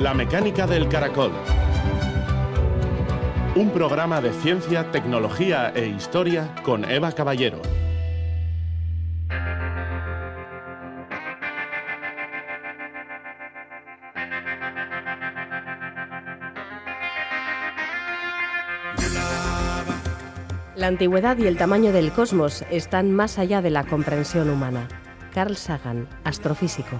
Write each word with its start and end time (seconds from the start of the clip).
La 0.00 0.14
mecánica 0.14 0.66
del 0.66 0.88
caracol. 0.88 1.30
Un 3.54 3.68
programa 3.68 4.22
de 4.22 4.32
ciencia, 4.32 4.90
tecnología 4.90 5.70
e 5.74 5.88
historia 5.88 6.54
con 6.62 6.90
Eva 6.90 7.12
Caballero. 7.12 7.60
La 20.76 20.86
antigüedad 20.86 21.36
y 21.36 21.46
el 21.46 21.58
tamaño 21.58 21.92
del 21.92 22.10
cosmos 22.12 22.64
están 22.70 23.12
más 23.12 23.38
allá 23.38 23.60
de 23.60 23.68
la 23.68 23.84
comprensión 23.84 24.48
humana. 24.48 24.88
Carl 25.34 25.56
Sagan, 25.56 26.08
astrofísico. 26.24 26.98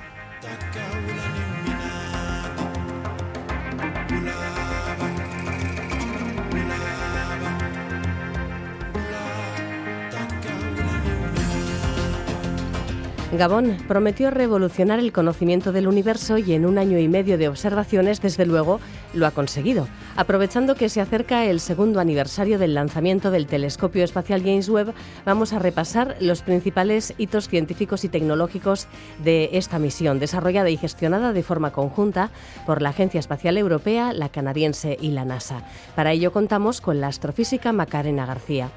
Gabón 13.32 13.76
prometió 13.86 14.30
revolucionar 14.30 14.98
el 14.98 15.12
conocimiento 15.12 15.70
del 15.70 15.86
universo 15.86 16.36
y 16.36 16.52
en 16.52 16.66
un 16.66 16.78
año 16.78 16.98
y 16.98 17.06
medio 17.06 17.38
de 17.38 17.48
observaciones, 17.48 18.20
desde 18.20 18.44
luego, 18.44 18.80
lo 19.14 19.24
ha 19.24 19.30
conseguido. 19.30 19.86
Aprovechando 20.20 20.74
que 20.74 20.90
se 20.90 21.00
acerca 21.00 21.46
el 21.46 21.60
segundo 21.60 21.98
aniversario 21.98 22.58
del 22.58 22.74
lanzamiento 22.74 23.30
del 23.30 23.46
telescopio 23.46 24.04
espacial 24.04 24.42
James 24.42 24.68
Webb, 24.68 24.92
vamos 25.24 25.54
a 25.54 25.58
repasar 25.58 26.18
los 26.20 26.42
principales 26.42 27.14
hitos 27.16 27.48
científicos 27.48 28.04
y 28.04 28.10
tecnológicos 28.10 28.86
de 29.24 29.48
esta 29.54 29.78
misión, 29.78 30.18
desarrollada 30.18 30.68
y 30.68 30.76
gestionada 30.76 31.32
de 31.32 31.42
forma 31.42 31.72
conjunta 31.72 32.28
por 32.66 32.82
la 32.82 32.90
Agencia 32.90 33.18
Espacial 33.18 33.56
Europea, 33.56 34.12
la 34.12 34.28
canadiense 34.28 34.98
y 35.00 35.12
la 35.12 35.24
NASA. 35.24 35.64
Para 35.96 36.12
ello 36.12 36.32
contamos 36.32 36.82
con 36.82 37.00
la 37.00 37.06
astrofísica 37.06 37.72
Macarena 37.72 38.26
García. 38.26 38.68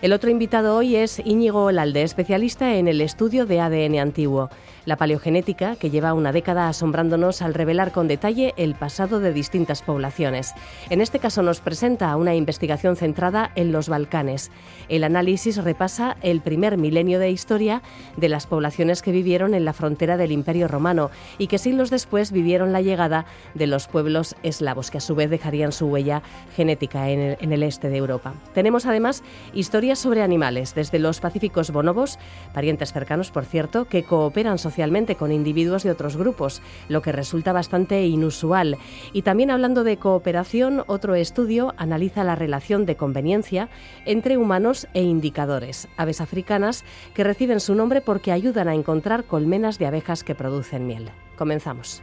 El 0.00 0.12
otro 0.12 0.30
invitado 0.30 0.76
hoy 0.76 0.94
es 0.94 1.20
Íñigo 1.24 1.64
Olalde, 1.64 2.02
especialista 2.02 2.76
en 2.76 2.86
el 2.86 3.00
estudio 3.00 3.46
de 3.46 3.60
ADN 3.60 3.98
antiguo, 3.98 4.48
la 4.84 4.96
paleogenética 4.96 5.76
que 5.76 5.90
lleva 5.90 6.12
una 6.12 6.32
década 6.32 6.68
asombrándonos 6.68 7.42
al 7.42 7.54
revelar 7.54 7.92
con 7.92 8.08
detalle 8.08 8.54
el 8.56 8.74
pasado 8.74 9.20
de 9.20 9.32
distintas 9.32 9.82
poblaciones. 9.82 10.52
En 10.90 11.00
este 11.00 11.18
caso 11.18 11.42
nos 11.42 11.60
presenta 11.60 12.14
una 12.16 12.34
investigación 12.34 12.96
centrada 12.96 13.50
en 13.54 13.72
los 13.72 13.88
Balcanes. 13.88 14.50
El 14.88 15.04
análisis 15.04 15.56
repasa 15.62 16.16
el 16.22 16.40
primer 16.40 16.76
milenio 16.76 17.18
de 17.18 17.30
historia 17.30 17.82
de 18.16 18.28
las 18.28 18.46
poblaciones 18.46 19.02
que 19.02 19.12
vivieron 19.12 19.54
en 19.54 19.64
la 19.64 19.72
frontera 19.72 20.16
del 20.16 20.32
Imperio 20.32 20.68
Romano 20.68 21.10
y 21.38 21.46
que 21.46 21.58
siglos 21.58 21.90
después 21.90 22.32
vivieron 22.32 22.72
la 22.72 22.82
llegada 22.82 23.26
de 23.54 23.66
los 23.66 23.88
pueblos 23.88 24.36
eslavos, 24.42 24.90
que 24.90 24.98
a 24.98 25.00
su 25.00 25.14
vez 25.14 25.30
dejarían 25.30 25.72
su 25.72 25.86
huella 25.86 26.22
genética 26.54 27.10
en 27.10 27.52
el, 27.52 27.62
este 27.62 27.88
de 27.88 27.96
Europa. 27.96 28.34
Tenemos 28.52 28.86
además 28.86 29.22
historias 29.54 29.98
sobre 29.98 30.22
animales, 30.22 30.74
desde 30.74 30.98
los 30.98 31.20
pacíficos 31.20 31.70
bonobos, 31.70 32.18
parientes 32.52 32.92
cercanos 32.92 33.30
por 33.30 33.44
cierto, 33.44 33.86
que 33.86 34.04
cooperan 34.04 34.58
socialmente 34.58 34.73
con 35.16 35.32
individuos 35.32 35.82
de 35.82 35.90
otros 35.90 36.16
grupos, 36.16 36.62
lo 36.88 37.02
que 37.02 37.12
resulta 37.12 37.52
bastante 37.52 38.04
inusual. 38.06 38.78
Y 39.12 39.22
también 39.22 39.50
hablando 39.50 39.84
de 39.84 39.96
cooperación, 39.96 40.84
otro 40.86 41.14
estudio 41.14 41.74
analiza 41.76 42.24
la 42.24 42.34
relación 42.34 42.86
de 42.86 42.96
conveniencia 42.96 43.68
entre 44.04 44.36
humanos 44.36 44.88
e 44.94 45.02
indicadores, 45.02 45.88
aves 45.96 46.20
africanas 46.20 46.84
que 47.14 47.24
reciben 47.24 47.60
su 47.60 47.74
nombre 47.74 48.00
porque 48.00 48.32
ayudan 48.32 48.68
a 48.68 48.74
encontrar 48.74 49.24
colmenas 49.24 49.78
de 49.78 49.86
abejas 49.86 50.24
que 50.24 50.34
producen 50.34 50.86
miel. 50.86 51.10
Comenzamos. 51.36 52.02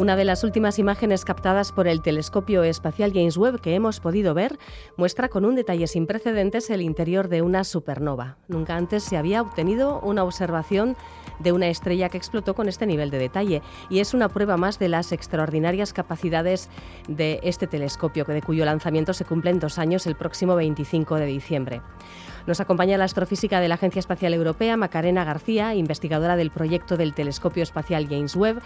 Una 0.00 0.16
de 0.16 0.24
las 0.24 0.44
últimas 0.44 0.78
imágenes 0.78 1.26
captadas 1.26 1.72
por 1.72 1.86
el 1.86 2.00
telescopio 2.00 2.62
espacial 2.62 3.12
James 3.12 3.36
Webb 3.36 3.60
que 3.60 3.74
hemos 3.74 4.00
podido 4.00 4.32
ver 4.32 4.58
muestra 4.96 5.28
con 5.28 5.44
un 5.44 5.54
detalle 5.54 5.86
sin 5.86 6.06
precedentes 6.06 6.70
el 6.70 6.80
interior 6.80 7.28
de 7.28 7.42
una 7.42 7.64
supernova. 7.64 8.38
Nunca 8.48 8.76
antes 8.76 9.02
se 9.02 9.18
había 9.18 9.42
obtenido 9.42 10.00
una 10.00 10.24
observación 10.24 10.96
de 11.38 11.52
una 11.52 11.68
estrella 11.68 12.08
que 12.08 12.16
explotó 12.16 12.54
con 12.54 12.66
este 12.66 12.86
nivel 12.86 13.10
de 13.10 13.18
detalle 13.18 13.60
y 13.90 13.98
es 13.98 14.14
una 14.14 14.30
prueba 14.30 14.56
más 14.56 14.78
de 14.78 14.88
las 14.88 15.12
extraordinarias 15.12 15.92
capacidades 15.92 16.70
de 17.06 17.38
este 17.42 17.66
telescopio, 17.66 18.24
de 18.24 18.40
cuyo 18.40 18.64
lanzamiento 18.64 19.12
se 19.12 19.26
cumple 19.26 19.50
en 19.50 19.58
dos 19.58 19.78
años 19.78 20.06
el 20.06 20.16
próximo 20.16 20.56
25 20.56 21.16
de 21.16 21.26
diciembre. 21.26 21.82
Nos 22.46 22.60
acompaña 22.60 22.96
la 22.96 23.04
astrofísica 23.04 23.60
de 23.60 23.68
la 23.68 23.74
Agencia 23.74 24.00
Espacial 24.00 24.32
Europea, 24.32 24.78
Macarena 24.78 25.26
García, 25.26 25.74
investigadora 25.74 26.36
del 26.36 26.50
proyecto 26.50 26.96
del 26.96 27.12
telescopio 27.12 27.62
espacial 27.62 28.06
James 28.08 28.34
Webb 28.34 28.62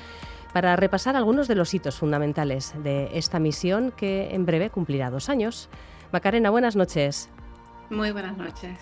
para 0.54 0.76
repasar 0.76 1.16
algunos 1.16 1.48
de 1.48 1.56
los 1.56 1.74
hitos 1.74 1.98
fundamentales 1.98 2.74
de 2.84 3.10
esta 3.18 3.40
misión 3.40 3.90
que 3.90 4.32
en 4.32 4.46
breve 4.46 4.70
cumplirá 4.70 5.10
dos 5.10 5.28
años. 5.28 5.68
Macarena, 6.12 6.48
buenas 6.48 6.76
noches. 6.76 7.28
Muy 7.90 8.12
buenas 8.12 8.36
noches. 8.36 8.78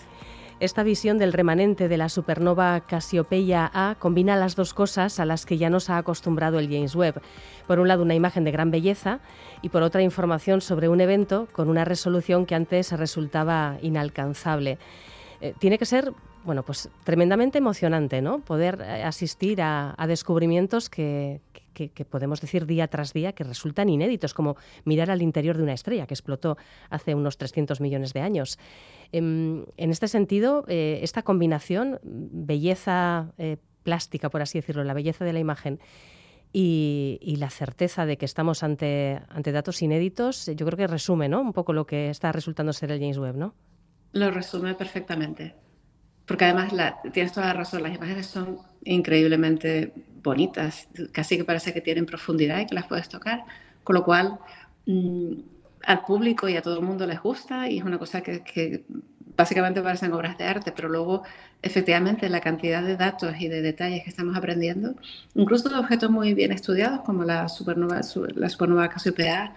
Esta 0.61 0.83
visión 0.83 1.17
del 1.17 1.33
remanente 1.33 1.89
de 1.89 1.97
la 1.97 2.11
supernova 2.11 2.83
Casiopeia 2.83 3.71
A 3.73 3.97
combina 3.99 4.37
las 4.37 4.55
dos 4.55 4.75
cosas 4.75 5.19
a 5.19 5.25
las 5.25 5.47
que 5.47 5.57
ya 5.57 5.71
nos 5.71 5.89
ha 5.89 5.97
acostumbrado 5.97 6.59
el 6.59 6.69
James 6.69 6.95
Webb. 6.95 7.23
Por 7.67 7.81
un 7.81 7.89
lado, 7.89 8.03
una 8.03 8.15
imagen 8.15 8.45
de 8.45 8.53
gran 8.53 8.71
belleza 8.71 9.21
y 9.63 9.71
por 9.71 9.83
otra, 9.83 10.03
información 10.03 10.61
sobre 10.61 10.91
un 10.91 11.01
evento 11.01 11.49
con 11.53 11.71
una 11.71 11.87
resolución 11.87 12.45
que 12.45 12.55
antes 12.55 12.93
resultaba 12.93 13.79
inalcanzable. 13.81 14.77
Eh, 15.41 15.55
tiene 15.59 15.79
que 15.79 15.87
ser 15.87 16.13
bueno, 16.45 16.63
pues 16.63 16.89
tremendamente 17.05 17.59
emocionante, 17.59 18.21
¿no? 18.21 18.41
Poder 18.41 18.81
eh, 18.83 19.03
asistir 19.03 19.61
a, 19.63 19.95
descubrimientos 20.07 20.91
que, 20.91 21.41
podemos 22.11 22.41
decir 22.41 22.67
día 22.67 22.89
tras 22.89 23.13
día 23.13 23.33
que 23.33 23.45
resultan 23.45 23.89
inéditos, 23.89 24.35
como 24.35 24.57
mirar 24.85 25.11
al 25.11 25.23
interior 25.23 25.57
de 25.57 25.63
una 25.63 25.73
estrella 25.73 26.07
que 26.07 26.15
explotó 26.15 26.57
hace 26.91 27.15
unos 27.15 27.39
300 27.39 27.81
millones 27.81 28.13
de 28.13 28.21
años. 28.21 28.59
Em, 29.13 29.65
en, 29.77 29.91
este 29.91 30.09
sentido, 30.09 30.65
eh, 30.69 31.01
esta 31.03 31.23
combinación, 31.23 31.99
belleza 32.03 33.33
eh, 33.39 33.57
plástica, 33.83 34.31
por 34.31 34.43
así 34.43 34.59
decirlo, 34.59 34.85
la 34.85 34.95
belleza 34.95 35.25
de 35.25 35.33
la 35.33 35.39
imagen, 35.39 35.81
y, 36.55 37.37
la 37.39 37.49
certeza 37.49 38.05
de 38.05 38.19
que 38.19 38.27
estamos 38.27 38.63
ante, 38.63 39.23
ante 39.31 39.53
datos 39.53 39.81
inéditos, 39.81 40.47
yo 40.55 40.67
creo 40.67 40.77
que 40.77 40.87
resume 40.87 41.27
¿no? 41.27 41.41
un 41.41 41.55
poco 41.55 41.73
lo 41.73 41.87
que 41.87 42.11
está 42.11 42.31
resultando 42.31 42.75
ser 42.75 42.93
el 42.93 43.01
James 43.01 43.17
Webb, 43.17 43.37
¿no? 43.37 43.55
Lo 44.13 44.31
resume 44.31 44.75
perfectamente 44.75 45.55
porque 46.33 46.47
además 46.47 46.73
tienes 47.13 47.31
toda 47.31 47.49
la 47.49 47.53
razón, 47.53 47.83
las 47.83 47.95
imágenes 47.95 48.25
son 48.25 48.57
increíblemente 48.85 49.93
bonitas, 50.23 50.89
casi 51.13 51.37
que 51.37 51.45
parece 51.45 51.75
que 51.75 51.83
tienen 51.83 52.07
profundidad 52.07 52.59
y 52.61 52.65
que 52.65 52.75
las 52.75 52.87
puedes 52.87 53.07
tocar, 53.11 53.45
con 53.85 53.97
lo 53.97 54.03
cual 54.03 54.39
mm, 54.87 55.33
al 55.85 56.01
público 56.07 56.49
y 56.49 56.57
a 56.57 56.63
todo 56.63 56.79
el 56.79 56.87
mundo 56.87 57.07
les 57.07 57.21
gusta 57.21 57.69
y 57.69 57.81
es 57.81 57.85
una 57.85 57.99
cosa 57.99 58.23
que, 58.23 58.83
básicamente 59.37 59.83
parecen 59.83 60.11
obras 60.15 60.39
de 60.39 60.45
arte, 60.45 60.73
pero 60.73 60.89
luego 60.89 61.23
efectivamente 61.61 62.27
la 62.31 62.41
cantidad 62.41 62.83
de 62.83 62.97
datos 62.97 63.35
y 63.39 63.49
de 63.49 63.61
detalles 63.61 64.03
que 64.03 64.09
estamos 64.09 64.35
aprendiendo, 64.35 64.95
incluso 65.35 65.69
de 65.69 65.77
objetos 65.77 66.11
muy 66.11 66.33
bien 66.33 66.51
estudiados 66.51 67.03
como 67.03 67.25
la 67.25 67.51
supernova, 67.51 68.01
la 68.37 68.49
supernova 68.49 68.89
Cassiopeia, 68.89 69.53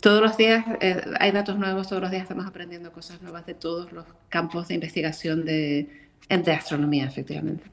todos 0.00 0.22
los 0.22 0.36
días 0.36 0.64
eh, 0.80 1.02
hay 1.20 1.32
datos 1.32 1.58
nuevos, 1.58 1.88
todos 1.88 2.02
los 2.02 2.10
días 2.10 2.22
estamos 2.22 2.46
aprendiendo 2.46 2.92
cosas 2.92 3.20
nuevas 3.22 3.46
de 3.46 3.54
todos 3.54 3.92
los 3.92 4.04
campos 4.28 4.68
de 4.68 4.74
investigación 4.74 5.44
de, 5.44 5.88
de 6.28 6.52
astronomía, 6.52 7.04
efectivamente. 7.04 7.64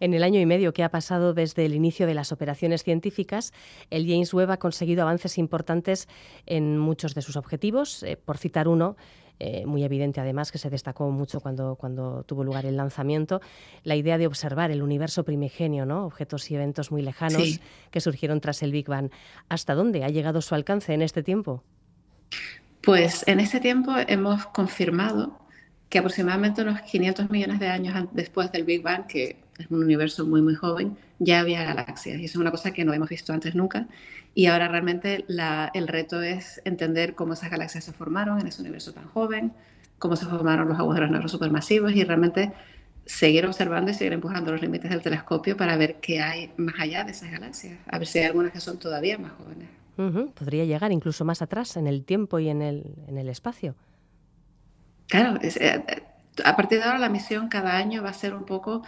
En 0.00 0.14
el 0.14 0.22
año 0.22 0.40
y 0.40 0.46
medio 0.46 0.72
que 0.72 0.82
ha 0.82 0.90
pasado 0.90 1.34
desde 1.34 1.64
el 1.66 1.74
inicio 1.74 2.06
de 2.06 2.14
las 2.14 2.32
operaciones 2.32 2.82
científicas, 2.82 3.52
el 3.90 4.06
James 4.06 4.32
Webb 4.32 4.52
ha 4.52 4.56
conseguido 4.58 5.02
avances 5.02 5.38
importantes 5.38 6.08
en 6.46 6.78
muchos 6.78 7.14
de 7.14 7.22
sus 7.22 7.36
objetivos. 7.36 8.02
Eh, 8.02 8.16
por 8.16 8.38
citar 8.38 8.68
uno, 8.68 8.96
eh, 9.40 9.66
muy 9.66 9.82
evidente 9.84 10.20
además 10.20 10.52
que 10.52 10.58
se 10.58 10.70
destacó 10.70 11.10
mucho 11.10 11.40
cuando, 11.40 11.76
cuando 11.76 12.22
tuvo 12.24 12.44
lugar 12.44 12.66
el 12.66 12.76
lanzamiento, 12.76 13.40
la 13.82 13.96
idea 13.96 14.18
de 14.18 14.26
observar 14.26 14.70
el 14.70 14.82
universo 14.82 15.24
primigenio, 15.24 15.86
¿no? 15.86 16.06
objetos 16.06 16.50
y 16.50 16.54
eventos 16.54 16.90
muy 16.90 17.02
lejanos 17.02 17.60
que 17.90 18.00
surgieron 18.00 18.40
tras 18.40 18.62
el 18.62 18.72
Big 18.72 18.86
Bang. 18.86 19.10
¿Hasta 19.48 19.74
dónde 19.74 20.04
ha 20.04 20.08
llegado 20.08 20.40
su 20.40 20.54
alcance 20.54 20.94
en 20.94 21.02
este 21.02 21.22
tiempo? 21.22 21.62
Pues 22.82 23.26
en 23.26 23.40
este 23.40 23.60
tiempo 23.60 23.92
hemos 24.06 24.46
confirmado 24.46 25.38
que 25.88 25.98
aproximadamente 25.98 26.62
unos 26.62 26.80
500 26.82 27.30
millones 27.30 27.60
de 27.60 27.68
años 27.68 28.08
después 28.12 28.52
del 28.52 28.64
Big 28.64 28.82
Bang, 28.82 29.06
que 29.06 29.43
es 29.58 29.70
un 29.70 29.82
universo 29.82 30.26
muy, 30.26 30.42
muy 30.42 30.54
joven, 30.54 30.96
ya 31.18 31.40
había 31.40 31.64
galaxias. 31.64 32.18
Y 32.18 32.24
eso 32.24 32.32
es 32.32 32.40
una 32.40 32.50
cosa 32.50 32.72
que 32.72 32.84
no 32.84 32.92
hemos 32.92 33.08
visto 33.08 33.32
antes 33.32 33.54
nunca. 33.54 33.86
Y 34.34 34.46
ahora 34.46 34.68
realmente 34.68 35.24
el 35.74 35.88
reto 35.88 36.22
es 36.22 36.60
entender 36.64 37.14
cómo 37.14 37.34
esas 37.34 37.50
galaxias 37.50 37.84
se 37.84 37.92
formaron 37.92 38.40
en 38.40 38.48
ese 38.48 38.62
universo 38.62 38.92
tan 38.92 39.06
joven, 39.08 39.52
cómo 39.98 40.16
se 40.16 40.26
formaron 40.26 40.68
los 40.68 40.78
agujeros 40.78 41.10
negros 41.10 41.30
supermasivos 41.30 41.92
y 41.92 42.04
realmente 42.04 42.52
seguir 43.06 43.46
observando 43.46 43.90
y 43.90 43.94
seguir 43.94 44.14
empujando 44.14 44.52
los 44.52 44.62
límites 44.62 44.90
del 44.90 45.02
telescopio 45.02 45.56
para 45.56 45.76
ver 45.76 45.96
qué 46.00 46.20
hay 46.20 46.52
más 46.56 46.74
allá 46.78 47.04
de 47.04 47.12
esas 47.12 47.30
galaxias, 47.30 47.78
a 47.86 47.98
ver 47.98 48.06
si 48.06 48.18
hay 48.18 48.24
algunas 48.26 48.52
que 48.52 48.60
son 48.60 48.78
todavía 48.78 49.18
más 49.18 49.32
jóvenes. 49.32 49.68
Podría 50.34 50.64
llegar 50.64 50.90
incluso 50.90 51.24
más 51.24 51.40
atrás 51.40 51.76
en 51.76 51.86
el 51.86 52.04
tiempo 52.04 52.38
y 52.38 52.48
en 52.48 52.62
el, 52.62 52.94
en 53.06 53.18
el 53.18 53.28
espacio. 53.28 53.76
Claro, 55.06 55.38
eh, 55.42 55.84
a 56.44 56.56
partir 56.56 56.78
de 56.78 56.84
ahora 56.84 56.98
la 56.98 57.08
misión 57.08 57.48
cada 57.48 57.76
año 57.76 58.02
va 58.02 58.10
a 58.10 58.14
ser 58.14 58.34
un 58.34 58.44
poco 58.44 58.82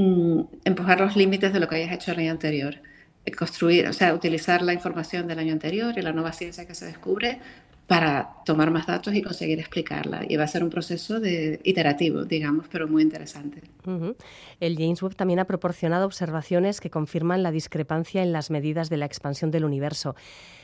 mm, 0.00 0.40
empujar 0.64 1.00
los 1.00 1.16
límites 1.16 1.52
de 1.52 1.60
lo 1.60 1.68
que 1.68 1.76
hayas 1.76 1.92
hecho 1.92 2.12
el 2.12 2.20
año 2.20 2.32
anterior. 2.32 2.76
Eh, 3.24 3.32
construir, 3.32 3.86
o 3.86 3.92
sea, 3.92 4.14
utilizar 4.14 4.62
la 4.62 4.72
información 4.72 5.26
del 5.26 5.38
año 5.38 5.52
anterior 5.52 5.94
y 5.96 6.02
la 6.02 6.12
nueva 6.12 6.32
ciencia 6.32 6.66
que 6.66 6.74
se 6.74 6.86
descubre 6.86 7.40
para 7.88 8.34
tomar 8.44 8.70
más 8.70 8.86
datos 8.86 9.14
y 9.14 9.22
conseguir 9.22 9.58
explicarla. 9.58 10.22
Y 10.28 10.36
va 10.36 10.44
a 10.44 10.46
ser 10.46 10.62
un 10.62 10.68
proceso 10.68 11.20
de, 11.20 11.58
iterativo, 11.64 12.24
digamos, 12.24 12.66
pero 12.70 12.86
muy 12.86 13.02
interesante. 13.02 13.62
El 14.60 14.76
James 14.76 15.02
Webb 15.02 15.16
también 15.16 15.38
ha 15.38 15.46
proporcionado 15.46 16.04
observaciones 16.04 16.80
que 16.82 16.90
confirman 16.90 17.42
la 17.42 17.50
discrepancia 17.50 18.22
en 18.22 18.30
las 18.30 18.50
medidas 18.50 18.90
de 18.90 18.98
la 18.98 19.06
expansión 19.06 19.50
del 19.50 19.64
universo. 19.64 20.16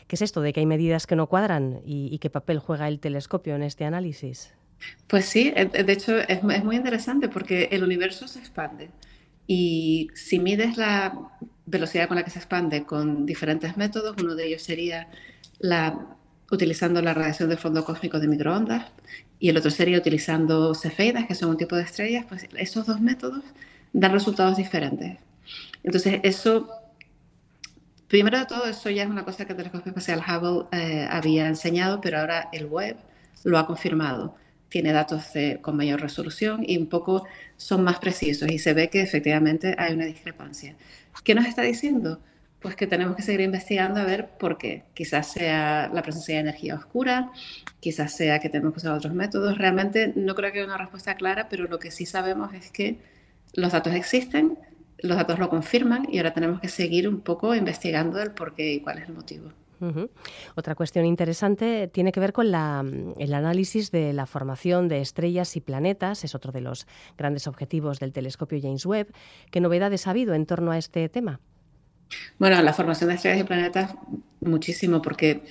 ¿Qué 0.06 0.16
es 0.16 0.22
esto 0.22 0.42
de 0.42 0.52
que 0.52 0.60
hay 0.60 0.66
medidas 0.66 1.06
que 1.06 1.16
no 1.16 1.26
cuadran 1.26 1.80
y, 1.82 2.18
qué 2.18 2.28
papel 2.28 2.58
juega 2.58 2.88
el 2.88 3.00
telescopio 3.00 3.56
en 3.56 3.62
este 3.62 3.86
análisis? 3.86 4.52
Pues 5.06 5.24
sí, 5.24 5.50
eh, 5.56 5.64
de 5.64 5.92
hecho 5.92 6.18
es, 6.18 6.40
es 6.42 6.64
muy 6.64 6.76
interesante 6.76 7.30
porque 7.30 7.70
el 7.72 7.82
universo 7.82 8.28
se 8.28 8.38
expande 8.38 8.90
y 9.46 10.10
si 10.14 10.38
mides 10.38 10.76
la 10.76 11.30
velocidad 11.66 12.08
con 12.08 12.16
la 12.16 12.24
que 12.24 12.30
se 12.30 12.38
expande 12.38 12.84
con 12.84 13.26
diferentes 13.26 13.76
métodos, 13.76 14.16
uno 14.20 14.34
de 14.34 14.46
ellos 14.46 14.62
sería 14.62 15.08
la 15.58 16.16
utilizando 16.50 17.00
la 17.02 17.14
radiación 17.14 17.48
del 17.48 17.58
fondo 17.58 17.84
cósmico 17.84 18.20
de 18.20 18.28
microondas 18.28 18.86
y 19.38 19.48
el 19.48 19.56
otro 19.56 19.70
sería 19.70 19.98
utilizando 19.98 20.74
cefeidas, 20.74 21.26
que 21.26 21.34
son 21.34 21.50
un 21.50 21.56
tipo 21.56 21.76
de 21.76 21.82
estrellas, 21.82 22.24
pues 22.28 22.48
esos 22.56 22.86
dos 22.86 23.00
métodos 23.00 23.42
dan 23.92 24.12
resultados 24.12 24.56
diferentes. 24.56 25.18
Entonces, 25.82 26.20
eso, 26.22 26.70
primero 28.08 28.38
de 28.38 28.46
todo, 28.46 28.66
eso 28.66 28.88
ya 28.90 29.02
es 29.02 29.10
una 29.10 29.24
cosa 29.24 29.44
que 29.44 29.52
el 29.52 29.56
telescopio 29.58 29.90
espacial 29.90 30.20
Hubble 30.20 30.66
eh, 30.72 31.06
había 31.10 31.46
enseñado, 31.46 32.00
pero 32.00 32.20
ahora 32.20 32.48
el 32.52 32.66
web 32.66 32.96
lo 33.42 33.58
ha 33.58 33.66
confirmado. 33.66 34.36
Tiene 34.74 34.90
datos 34.90 35.26
con 35.62 35.76
mayor 35.76 36.00
resolución 36.00 36.64
y 36.66 36.76
un 36.78 36.88
poco 36.88 37.24
son 37.56 37.84
más 37.84 38.00
precisos 38.00 38.50
y 38.50 38.58
se 38.58 38.74
ve 38.74 38.90
que 38.90 39.02
efectivamente 39.02 39.76
hay 39.78 39.94
una 39.94 40.04
discrepancia. 40.04 40.74
¿Qué 41.22 41.32
nos 41.36 41.46
está 41.46 41.62
diciendo? 41.62 42.18
pues 42.58 42.74
que 42.74 42.88
tenemos 42.88 43.14
que 43.14 43.22
seguir 43.22 43.42
investigando 43.42 44.00
a 44.00 44.04
ver 44.04 44.30
por 44.36 44.58
qué. 44.58 44.82
Quizás 44.94 45.30
sea 45.30 45.90
la 45.94 46.02
presencia 46.02 46.34
de 46.34 46.40
energía 46.40 46.74
oscura, 46.74 47.30
quizás 47.78 48.16
sea 48.16 48.40
que 48.40 48.48
tenemos 48.48 48.72
que 48.72 48.78
usar 48.78 48.94
otros 48.94 49.14
métodos. 49.14 49.58
Realmente 49.58 50.12
no 50.16 50.34
creo 50.34 50.50
que 50.50 50.58
haya 50.58 50.66
una 50.66 50.78
respuesta 50.78 51.14
clara, 51.14 51.48
pero 51.48 51.68
lo 51.68 51.78
que 51.78 51.92
sí 51.92 52.04
sabemos 52.04 52.52
es 52.52 52.72
que 52.72 52.98
los 53.52 53.70
datos 53.70 53.94
existen, 53.94 54.58
los 54.98 55.16
datos 55.16 55.38
lo 55.38 55.50
confirman 55.50 56.08
y 56.10 56.16
ahora 56.18 56.34
tenemos 56.34 56.60
que 56.60 56.68
seguir 56.68 57.06
un 57.06 57.20
poco 57.20 57.54
investigando 57.54 58.20
el 58.20 58.32
por 58.32 58.56
qué 58.56 58.72
y 58.72 58.80
cuál 58.80 58.98
es 58.98 59.08
el 59.08 59.14
motivo. 59.14 59.52
Otra 60.54 60.74
cuestión 60.74 61.04
interesante 61.04 61.88
tiene 61.88 62.12
que 62.12 62.20
ver 62.20 62.32
con 62.32 62.46
el 62.46 63.34
análisis 63.34 63.90
de 63.90 64.12
la 64.12 64.26
formación 64.26 64.88
de 64.88 65.00
estrellas 65.00 65.56
y 65.56 65.60
planetas. 65.60 66.24
Es 66.24 66.34
otro 66.34 66.52
de 66.52 66.60
los 66.60 66.86
grandes 67.16 67.46
objetivos 67.46 68.00
del 68.00 68.12
telescopio 68.12 68.58
James 68.60 68.86
Webb. 68.86 69.12
¿Qué 69.50 69.60
novedades 69.60 70.06
ha 70.06 70.10
habido 70.10 70.34
en 70.34 70.46
torno 70.46 70.70
a 70.70 70.78
este 70.78 71.08
tema? 71.08 71.40
Bueno, 72.38 72.60
la 72.62 72.72
formación 72.72 73.08
de 73.08 73.16
estrellas 73.16 73.40
y 73.40 73.44
planetas, 73.44 73.94
muchísimo, 74.40 75.02
porque 75.02 75.42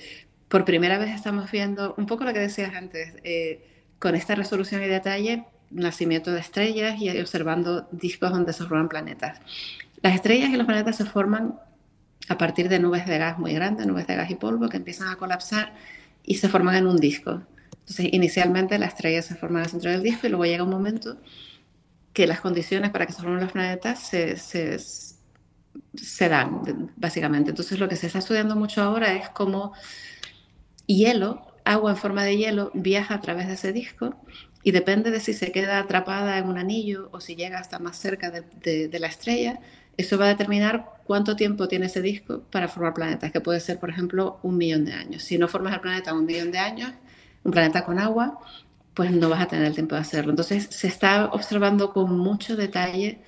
por 0.48 0.64
primera 0.64 0.98
vez 0.98 1.10
estamos 1.10 1.50
viendo 1.50 1.94
un 1.98 2.06
poco 2.06 2.24
lo 2.24 2.32
que 2.32 2.38
decías 2.38 2.74
antes, 2.74 3.14
eh, 3.24 3.66
con 3.98 4.14
esta 4.14 4.34
resolución 4.34 4.82
y 4.82 4.86
detalle, 4.86 5.44
nacimiento 5.70 6.30
de 6.30 6.40
estrellas 6.40 7.00
y 7.00 7.08
observando 7.18 7.88
discos 7.90 8.30
donde 8.30 8.52
se 8.52 8.64
forman 8.64 8.88
planetas. 8.88 9.40
Las 10.02 10.14
estrellas 10.14 10.50
y 10.50 10.56
los 10.56 10.66
planetas 10.66 10.96
se 10.96 11.04
forman 11.04 11.58
a 12.28 12.38
partir 12.38 12.68
de 12.68 12.78
nubes 12.78 13.06
de 13.06 13.18
gas 13.18 13.38
muy 13.38 13.52
grandes, 13.52 13.86
nubes 13.86 14.06
de 14.06 14.16
gas 14.16 14.30
y 14.30 14.34
polvo 14.34 14.68
que 14.68 14.76
empiezan 14.76 15.08
a 15.08 15.16
colapsar 15.16 15.74
y 16.22 16.36
se 16.36 16.48
forman 16.48 16.76
en 16.76 16.86
un 16.86 16.96
disco. 16.96 17.42
Entonces, 17.80 18.08
inicialmente 18.12 18.78
la 18.78 18.86
estrella 18.86 19.20
se 19.20 19.34
forma 19.34 19.58
en 19.58 19.64
el 19.64 19.70
centro 19.70 19.90
del 19.90 20.02
disco 20.02 20.26
y 20.26 20.30
luego 20.30 20.46
llega 20.46 20.64
un 20.64 20.70
momento 20.70 21.18
que 22.14 22.26
las 22.26 22.40
condiciones 22.40 22.90
para 22.90 23.06
que 23.06 23.12
se 23.12 23.20
formen 23.20 23.40
los 23.40 23.52
planetas 23.52 23.98
se, 23.98 25.18
dan, 26.28 26.92
básicamente. 26.96 27.50
Entonces 27.50 27.78
lo 27.78 27.88
que 27.88 27.96
se 27.96 28.06
está 28.06 28.20
estudiando 28.20 28.56
mucho 28.56 28.80
ahora 28.82 29.14
es 29.14 29.28
cómo 29.30 29.72
hielo, 30.86 31.46
agua 31.64 31.90
en 31.90 31.96
forma 31.96 32.24
de 32.24 32.36
hielo, 32.36 32.70
viaja 32.72 33.14
a 33.14 33.20
través 33.20 33.48
de 33.48 33.54
ese 33.54 33.72
disco 33.72 34.14
y 34.62 34.70
depende 34.70 35.10
de 35.10 35.20
si 35.20 35.34
se 35.34 35.52
queda 35.52 35.78
atrapada 35.78 36.38
en 36.38 36.48
un 36.48 36.56
anillo 36.56 37.10
o 37.12 37.20
si 37.20 37.36
llega 37.36 37.58
hasta 37.58 37.78
más 37.80 37.98
cerca 37.98 38.30
de, 38.30 38.98
la 38.98 39.08
estrella, 39.08 39.60
eso 39.96 40.18
va 40.18 40.26
a 40.26 40.28
determinar 40.28 40.94
cuánto 41.04 41.36
tiempo 41.36 41.68
tiene 41.68 41.86
ese 41.86 42.02
disco 42.02 42.42
para 42.50 42.68
formar 42.68 42.94
planetas, 42.94 43.30
que 43.30 43.40
puede 43.40 43.60
ser, 43.60 43.78
por 43.78 43.90
ejemplo, 43.90 44.38
un 44.42 44.56
millón 44.56 44.84
de 44.84 44.92
años. 44.92 45.22
Si 45.22 45.38
no 45.38 45.48
formas 45.48 45.74
el 45.74 45.80
planeta 45.80 46.10
en 46.10 46.16
un 46.16 46.26
millón 46.26 46.50
de 46.50 46.58
años, 46.58 46.92
un 47.44 47.52
planeta 47.52 47.84
con 47.84 47.98
agua, 47.98 48.38
pues 48.94 49.10
no 49.10 49.28
vas 49.28 49.42
a 49.42 49.46
tener 49.46 49.66
el 49.66 49.74
tiempo 49.74 49.94
de 49.94 50.00
hacerlo. 50.00 50.30
Entonces 50.30 50.66
se 50.70 50.86
está 50.86 51.26
observando 51.26 51.92
con 51.92 52.16
mucho 52.16 52.56
detalle 52.56 53.18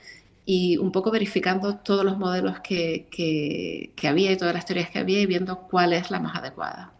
y 0.45 0.77
un 0.79 0.93
poco 0.93 1.11
verificando 1.11 1.77
todos 1.77 2.05
los 2.05 2.17
modelos 2.19 2.61
que, 2.61 3.09
que, 3.11 4.09
había 4.09 4.33
y 4.33 4.37
todas 4.37 4.55
las 4.55 4.65
teorías 4.65 4.91
que 4.91 5.01
había 5.01 5.21
y 5.21 5.27
viendo 5.27 5.63
cuál 5.63 5.93
es 5.93 6.11
la 6.11 6.21
más 6.21 6.37
adecuada. 6.37 6.93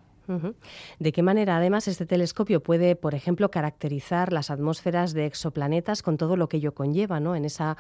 ¿De 0.99 1.13
qué 1.13 1.23
manera, 1.23 1.57
además, 1.57 1.87
este 1.87 2.05
telescopio 2.05 2.61
puede, 2.61 2.97
por 2.97 3.15
ejemplo, 3.15 3.49
caracterizar 3.49 4.33
las 4.33 4.51
atmósferas 4.51 5.13
de 5.13 5.25
exoplanetas 5.25 6.03
con 6.03 6.17
todo 6.17 6.37
lo 6.37 6.49
que 6.49 6.57
ello 6.57 6.75
conlleva, 6.75 7.21
¿no? 7.21 7.37
En 7.37 7.45
esa 7.45 7.77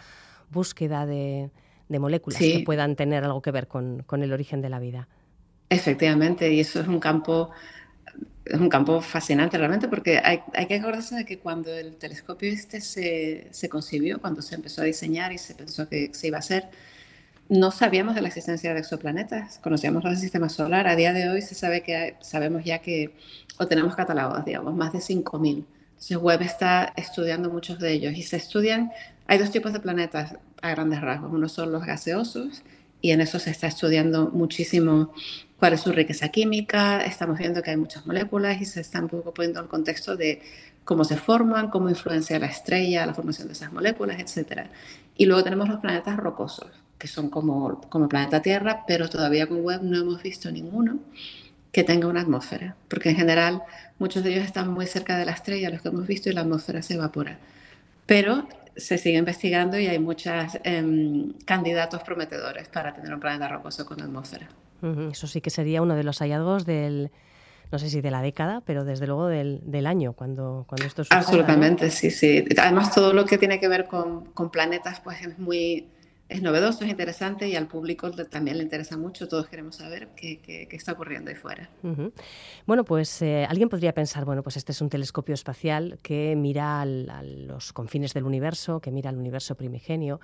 búsqueda 0.52 1.06
de, 1.06 1.50
moléculas 1.88 2.38
que 2.38 2.62
puedan 2.64 2.96
tener 2.96 3.24
algo 3.24 3.42
que 3.42 3.50
ver 3.50 3.68
con, 3.68 4.02
con 4.04 4.22
el 4.22 4.32
origen 4.32 4.62
de 4.62 4.70
la 4.70 4.78
vida. 4.78 5.08
Efectivamente, 5.68 6.52
y 6.52 6.60
eso 6.60 6.80
es 6.80 6.88
un 6.88 7.00
campo 7.00 7.50
es 8.44 8.60
un 8.60 8.68
campo 8.68 9.00
fascinante 9.00 9.58
realmente 9.58 9.88
porque 9.88 10.20
hay, 10.22 10.40
hay, 10.54 10.66
que 10.66 10.76
acordarse 10.76 11.16
de 11.16 11.24
que 11.24 11.38
cuando 11.40 11.74
el 11.74 11.96
telescopio 11.96 12.48
este 12.48 12.80
se, 12.80 13.48
se, 13.50 13.68
concibió, 13.68 14.20
cuando 14.20 14.40
se 14.40 14.54
empezó 14.54 14.82
a 14.82 14.84
diseñar 14.84 15.32
y 15.32 15.38
se 15.38 15.54
pensó 15.56 15.88
que 15.88 16.14
se 16.14 16.28
iba 16.28 16.36
a 16.36 16.40
hacer, 16.40 16.68
no 17.48 17.70
sabíamos 17.70 18.14
de 18.14 18.22
la 18.22 18.28
existencia 18.28 18.72
de 18.74 18.80
exoplanetas, 18.80 19.58
conocíamos 19.58 20.02
los 20.02 20.12
del 20.12 20.20
sistema 20.20 20.48
solar. 20.48 20.86
A 20.88 20.96
día 20.96 21.12
de 21.12 21.28
hoy 21.28 21.42
se 21.42 21.54
sabe 21.54 21.82
que 21.82 22.16
sabemos 22.20 22.64
ya 22.64 22.78
que, 22.78 23.14
o 23.58 23.66
tenemos 23.66 23.94
catalogados, 23.94 24.44
digamos, 24.44 24.74
más 24.74 24.92
de 24.92 24.98
5.000. 24.98 25.64
Entonces 25.90 26.16
Webb 26.16 26.42
está 26.42 26.92
estudiando 26.96 27.50
muchos 27.50 27.78
de 27.78 27.92
ellos 27.92 28.14
y 28.14 28.22
se 28.22 28.36
estudian, 28.36 28.90
hay 29.26 29.38
dos 29.38 29.50
tipos 29.50 29.72
de 29.72 29.80
planetas 29.80 30.36
a 30.62 30.70
grandes 30.70 31.00
rasgos. 31.00 31.32
Uno 31.32 31.48
son 31.48 31.72
los 31.72 31.84
gaseosos 31.84 32.62
y 33.00 33.10
en 33.10 33.20
eso 33.20 33.38
se 33.38 33.50
está 33.50 33.66
estudiando 33.66 34.30
muchísimo 34.30 35.12
cuál 35.58 35.72
es 35.72 35.80
su 35.80 35.92
riqueza 35.92 36.28
química, 36.28 37.04
estamos 37.04 37.38
viendo 37.38 37.62
que 37.62 37.70
hay 37.70 37.76
muchas 37.76 38.06
moléculas 38.06 38.60
y 38.60 38.64
se 38.64 38.80
están 38.80 39.04
un 39.04 39.10
poco 39.10 39.32
poniendo 39.32 39.60
el 39.60 39.68
contexto 39.68 40.16
de 40.16 40.42
cómo 40.84 41.04
se 41.04 41.16
forman, 41.16 41.70
cómo 41.70 41.88
influencia 41.88 42.38
la 42.38 42.46
estrella, 42.46 43.06
la 43.06 43.14
formación 43.14 43.48
de 43.48 43.54
esas 43.54 43.72
moléculas, 43.72 44.18
etc. 44.18 44.66
Y 45.16 45.26
luego 45.26 45.42
tenemos 45.42 45.68
los 45.68 45.80
planetas 45.80 46.16
rocosos, 46.16 46.70
que 46.98 47.08
son 47.08 47.30
como, 47.30 47.80
como 47.88 48.08
planeta 48.08 48.42
Tierra, 48.42 48.84
pero 48.86 49.08
todavía 49.08 49.46
con 49.46 49.64
Webb 49.64 49.82
no 49.82 49.98
hemos 49.98 50.22
visto 50.22 50.50
ninguno 50.50 50.98
que 51.72 51.84
tenga 51.84 52.06
una 52.06 52.22
atmósfera, 52.22 52.76
porque 52.88 53.10
en 53.10 53.16
general 53.16 53.62
muchos 53.98 54.22
de 54.22 54.32
ellos 54.32 54.44
están 54.44 54.70
muy 54.70 54.86
cerca 54.86 55.18
de 55.18 55.26
la 55.26 55.32
estrella, 55.32 55.70
los 55.70 55.82
que 55.82 55.88
hemos 55.88 56.06
visto, 56.06 56.30
y 56.30 56.32
la 56.32 56.42
atmósfera 56.42 56.82
se 56.82 56.94
evapora. 56.94 57.38
Pero 58.06 58.46
se 58.76 58.98
sigue 58.98 59.18
investigando 59.18 59.78
y 59.78 59.86
hay 59.86 59.98
muchos 59.98 60.58
em, 60.64 61.32
candidatos 61.44 62.02
prometedores 62.02 62.68
para 62.68 62.94
tener 62.94 63.12
un 63.12 63.20
planeta 63.20 63.48
rocoso 63.48 63.86
con 63.86 64.00
atmósfera. 64.00 64.48
Eso 65.10 65.26
sí 65.26 65.40
que 65.40 65.50
sería 65.50 65.82
uno 65.82 65.94
de 65.96 66.04
los 66.04 66.18
hallazgos 66.18 66.66
del, 66.66 67.10
no 67.72 67.78
sé 67.78 67.88
si 67.88 68.00
de 68.00 68.10
la 68.10 68.22
década, 68.22 68.62
pero 68.64 68.84
desde 68.84 69.06
luego 69.06 69.26
del, 69.26 69.60
del 69.64 69.86
año, 69.86 70.12
cuando, 70.12 70.64
cuando 70.68 70.86
esto 70.86 71.02
suceda. 71.02 71.18
Absolutamente, 71.18 71.90
sí, 71.90 72.10
sí. 72.10 72.44
Además, 72.58 72.94
todo 72.94 73.12
lo 73.12 73.24
que 73.24 73.38
tiene 73.38 73.58
que 73.58 73.68
ver 73.68 73.86
con, 73.86 74.26
con 74.26 74.50
planetas, 74.50 75.00
pues 75.00 75.22
es 75.22 75.38
muy 75.38 75.88
es 76.28 76.42
novedoso, 76.42 76.84
es 76.84 76.90
interesante 76.90 77.48
y 77.48 77.54
al 77.54 77.68
público 77.68 78.10
también 78.10 78.56
le 78.58 78.64
interesa 78.64 78.96
mucho. 78.96 79.28
Todos 79.28 79.48
queremos 79.48 79.76
saber 79.76 80.08
qué, 80.16 80.68
está 80.72 80.92
ocurriendo 80.92 81.30
ahí 81.30 81.36
fuera. 81.36 81.70
Bueno, 82.66 82.84
pues 82.84 83.22
eh, 83.22 83.46
alguien 83.48 83.68
podría 83.68 83.92
pensar, 83.94 84.24
bueno, 84.24 84.42
pues 84.42 84.56
este 84.56 84.72
es 84.72 84.80
un 84.80 84.88
telescopio 84.88 85.34
espacial 85.34 85.98
que 86.02 86.34
mira 86.36 86.82
a 86.82 86.84
los 86.84 87.72
confines 87.72 88.12
del 88.12 88.24
universo, 88.24 88.80
que 88.80 88.90
mira 88.90 89.10
al 89.10 89.18
universo 89.18 89.54
primigenio, 89.54 90.20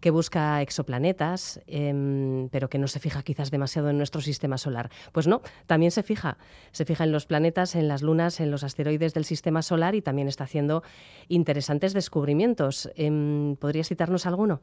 que 0.00 0.10
busca 0.10 0.60
exoplanetas, 0.60 1.60
em, 1.68 2.48
pero 2.48 2.68
que 2.68 2.78
no 2.78 2.88
se 2.88 2.98
fija 2.98 3.22
quizás 3.22 3.52
demasiado 3.52 3.90
en 3.90 3.96
nuestro 3.96 4.20
sistema 4.20 4.58
solar. 4.58 4.90
Pues 5.12 5.28
no, 5.28 5.40
también 5.66 5.92
se 5.92 6.02
fija. 6.02 6.36
Se 6.72 6.84
fija 6.84 7.04
en 7.04 7.12
los 7.12 7.26
planetas, 7.26 7.76
en 7.76 7.86
las 7.86 8.02
lunas, 8.02 8.40
en 8.40 8.50
los 8.50 8.64
asteroides 8.64 9.14
del 9.14 9.24
sistema 9.24 9.62
solar 9.62 9.94
y 9.94 10.02
también 10.02 10.26
está 10.26 10.44
haciendo 10.44 10.82
interesantes 11.28 11.92
descubrimientos. 11.92 12.90
Em, 12.96 13.54
¿Podrías 13.56 13.88
citarnos 13.88 14.26
alguno? 14.26 14.60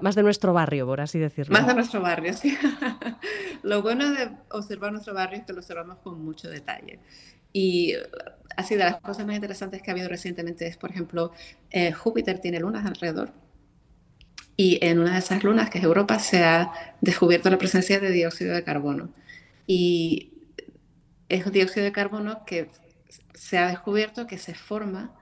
Más 0.00 0.14
de 0.14 0.22
nuestro 0.22 0.52
barrio, 0.52 0.86
por 0.86 1.00
así 1.00 1.18
decirlo. 1.18 1.52
Más 1.52 1.66
de 1.66 1.74
nuestro 1.74 2.00
barrio, 2.00 2.32
sí. 2.32 2.56
lo 3.62 3.82
bueno 3.82 4.10
de 4.10 4.30
observar 4.50 4.92
nuestro 4.92 5.14
barrio 5.14 5.38
es 5.38 5.46
que 5.46 5.52
lo 5.52 5.60
observamos 5.60 5.98
con 5.98 6.22
mucho 6.24 6.48
detalle. 6.48 6.98
Y 7.52 7.94
así 8.56 8.74
de 8.74 8.84
las 8.84 9.00
cosas 9.00 9.24
más 9.26 9.36
interesantes 9.36 9.80
que 9.80 9.90
ha 9.90 9.94
habido 9.94 10.08
recientemente 10.08 10.66
es, 10.66 10.76
por 10.76 10.90
ejemplo, 10.90 11.32
eh, 11.70 11.92
Júpiter 11.92 12.40
tiene 12.40 12.58
lunas 12.58 12.84
alrededor. 12.84 13.32
Y 14.56 14.84
en 14.84 14.98
una 14.98 15.12
de 15.12 15.18
esas 15.18 15.42
lunas, 15.44 15.70
que 15.70 15.78
es 15.78 15.84
Europa, 15.84 16.18
se 16.18 16.42
ha 16.42 16.72
descubierto 17.00 17.50
la 17.50 17.58
presencia 17.58 18.00
de 18.00 18.10
dióxido 18.10 18.54
de 18.54 18.64
carbono. 18.64 19.10
Y 19.66 20.32
es 21.28 21.50
dióxido 21.50 21.84
de 21.84 21.92
carbono 21.92 22.44
que 22.44 22.70
se 23.34 23.58
ha 23.58 23.68
descubierto 23.68 24.26
que 24.26 24.38
se 24.38 24.54
forma 24.54 25.14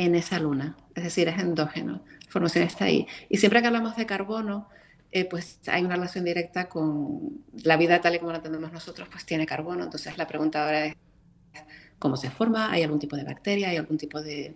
en 0.00 0.14
esa 0.14 0.38
luna, 0.38 0.76
es 0.94 1.04
decir, 1.04 1.28
es 1.28 1.38
endógeno, 1.38 2.02
la 2.24 2.30
formación 2.30 2.64
está 2.64 2.86
ahí. 2.86 3.06
Y 3.28 3.36
siempre 3.36 3.60
que 3.60 3.66
hablamos 3.66 3.96
de 3.96 4.06
carbono, 4.06 4.66
eh, 5.12 5.26
pues 5.26 5.60
hay 5.66 5.84
una 5.84 5.96
relación 5.96 6.24
directa 6.24 6.70
con 6.70 7.44
la 7.62 7.76
vida 7.76 8.00
tal 8.00 8.14
y 8.14 8.18
como 8.18 8.30
la 8.30 8.38
entendemos 8.38 8.72
nosotros, 8.72 9.08
pues 9.10 9.26
tiene 9.26 9.44
carbono. 9.44 9.84
Entonces 9.84 10.16
la 10.16 10.26
pregunta 10.26 10.64
ahora 10.64 10.86
es, 10.86 10.94
¿cómo 11.98 12.16
se 12.16 12.30
forma? 12.30 12.72
¿Hay 12.72 12.82
algún 12.82 12.98
tipo 12.98 13.14
de 13.14 13.24
bacteria? 13.24 13.68
¿Hay 13.68 13.76
algún 13.76 13.98
tipo 13.98 14.22
de 14.22 14.54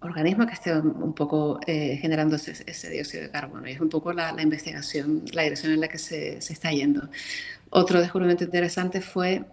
organismo 0.00 0.46
que 0.46 0.54
esté 0.54 0.72
un 0.72 1.12
poco 1.14 1.60
eh, 1.66 1.98
generando 2.00 2.36
ese, 2.36 2.90
dióxido 2.90 3.24
de 3.24 3.30
carbono? 3.30 3.68
Y 3.68 3.72
es 3.72 3.80
un 3.80 3.90
poco 3.90 4.14
la, 4.14 4.34
investigación, 4.40 5.24
la 5.32 5.42
dirección 5.42 5.72
en 5.72 5.80
la 5.80 5.88
que 5.88 5.98
se, 5.98 6.40
se 6.40 6.54
está 6.54 6.72
yendo. 6.72 7.10
Otro 7.68 8.00
descubrimiento 8.00 8.44
interesante 8.44 9.02
fue, 9.02 9.44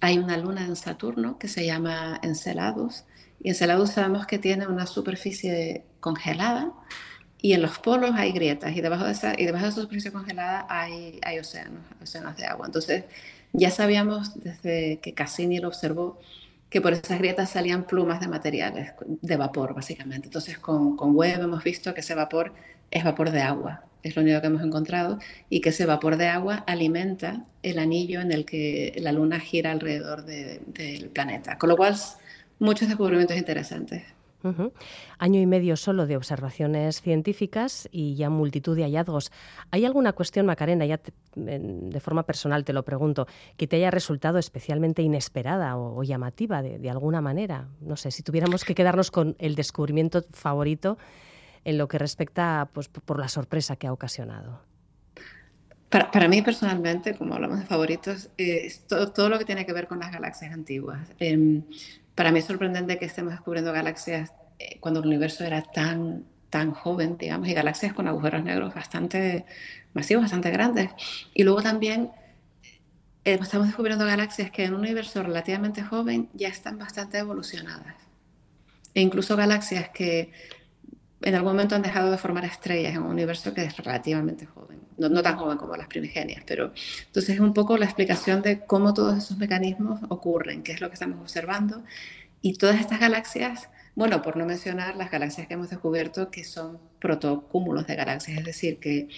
hay 0.00 0.18
una 0.18 0.36
luna 0.36 0.64
en 0.64 0.76
Saturno 0.76 1.36
que 1.36 1.48
se 1.48 1.66
llama 1.66 2.20
Enceladus, 2.22 3.04
y 3.42 3.48
Enceladus 3.48 3.90
sabemos 3.90 4.26
que 4.26 4.38
tiene 4.38 4.66
una 4.66 4.86
superficie 4.86 5.84
congelada, 6.00 6.72
y 7.42 7.54
en 7.54 7.62
los 7.62 7.78
polos 7.78 8.12
hay 8.14 8.32
grietas 8.32 8.76
y 8.76 8.80
debajo 8.82 9.04
de 9.04 9.12
esa, 9.12 9.32
y 9.38 9.46
debajo 9.46 9.64
de 9.64 9.70
esa 9.70 9.80
superficie 9.80 10.12
congelada 10.12 10.66
hay, 10.68 11.18
hay 11.22 11.38
océanos, 11.38 11.82
océanos 12.02 12.36
de 12.36 12.44
agua. 12.44 12.66
Entonces 12.66 13.04
ya 13.52 13.70
sabíamos 13.70 14.42
desde 14.42 14.98
que 15.00 15.14
Cassini 15.14 15.58
lo 15.58 15.68
observó 15.68 16.20
que 16.68 16.80
por 16.80 16.92
esas 16.92 17.18
grietas 17.18 17.50
salían 17.50 17.84
plumas 17.84 18.20
de 18.20 18.28
materiales, 18.28 18.92
de 19.06 19.36
vapor 19.36 19.74
básicamente. 19.74 20.26
Entonces 20.26 20.58
con, 20.58 20.96
con 20.96 21.16
Webb 21.16 21.42
hemos 21.42 21.64
visto 21.64 21.94
que 21.94 22.00
ese 22.00 22.14
vapor 22.14 22.52
es 22.90 23.04
vapor 23.04 23.30
de 23.30 23.40
agua, 23.40 23.84
es 24.02 24.14
lo 24.16 24.22
único 24.22 24.40
que 24.40 24.46
hemos 24.46 24.62
encontrado, 24.62 25.18
y 25.48 25.62
que 25.62 25.70
ese 25.70 25.86
vapor 25.86 26.16
de 26.16 26.28
agua 26.28 26.64
alimenta 26.66 27.44
el 27.62 27.78
anillo 27.78 28.20
en 28.20 28.32
el 28.32 28.44
que 28.44 28.94
la 28.98 29.12
Luna 29.12 29.40
gira 29.40 29.70
alrededor 29.72 30.24
del 30.24 31.10
planeta. 31.12 31.56
Con 31.58 31.70
lo 31.70 31.76
cual, 31.76 31.96
muchos 32.60 32.88
descubrimientos 32.88 33.36
interesantes. 33.36 34.04
Año 35.18 35.40
y 35.40 35.46
medio 35.46 35.76
solo 35.76 36.06
de 36.06 36.16
observaciones 36.16 37.02
científicas 37.02 37.88
y 37.92 38.14
ya 38.14 38.30
multitud 38.30 38.74
de 38.74 38.84
hallazgos. 38.84 39.30
¿Hay 39.70 39.84
alguna 39.84 40.14
cuestión, 40.14 40.46
Macarena, 40.46 40.86
ya 40.86 41.00
de 41.34 42.00
forma 42.00 42.24
personal 42.24 42.64
te 42.64 42.72
lo 42.72 42.82
pregunto, 42.84 43.26
que 43.58 43.66
te 43.66 43.76
haya 43.76 43.90
resultado 43.90 44.38
especialmente 44.38 45.02
inesperada 45.02 45.76
o, 45.76 46.02
llamativa 46.02 46.62
de, 46.62 46.90
alguna 46.90 47.20
manera? 47.20 47.68
No 47.80 47.96
sé, 47.96 48.10
si 48.10 48.22
tuviéramos 48.22 48.64
que 48.64 48.74
quedarnos 48.74 49.10
con 49.10 49.36
el 49.38 49.54
descubrimiento 49.56 50.24
favorito 50.32 50.96
en 51.64 51.76
lo 51.76 51.88
que 51.88 51.98
respecta 51.98 52.70
pues, 52.72 52.88
por 52.88 53.18
la 53.18 53.28
sorpresa 53.28 53.76
que 53.76 53.86
ha 53.86 53.92
ocasionado. 53.92 54.62
Para, 55.90 56.28
mí 56.28 56.40
personalmente, 56.40 57.16
como 57.16 57.34
hablamos 57.34 57.58
de 57.58 57.66
favoritos, 57.66 58.30
es 58.38 58.86
todo, 58.86 59.28
lo 59.28 59.38
que 59.40 59.44
tiene 59.44 59.66
que 59.66 59.72
ver 59.72 59.88
con 59.88 59.98
las 59.98 60.12
galaxias 60.12 60.52
antiguas. 60.54 61.00
Em, 61.18 61.64
para 62.20 62.32
mí 62.32 62.40
es 62.40 62.44
sorprendente 62.44 62.98
que 62.98 63.06
estemos 63.06 63.32
descubriendo 63.32 63.72
galaxias 63.72 64.34
eh, 64.58 64.76
cuando 64.78 65.00
el 65.00 65.06
universo 65.06 65.42
era 65.42 65.62
tan, 65.62 66.26
tan 66.50 66.72
joven, 66.72 67.16
digamos, 67.16 67.48
y 67.48 67.54
galaxias 67.54 67.94
con 67.94 68.06
agujeros 68.08 68.44
negros 68.44 68.74
bastante 68.74 69.46
masivos, 69.94 70.24
bastante 70.24 70.50
grandes. 70.50 70.90
Y 71.32 71.44
luego 71.44 71.62
también 71.62 72.10
eh, 73.24 73.38
estamos 73.40 73.68
descubriendo 73.68 74.04
galaxias 74.04 74.50
que 74.50 74.64
en 74.64 74.74
un 74.74 74.80
universo 74.80 75.22
relativamente 75.22 75.82
joven 75.82 76.28
ya 76.34 76.48
están 76.48 76.76
bastante 76.76 77.16
evolucionadas. 77.16 77.96
E 78.92 79.00
incluso 79.00 79.34
galaxias 79.34 79.88
que 79.88 80.30
en 81.22 81.34
algún 81.34 81.52
momento 81.52 81.74
han 81.74 81.82
dejado 81.82 82.10
de 82.10 82.18
formar 82.18 82.44
estrellas 82.44 82.94
en 82.94 83.02
un 83.02 83.10
universo 83.10 83.52
que 83.52 83.64
es 83.64 83.76
relativamente 83.76 84.46
joven. 84.46 84.80
No, 84.96 85.22
tan 85.22 85.36
joven 85.38 85.56
como 85.56 85.76
las 85.76 85.86
primigenias, 85.86 86.42
pero 86.46 86.72
entonces 87.06 87.36
es 87.36 87.40
un 87.40 87.54
poco 87.54 87.78
la 87.78 87.86
explicación 87.86 88.42
de 88.42 88.60
cómo 88.66 88.92
todos 88.92 89.16
esos 89.16 89.38
mecanismos 89.38 90.00
ocurren, 90.10 90.62
qué 90.62 90.72
es 90.72 90.80
lo 90.80 90.88
que 90.88 90.94
estamos 90.94 91.20
observando. 91.20 91.82
Y 92.42 92.54
todas 92.54 92.80
estas 92.80 93.00
galaxias, 93.00 93.70
bueno, 93.94 94.20
por 94.22 94.36
no 94.36 94.44
mencionar 94.44 94.96
las 94.96 95.10
galaxias 95.10 95.46
que 95.46 95.54
hemos 95.54 95.70
descubierto 95.70 96.30
que 96.30 96.44
son 96.44 96.78
protocúmulos 97.00 97.86
de 97.86 97.96
galaxias, 97.96 98.38
es 98.38 98.44
decir, 98.44 98.78
que 98.78 99.08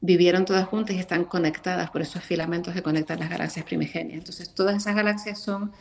vivieron 0.00 0.44
todas 0.44 0.66
juntas 0.66 0.96
y 0.96 0.98
están 0.98 1.24
conectadas 1.24 1.90
por 1.90 2.02
esos 2.02 2.22
filamentos 2.22 2.74
que 2.74 2.82
conectan 2.82 3.20
las 3.20 3.30
galaxias 3.30 3.64
primigenias. 3.64 4.18
Entonces, 4.18 4.54
todas 4.54 4.76
esas 4.76 4.94
galaxias 4.94 5.38
son 5.38 5.72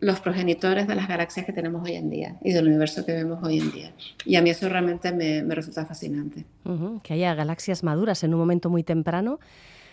los 0.00 0.20
progenitores 0.20 0.86
de 0.86 0.94
las 0.94 1.08
galaxias 1.08 1.44
que 1.44 1.52
tenemos 1.52 1.82
hoy 1.84 1.94
en 1.94 2.08
día 2.08 2.36
y 2.42 2.52
del 2.52 2.68
universo 2.68 3.04
que 3.04 3.12
vemos 3.12 3.42
hoy 3.42 3.58
en 3.58 3.72
día. 3.72 3.92
Y 4.24 4.36
a 4.36 4.42
mí 4.42 4.50
eso 4.50 4.68
realmente 4.68 5.12
me, 5.12 5.42
resulta 5.54 5.84
fascinante. 5.84 6.44
que 7.02 7.14
haya 7.14 7.34
galaxias 7.34 7.82
maduras 7.82 8.22
en 8.22 8.34
un 8.34 8.40
momento 8.40 8.70
muy 8.70 8.84
temprano, 8.84 9.40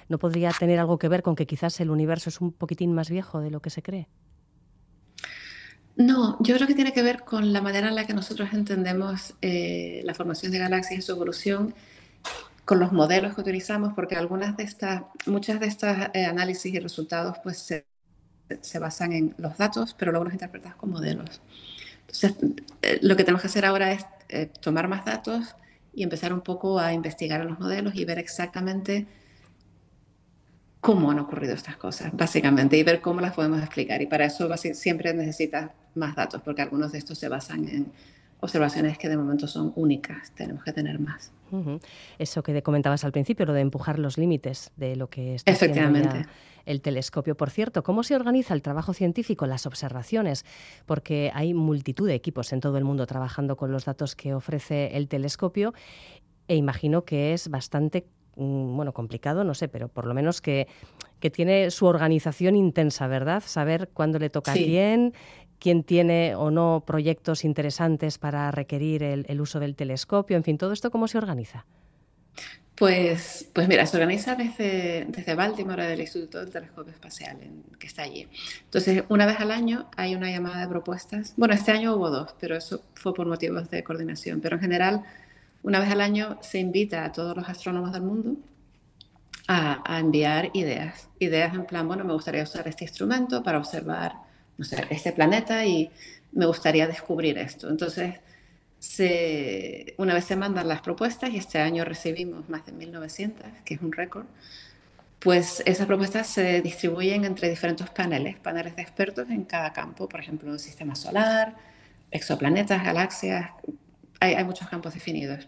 ¿no 0.08 0.20
podría 0.20 0.52
tener 0.52 0.80
algo 0.80 1.00
que 1.00 1.08
ver 1.08 1.24
con 1.24 1.36
que 1.36 1.48
quizás 1.48 1.80
el 1.80 1.90
universo 1.90 2.30
es 2.30 2.40
un 2.40 2.52
poquitín 2.52 2.94
más 2.94 3.10
viejo 3.10 3.40
de 3.40 3.50
lo 3.50 3.62
que 3.62 3.72
se 3.72 3.82
cree? 3.82 4.08
No, 5.96 6.38
yo 6.42 6.56
creo 6.56 6.68
que 6.68 6.76
tiene 6.76 6.92
que 6.94 7.02
ver 7.02 7.24
con 7.24 7.54
la 7.54 7.62
manera 7.62 7.88
en 7.88 7.96
la 7.96 8.06
que 8.06 8.14
nosotros 8.14 8.50
entendemos 8.52 9.34
eh, 9.42 10.02
la 10.04 10.14
formación 10.14 10.52
de 10.52 10.60
galaxias 10.60 11.00
y 11.00 11.02
su 11.02 11.14
evolución 11.14 11.74
con 12.66 12.80
los 12.80 12.92
modelos 12.92 13.34
que 13.34 13.42
utilizamos, 13.42 13.94
porque 13.94 14.16
algunas 14.16 14.58
de 14.58 14.64
estas, 14.64 15.04
muchas 15.26 15.60
de 15.60 15.68
estos 15.68 15.96
eh, 16.14 16.26
análisis 16.26 16.74
y 16.74 16.80
resultados 16.80 17.38
pues 17.44 17.60
se 17.60 17.86
se 18.62 18.80
basan 18.80 19.14
en 19.14 19.36
los 19.38 19.58
datos, 19.58 19.96
pero 19.98 20.12
luego 20.12 20.26
los 20.26 20.34
interpretas 20.34 20.76
con 20.76 20.92
modelos. 20.92 21.42
Entonces, 22.02 22.36
eh, 22.82 23.00
lo 23.02 23.16
que 23.16 23.24
tenemos 23.24 23.42
que 23.42 23.48
hacer 23.48 23.66
ahora 23.66 23.92
es 23.92 24.06
eh, 24.30 24.50
tomar 24.62 24.88
más 24.88 25.06
datos 25.06 25.56
y 25.94 26.04
empezar 26.04 26.34
un 26.34 26.42
poco 26.42 26.80
a 26.80 26.94
investigar 26.94 27.42
en 27.42 27.48
los 27.48 27.60
modelos 27.60 27.96
y 27.96 28.06
ver 28.06 28.20
exactamente 28.20 29.08
cómo 30.82 31.10
han 31.10 31.18
ocurrido 31.18 31.56
estas 31.56 31.78
cosas, 31.78 32.12
básicamente, 32.14 32.78
y 32.78 32.84
ver 32.84 33.02
cómo 33.02 33.20
las 33.22 33.34
podemos 33.34 33.60
explicar. 33.60 34.02
Y 34.02 34.06
para 34.06 34.26
eso 34.26 34.50
siempre 34.58 35.14
necesitas 35.14 35.72
más 35.96 36.16
datos, 36.16 36.42
porque 36.44 36.62
algunos 36.62 36.92
de 36.92 37.00
estos 37.00 37.18
se 37.18 37.28
basan 37.28 37.68
en 37.68 37.92
observaciones 38.40 38.98
que 38.98 39.10
de 39.10 39.18
momento 39.18 39.48
son 39.48 39.74
únicas, 39.76 40.32
tenemos 40.32 40.64
que 40.64 40.74
tener 40.74 41.00
más. 41.00 41.32
Eso 42.20 42.44
que 42.44 42.62
comentabas 42.62 43.04
al 43.06 43.12
principio, 43.12 43.46
lo 43.46 43.54
de 43.54 43.62
empujar 43.62 43.98
los 43.98 44.18
límites 44.18 44.72
de 44.76 44.96
lo 44.96 45.10
que 45.10 45.36
está 45.36 45.54
haciendo 45.54 46.00
el 46.66 46.82
telescopio. 46.82 47.38
Por 47.38 47.50
cierto, 47.50 47.84
¿cómo 47.84 48.04
se 48.04 48.16
organiza 48.16 48.54
el 48.54 48.62
trabajo 48.62 48.94
científico, 48.94 49.46
las 49.46 49.66
observaciones? 49.66 50.46
Porque 50.86 51.32
hay 51.34 51.54
multitud 51.54 52.08
de 52.08 52.16
equipos 52.16 52.52
en 52.54 52.60
todo 52.60 52.78
el 52.78 52.84
mundo 52.84 53.06
trabajando 53.06 53.56
con 53.56 53.72
los 53.72 53.86
datos 53.86 54.16
que 54.16 54.34
ofrece 54.34 54.98
el 54.98 55.08
telescopio 55.08 55.74
e 56.48 56.56
imagino 56.56 57.06
que 57.06 57.34
es 57.34 57.50
bastante 57.50 58.08
mm, 58.36 58.76
bueno, 58.76 58.94
complicado, 58.94 59.44
no 59.44 59.54
sé, 59.54 59.68
pero 59.68 59.88
por 59.88 60.06
lo 60.06 60.14
menos 60.14 60.42
que, 60.42 60.68
que 61.20 61.30
tiene 61.30 61.72
su 61.72 61.86
organización 61.86 62.56
intensa, 62.56 63.08
¿verdad? 63.08 63.44
Saber 63.46 63.90
cuándo 63.94 64.20
le 64.20 64.30
toca 64.30 64.52
a 64.52 64.56
quién, 64.56 65.14
quién 65.60 65.84
tiene 65.84 66.36
o 66.36 66.52
no 66.52 66.84
proyectos 66.86 67.44
interesantes 67.44 68.18
para 68.18 68.52
requerir 68.52 69.04
el, 69.04 69.42
uso 69.42 69.60
del 69.60 69.76
telescopio, 69.76 70.38
en 70.38 70.44
fin, 70.44 70.58
todo 70.58 70.74
esto 70.74 70.92
cómo 70.92 71.08
se 71.08 71.18
organiza. 71.18 71.66
Pues, 72.76 73.50
pues 73.54 73.70
mira, 73.70 73.86
se 73.86 73.96
organiza 73.96 74.36
desde, 74.36 75.06
desde 75.08 75.34
Baltimore, 75.34 75.88
del 75.88 76.02
Instituto 76.02 76.40
del 76.40 76.50
Telescopio 76.50 76.92
Espacial, 76.92 77.38
que 77.80 77.88
está 77.88 78.04
allí. 78.04 78.28
Entonces, 78.66 79.06
una 79.08 79.26
vez 79.26 79.40
al 79.40 79.52
año 79.52 79.90
hay 79.96 80.14
una 80.14 80.30
llamada 80.30 80.60
de 80.60 80.68
propuestas. 80.68 81.34
Bueno, 81.38 81.54
este 81.54 81.72
año 81.72 81.96
hubo 81.96 82.10
dos, 82.10 82.36
pero 82.38 82.58
eso 82.58 82.82
fue 82.94 83.14
por 83.14 83.28
motivos 83.28 83.70
de 83.70 83.82
coordinación. 83.82 84.42
Pero 84.42 84.58
en 84.58 84.62
general, 84.62 85.04
una 85.64 85.80
vez 85.80 85.90
al 85.90 86.02
año 86.02 86.38
se 86.42 86.60
invita 86.60 87.06
a 87.06 87.14
todos 87.14 87.38
los 87.38 87.48
astrónomos 87.48 87.94
del 87.94 88.02
mundo 88.02 88.36
a, 89.48 89.82
a 89.86 90.00
enviar 90.00 90.50
ideas. 90.54 91.08
Ideas 91.18 91.56
en 91.56 91.66
plan, 91.66 91.88
bueno, 91.88 92.04
me 92.04 92.12
gustaría 92.12 92.44
usar 92.44 92.68
este 92.68 92.84
instrumento 92.84 93.42
para 93.42 93.58
observar 93.58 94.25
no 94.58 94.66
sé, 94.66 94.86
este 94.90 95.12
planeta 95.12 95.66
y 95.66 95.92
me 96.32 96.46
gustaría 96.46 96.88
descubrir 96.88 97.38
esto. 97.38 97.70
Entonces, 97.70 98.16
se, 98.80 99.96
una 99.98 100.14
vez 100.14 100.26
se 100.26 100.36
mandan 100.36 100.68
las 100.68 100.82
propuestas 100.82 101.32
y 101.32 101.38
este 101.38 101.60
año 101.60 101.86
recibimos 101.86 102.48
más 102.50 102.66
de 102.66 102.74
1.900, 102.74 103.34
que 103.64 103.76
es 103.76 103.82
un 103.82 103.92
récord, 103.92 104.26
pues 105.20 105.64
esas 105.66 105.88
propuestas 105.88 106.28
se 106.28 106.62
distribuyen 106.62 107.26
entre 107.26 107.50
diferentes 107.50 107.90
paneles, 107.90 108.38
paneles 108.38 108.76
de 108.76 108.84
expertos 108.84 109.30
en 109.30 109.44
cada 109.44 109.74
campo, 109.74 110.08
por 110.08 110.20
ejemplo, 110.20 110.54
el 110.54 110.60
sistema 110.60 110.96
solar, 110.96 111.56
exoplanetas, 112.12 112.84
galaxias, 112.84 113.50
hay, 114.20 114.36
hay 114.36 114.44
muchos 114.44 114.70
campos 114.70 114.94
definidos. 114.94 115.48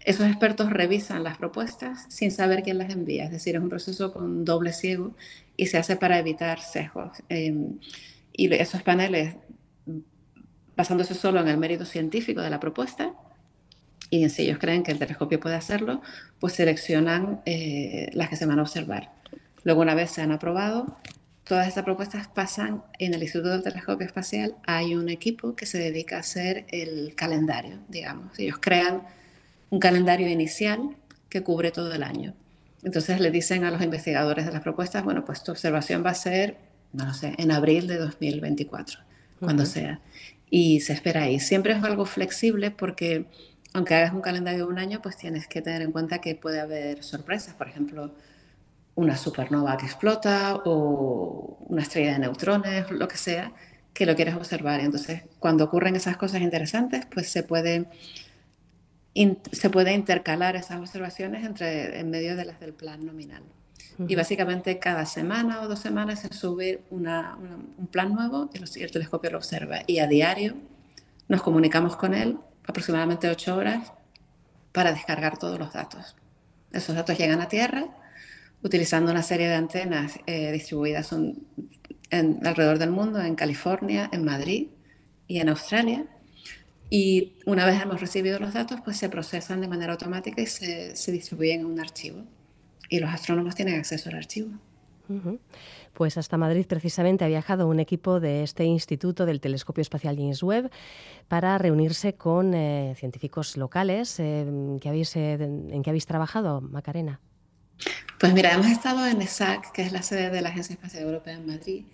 Esos 0.00 0.26
expertos 0.26 0.70
revisan 0.70 1.22
las 1.22 1.38
propuestas 1.38 2.06
sin 2.08 2.30
saber 2.30 2.62
quién 2.62 2.78
las 2.78 2.90
envía, 2.90 3.24
es 3.24 3.30
decir, 3.30 3.54
es 3.54 3.62
un 3.62 3.68
proceso 3.68 4.12
con 4.12 4.44
doble 4.44 4.72
ciego 4.72 5.14
y 5.56 5.66
se 5.66 5.78
hace 5.78 5.96
para 5.96 6.18
evitar 6.18 6.60
sesgos. 6.60 7.22
Eh, 7.28 7.54
y 8.36 8.52
esos 8.52 8.82
paneles, 8.82 9.36
basándose 10.76 11.14
solo 11.14 11.40
en 11.40 11.48
el 11.48 11.56
mérito 11.56 11.84
científico 11.84 12.42
de 12.42 12.50
la 12.50 12.60
propuesta, 12.60 13.14
y 14.10 14.28
si 14.28 14.42
ellos 14.42 14.58
creen 14.58 14.82
que 14.82 14.92
el 14.92 14.98
telescopio 14.98 15.40
puede 15.40 15.56
hacerlo, 15.56 16.02
pues 16.38 16.52
seleccionan 16.52 17.40
eh, 17.46 18.10
las 18.12 18.28
que 18.28 18.36
se 18.36 18.46
van 18.46 18.58
a 18.58 18.62
observar. 18.62 19.10
Luego, 19.62 19.80
una 19.80 19.94
vez 19.94 20.10
se 20.10 20.20
han 20.20 20.30
aprobado, 20.30 20.98
todas 21.44 21.68
estas 21.68 21.84
propuestas 21.84 22.28
pasan 22.28 22.82
en 22.98 23.14
el 23.14 23.22
Instituto 23.22 23.50
del 23.50 23.62
Telescopio 23.62 24.06
Espacial. 24.06 24.56
Hay 24.66 24.94
un 24.94 25.08
equipo 25.08 25.56
que 25.56 25.66
se 25.66 25.78
dedica 25.78 26.16
a 26.16 26.20
hacer 26.20 26.66
el 26.68 27.14
calendario, 27.14 27.78
digamos. 27.88 28.38
Ellos 28.38 28.58
crean 28.60 29.02
un 29.70 29.80
calendario 29.80 30.28
inicial 30.28 30.96
que 31.28 31.42
cubre 31.42 31.70
todo 31.70 31.92
el 31.92 32.02
año. 32.02 32.34
Entonces 32.82 33.20
le 33.20 33.30
dicen 33.30 33.64
a 33.64 33.70
los 33.70 33.82
investigadores 33.82 34.44
de 34.46 34.52
las 34.52 34.62
propuestas, 34.62 35.02
bueno, 35.02 35.24
pues 35.24 35.42
tu 35.42 35.50
observación 35.52 36.04
va 36.04 36.10
a 36.10 36.14
ser 36.14 36.58
no 36.94 37.04
lo 37.04 37.12
sé, 37.12 37.34
en 37.36 37.50
abril 37.50 37.86
de 37.86 37.98
2024, 37.98 39.00
cuando 39.40 39.66
sea. 39.66 40.00
Y 40.48 40.80
se 40.80 40.92
espera 40.92 41.24
ahí. 41.24 41.40
Siempre 41.40 41.74
es 41.74 41.82
algo 41.82 42.06
flexible 42.06 42.70
porque 42.70 43.26
aunque 43.74 43.94
hagas 43.94 44.12
un 44.14 44.20
calendario 44.20 44.66
de 44.66 44.72
un 44.72 44.78
año, 44.78 45.02
pues 45.02 45.16
tienes 45.16 45.48
que 45.48 45.60
tener 45.60 45.82
en 45.82 45.90
cuenta 45.90 46.20
que 46.20 46.36
puede 46.36 46.60
haber 46.60 47.02
sorpresas. 47.02 47.54
Por 47.54 47.68
ejemplo, 47.68 48.14
una 48.94 49.16
supernova 49.16 49.76
que 49.76 49.86
explota 49.86 50.62
o 50.64 51.58
una 51.68 51.82
estrella 51.82 52.12
de 52.12 52.20
neutrones, 52.20 52.88
lo 52.92 53.08
que 53.08 53.16
sea, 53.16 53.52
que 53.92 54.06
lo 54.06 54.14
quieres 54.14 54.36
observar. 54.36 54.78
Entonces, 54.78 55.22
cuando 55.40 55.64
ocurren 55.64 55.96
esas 55.96 56.16
cosas 56.16 56.40
interesantes, 56.40 57.04
pues 57.12 57.28
se 57.28 57.42
puede, 57.42 57.86
se 59.50 59.70
puede 59.70 59.92
intercalar 59.92 60.54
esas 60.54 60.78
observaciones 60.78 61.44
entre, 61.44 61.98
en 61.98 62.10
medio 62.10 62.36
de 62.36 62.44
las 62.44 62.60
del 62.60 62.74
plan 62.74 63.04
nominal. 63.04 63.42
Y 64.08 64.14
básicamente 64.16 64.78
cada 64.78 65.06
semana 65.06 65.62
o 65.62 65.68
dos 65.68 65.78
semanas 65.78 66.20
se 66.20 66.32
sube 66.32 66.82
un 66.90 67.88
plan 67.90 68.12
nuevo 68.12 68.50
y 68.52 68.82
el 68.82 68.90
telescopio 68.90 69.30
lo 69.30 69.38
observa. 69.38 69.80
Y 69.86 69.98
a 70.00 70.06
diario 70.06 70.54
nos 71.28 71.42
comunicamos 71.42 71.96
con 71.96 72.14
él 72.14 72.38
aproximadamente 72.66 73.28
ocho 73.28 73.56
horas 73.56 73.92
para 74.72 74.92
descargar 74.92 75.38
todos 75.38 75.58
los 75.58 75.72
datos. 75.72 76.16
Esos 76.72 76.96
datos 76.96 77.16
llegan 77.16 77.40
a 77.40 77.48
Tierra 77.48 77.86
utilizando 78.62 79.12
una 79.12 79.22
serie 79.22 79.46
de 79.46 79.54
antenas 79.54 80.18
eh, 80.26 80.50
distribuidas 80.50 81.12
en, 81.12 82.46
alrededor 82.46 82.78
del 82.78 82.90
mundo, 82.90 83.20
en 83.20 83.36
California, 83.36 84.08
en 84.12 84.24
Madrid 84.24 84.68
y 85.28 85.38
en 85.38 85.50
Australia. 85.50 86.06
Y 86.90 87.34
una 87.46 87.66
vez 87.66 87.80
hemos 87.80 88.00
recibido 88.00 88.38
los 88.38 88.54
datos, 88.54 88.80
pues 88.84 88.96
se 88.96 89.08
procesan 89.08 89.60
de 89.60 89.68
manera 89.68 89.92
automática 89.92 90.40
y 90.40 90.46
se, 90.46 90.96
se 90.96 91.12
distribuyen 91.12 91.60
en 91.60 91.66
un 91.66 91.80
archivo. 91.80 92.24
Y 92.88 93.00
los 93.00 93.10
astrónomos 93.10 93.54
tienen 93.54 93.78
acceso 93.78 94.08
al 94.10 94.16
archivo. 94.16 94.50
Pues 95.92 96.16
hasta 96.16 96.38
Madrid 96.38 96.66
precisamente 96.66 97.24
ha 97.24 97.28
viajado 97.28 97.68
un 97.68 97.78
equipo 97.78 98.20
de 98.20 98.42
este 98.42 98.64
instituto 98.64 99.26
del 99.26 99.40
Telescopio 99.40 99.82
Espacial 99.82 100.16
James 100.16 100.42
Webb 100.42 100.70
para 101.28 101.58
reunirse 101.58 102.14
con 102.14 102.54
eh, 102.54 102.94
científicos 102.96 103.56
locales. 103.56 104.18
Eh, 104.18 104.46
habéis, 104.84 105.14
¿En 105.16 105.82
qué 105.82 105.90
habéis 105.90 106.06
trabajado, 106.06 106.60
Macarena? 106.62 107.20
Pues 108.18 108.32
mira, 108.32 108.52
hemos 108.52 108.68
estado 108.68 109.06
en 109.06 109.20
ESAC, 109.20 109.72
que 109.72 109.82
es 109.82 109.92
la 109.92 110.02
sede 110.02 110.30
de 110.30 110.40
la 110.40 110.48
Agencia 110.48 110.74
Espacial 110.74 111.02
Europea 111.02 111.34
en 111.34 111.46
Madrid, 111.46 111.84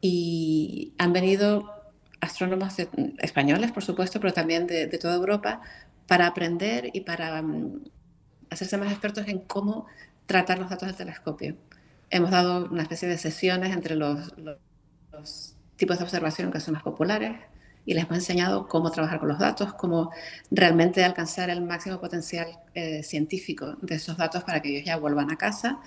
y 0.00 0.94
han 0.98 1.12
venido 1.12 1.70
astrónomos 2.20 2.74
españoles, 3.18 3.72
por 3.72 3.84
supuesto, 3.84 4.20
pero 4.20 4.32
también 4.32 4.66
de, 4.66 4.86
toda 4.98 5.14
Europa, 5.14 5.60
para 6.06 6.26
aprender 6.26 6.90
y 6.92 7.00
para 7.00 7.42
mm, 7.42 7.84
hacerse 8.50 8.78
más 8.78 8.90
expertos 8.90 9.26
en 9.28 9.40
cómo 9.40 9.86
tratar 10.26 10.58
los 10.58 10.70
datos 10.70 10.88
del 10.88 10.96
telescopio. 10.96 11.56
Hemos 12.10 12.30
dado 12.30 12.66
una 12.70 12.82
especie 12.82 13.08
de 13.08 13.18
sesiones 13.18 13.72
entre 13.72 13.96
los 13.96 14.32
tipos 15.76 15.98
de 15.98 16.04
observación 16.04 16.52
que 16.52 16.60
son 16.60 16.74
más 16.74 16.82
populares, 16.82 17.36
y 17.86 17.94
les 17.94 18.04
hemos 18.04 18.16
enseñado 18.16 18.66
cómo 18.66 18.90
trabajar 18.90 19.18
con 19.20 19.28
los 19.28 19.38
datos, 19.38 19.74
cómo 19.74 20.10
realmente 20.50 21.04
alcanzar 21.04 21.50
el 21.50 21.60
máximo 21.62 22.00
potencial 22.00 22.46
eh, 22.74 23.02
científico 23.02 23.76
de 23.82 23.96
esos 23.96 24.16
datos 24.16 24.44
para 24.44 24.60
que 24.60 24.70
ellos 24.70 24.86
ya 24.86 24.96
vuelvan 24.96 25.30
a 25.30 25.36
casa, 25.36 25.80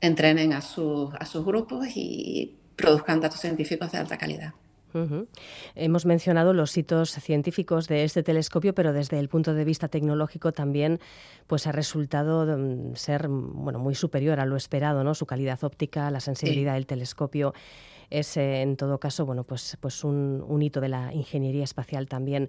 entrenen 0.00 0.52
a 0.52 0.60
sus, 0.60 1.14
a 1.14 1.24
sus 1.24 1.44
grupos 1.44 1.86
y 1.94 2.56
produzcan 2.76 3.20
datos 3.20 3.40
científicos 3.40 3.90
de 3.92 3.98
alta 3.98 4.18
calidad. 4.18 4.52
Hemos 5.74 6.06
mencionado 6.06 6.52
los 6.52 6.76
hitos 6.76 7.10
científicos 7.10 7.88
de 7.88 8.04
este 8.04 8.22
telescopio, 8.22 8.74
pero 8.74 8.92
desde 8.92 9.18
el 9.18 9.28
punto 9.28 9.54
de 9.54 9.64
vista 9.64 9.88
tecnológico 9.88 10.52
también 10.52 11.00
pues 11.46 11.66
ha 11.66 11.72
resultado 11.72 12.46
mm, 12.56 12.94
ser 12.96 13.28
bueno, 13.28 13.78
muy 13.78 13.94
superior 13.94 14.40
a 14.40 14.46
lo 14.46 14.56
esperado, 14.56 15.04
¿no? 15.04 15.14
Su 15.14 15.26
calidad 15.26 15.62
óptica, 15.64 16.10
la 16.10 16.20
sensibilidad 16.20 16.74
del 16.74 16.86
telescopio 16.86 17.52
es 18.10 18.36
eh, 18.36 18.62
en 18.62 18.76
todo 18.76 18.98
caso 18.98 19.24
bueno, 19.24 19.44
pues, 19.44 19.76
pues 19.80 20.04
un, 20.04 20.60
hito 20.60 20.80
de 20.80 20.88
la 20.88 21.14
ingeniería 21.14 21.64
espacial 21.64 22.08
también. 22.08 22.48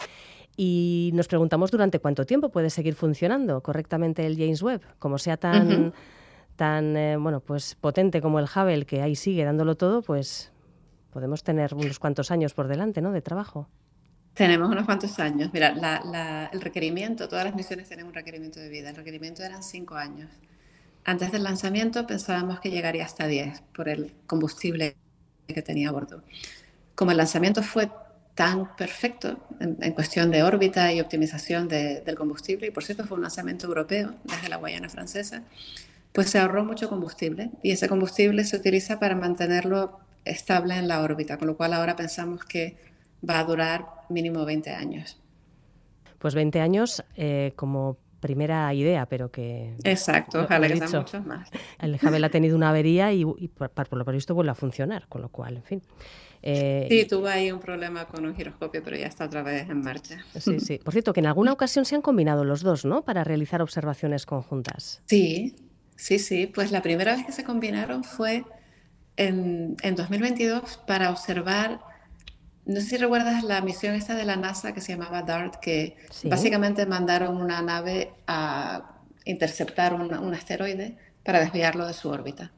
Y 0.57 1.11
nos 1.13 1.27
preguntamos 1.27 1.71
durante 1.71 1.99
cuánto 1.99 2.25
tiempo 2.25 2.49
puede 2.49 2.69
seguir 2.69 2.95
funcionando 2.95 3.61
correctamente 3.61 4.25
el 4.25 4.35
James 4.37 4.61
Webb, 4.61 4.81
como 4.99 5.17
sea 5.17 5.37
tan, 5.37 5.93
tan 6.55 6.97
eh, 6.97 7.15
bueno, 7.17 7.39
pues 7.39 7.75
potente 7.75 8.21
como 8.21 8.39
el 8.39 8.45
Hubble, 8.45 8.85
que 8.85 9.01
ahí 9.01 9.15
sigue 9.15 9.45
dándolo 9.45 9.75
todo, 9.75 10.01
pues 10.01 10.50
podemos 11.11 11.43
tener 11.43 11.73
unos 11.73 11.99
cuantos 11.99 12.31
años 12.31 12.53
por 12.53 12.67
delante 12.67 13.01
¿no? 13.01 13.11
de 13.11 13.21
trabajo. 13.21 13.67
Tenemos 14.33 14.69
unos 14.69 14.85
cuantos 14.85 15.19
años. 15.19 15.49
Mira, 15.53 16.49
el 16.51 16.61
requerimiento, 16.61 17.27
todas 17.27 17.45
las 17.45 17.55
misiones 17.55 17.87
tienen 17.87 18.07
un 18.07 18.13
requerimiento 18.13 18.59
de 18.59 18.69
vida. 18.69 18.89
El 18.89 18.95
requerimiento 18.95 19.43
eran 19.43 19.61
cinco 19.61 19.95
años. 19.95 20.29
Antes 21.03 21.31
del 21.31 21.43
lanzamiento 21.43 22.07
pensábamos 22.07 22.59
que 22.59 22.69
llegaría 22.69 23.03
hasta 23.03 23.27
diez 23.27 23.61
por 23.75 23.89
el 23.89 24.13
combustible 24.27 24.95
que 25.47 25.61
tenía 25.61 25.89
a 25.89 25.91
bordo. 25.91 26.23
Como 26.95 27.11
el 27.11 27.17
lanzamiento 27.17 27.61
fue 27.63 27.89
tan 28.35 28.75
perfecto 28.75 29.37
en, 29.59 29.91
cuestión 29.93 30.31
de 30.31 30.43
órbita 30.43 30.93
y 30.93 31.01
optimización 31.01 31.67
del 31.67 32.15
combustible, 32.15 32.67
y 32.67 32.71
por 32.71 32.83
cierto 32.83 33.03
fue 33.05 33.17
un 33.17 33.23
lanzamiento 33.23 33.67
europeo 33.67 34.13
desde 34.23 34.49
la 34.49 34.55
Guayana 34.55 34.89
francesa, 34.89 35.43
pues 36.13 36.29
se 36.29 36.39
ahorró 36.39 36.63
mucho 36.63 36.89
combustible 36.89 37.51
y 37.61 37.71
ese 37.71 37.87
combustible 37.87 38.43
se 38.43 38.57
utiliza 38.57 38.99
para 38.99 39.15
mantenerlo 39.15 39.99
estable 40.25 40.75
en 40.75 40.87
la 40.87 41.01
órbita, 41.01 41.37
con 41.37 41.47
lo 41.47 41.57
cual 41.57 41.73
ahora 41.73 41.95
pensamos 41.95 42.43
que 42.45 42.77
va 43.27 43.39
a 43.39 43.43
durar 43.43 43.85
mínimo 44.09 44.45
20 44.45 44.69
años. 44.71 45.17
Pues 46.19 46.35
20 46.35 46.59
años 46.61 47.03
eh, 47.15 47.53
como 47.55 47.97
primera 48.19 48.73
idea, 48.73 49.07
pero 49.07 49.31
que... 49.31 49.73
Exacto, 49.83 50.43
ojalá 50.43 50.67
que 50.67 50.77
sean 50.77 50.91
muchos 50.91 51.25
más. 51.25 51.49
El 51.79 51.95
Hubble 51.95 52.25
ha 52.25 52.29
tenido 52.29 52.55
una 52.55 52.69
avería 52.69 53.11
y, 53.11 53.25
por, 53.25 53.97
lo 53.97 54.05
previsto 54.05 54.35
vuelve 54.35 54.51
a 54.51 54.55
funcionar, 54.55 55.07
con 55.09 55.21
lo 55.21 55.29
cual, 55.29 55.57
en 55.57 55.63
fin. 55.63 55.81
Eh, 56.43 56.87
sí, 56.89 57.05
tuvo 57.05 57.27
ahí 57.27 57.51
un 57.51 57.59
problema 57.59 58.05
con 58.05 58.25
un 58.25 58.35
giroscopio, 58.35 58.81
pero 58.83 58.95
ya 58.95 59.07
está 59.07 59.25
otra 59.25 59.43
vez 59.43 59.69
en 59.69 59.81
marcha. 59.81 60.23
Sí, 60.39 60.59
sí. 60.59 60.79
Por 60.83 60.93
cierto, 60.93 61.13
que 61.13 61.19
en 61.19 61.27
alguna 61.27 61.51
ocasión 61.51 61.85
se 61.85 61.95
han 61.95 62.01
combinado 62.01 62.43
los 62.43 62.61
dos, 62.61 62.85
¿no? 62.85 63.03
Para 63.03 63.23
realizar 63.23 63.61
observaciones 63.61 64.25
conjuntas. 64.25 65.01
Sí, 65.05 65.55
sí, 65.95 66.17
sí. 66.17 66.47
Pues 66.47 66.71
la 66.71 66.81
primera 66.81 67.15
vez 67.15 67.25
que 67.25 67.31
se 67.31 67.43
combinaron 67.43 68.03
fue 68.03 68.43
en, 69.17 69.77
en 69.81 69.95
2022 69.95 70.79
para 70.85 71.09
observar 71.09 71.79
no 72.65 72.79
sé 72.79 72.87
si 72.87 72.97
recuerdas 72.97 73.43
la 73.43 73.61
misión 73.61 73.95
esta 73.95 74.15
de 74.15 74.25
la 74.25 74.35
NASA 74.35 74.73
que 74.73 74.81
se 74.81 74.93
llamaba 74.93 75.23
DART, 75.23 75.55
que 75.55 75.97
básicamente 76.23 76.85
mandaron 76.85 77.37
una 77.37 77.61
nave 77.61 78.13
a 78.27 78.99
interceptar 79.25 79.93
un, 79.93 80.33
asteroide 80.33 80.97
para 81.23 81.39
desviarlo 81.39 81.87
de 81.87 81.93
su 81.93 82.09
órbita. 82.09 82.51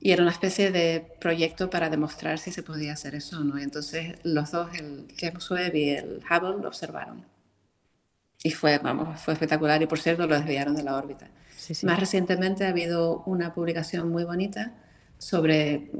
Y 0.00 0.12
era 0.12 0.22
una 0.22 0.32
especie 0.32 0.70
de 0.70 1.16
proyecto 1.20 1.70
para 1.70 1.90
demostrar 1.90 2.38
si 2.38 2.52
se 2.52 2.62
podía 2.62 2.92
hacer 2.92 3.14
eso 3.14 3.40
o 3.40 3.44
no. 3.44 3.58
entonces 3.58 4.16
los 4.22 4.52
dos, 4.52 4.70
el 4.74 5.08
James 5.16 5.50
Webb 5.50 5.74
y 5.74 5.90
el 5.90 6.20
Hubble, 6.30 6.62
lo 6.62 6.68
observaron. 6.68 7.24
Y 8.42 8.50
fue, 8.50 8.78
vamos, 8.78 9.20
fue 9.20 9.34
espectacular. 9.34 9.82
Y 9.82 9.86
por 9.86 9.98
cierto, 9.98 10.26
lo 10.26 10.36
desviaron 10.36 10.76
de 10.76 10.84
la 10.84 10.96
órbita. 10.96 11.28
Más 11.82 11.98
recientemente 11.98 12.64
ha 12.64 12.68
habido 12.68 13.22
una 13.26 13.52
publicación 13.52 14.10
muy 14.10 14.24
bonita 14.24 14.72
sobre 15.18 15.90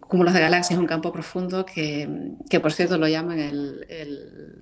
cúmulos 0.00 0.34
de 0.34 0.40
galaxias, 0.40 0.78
un 0.78 0.86
campo 0.86 1.12
profundo 1.12 1.64
que, 1.64 2.06
por 2.60 2.72
cierto 2.72 2.98
lo 2.98 3.08
llaman 3.08 3.38
el, 3.38 4.58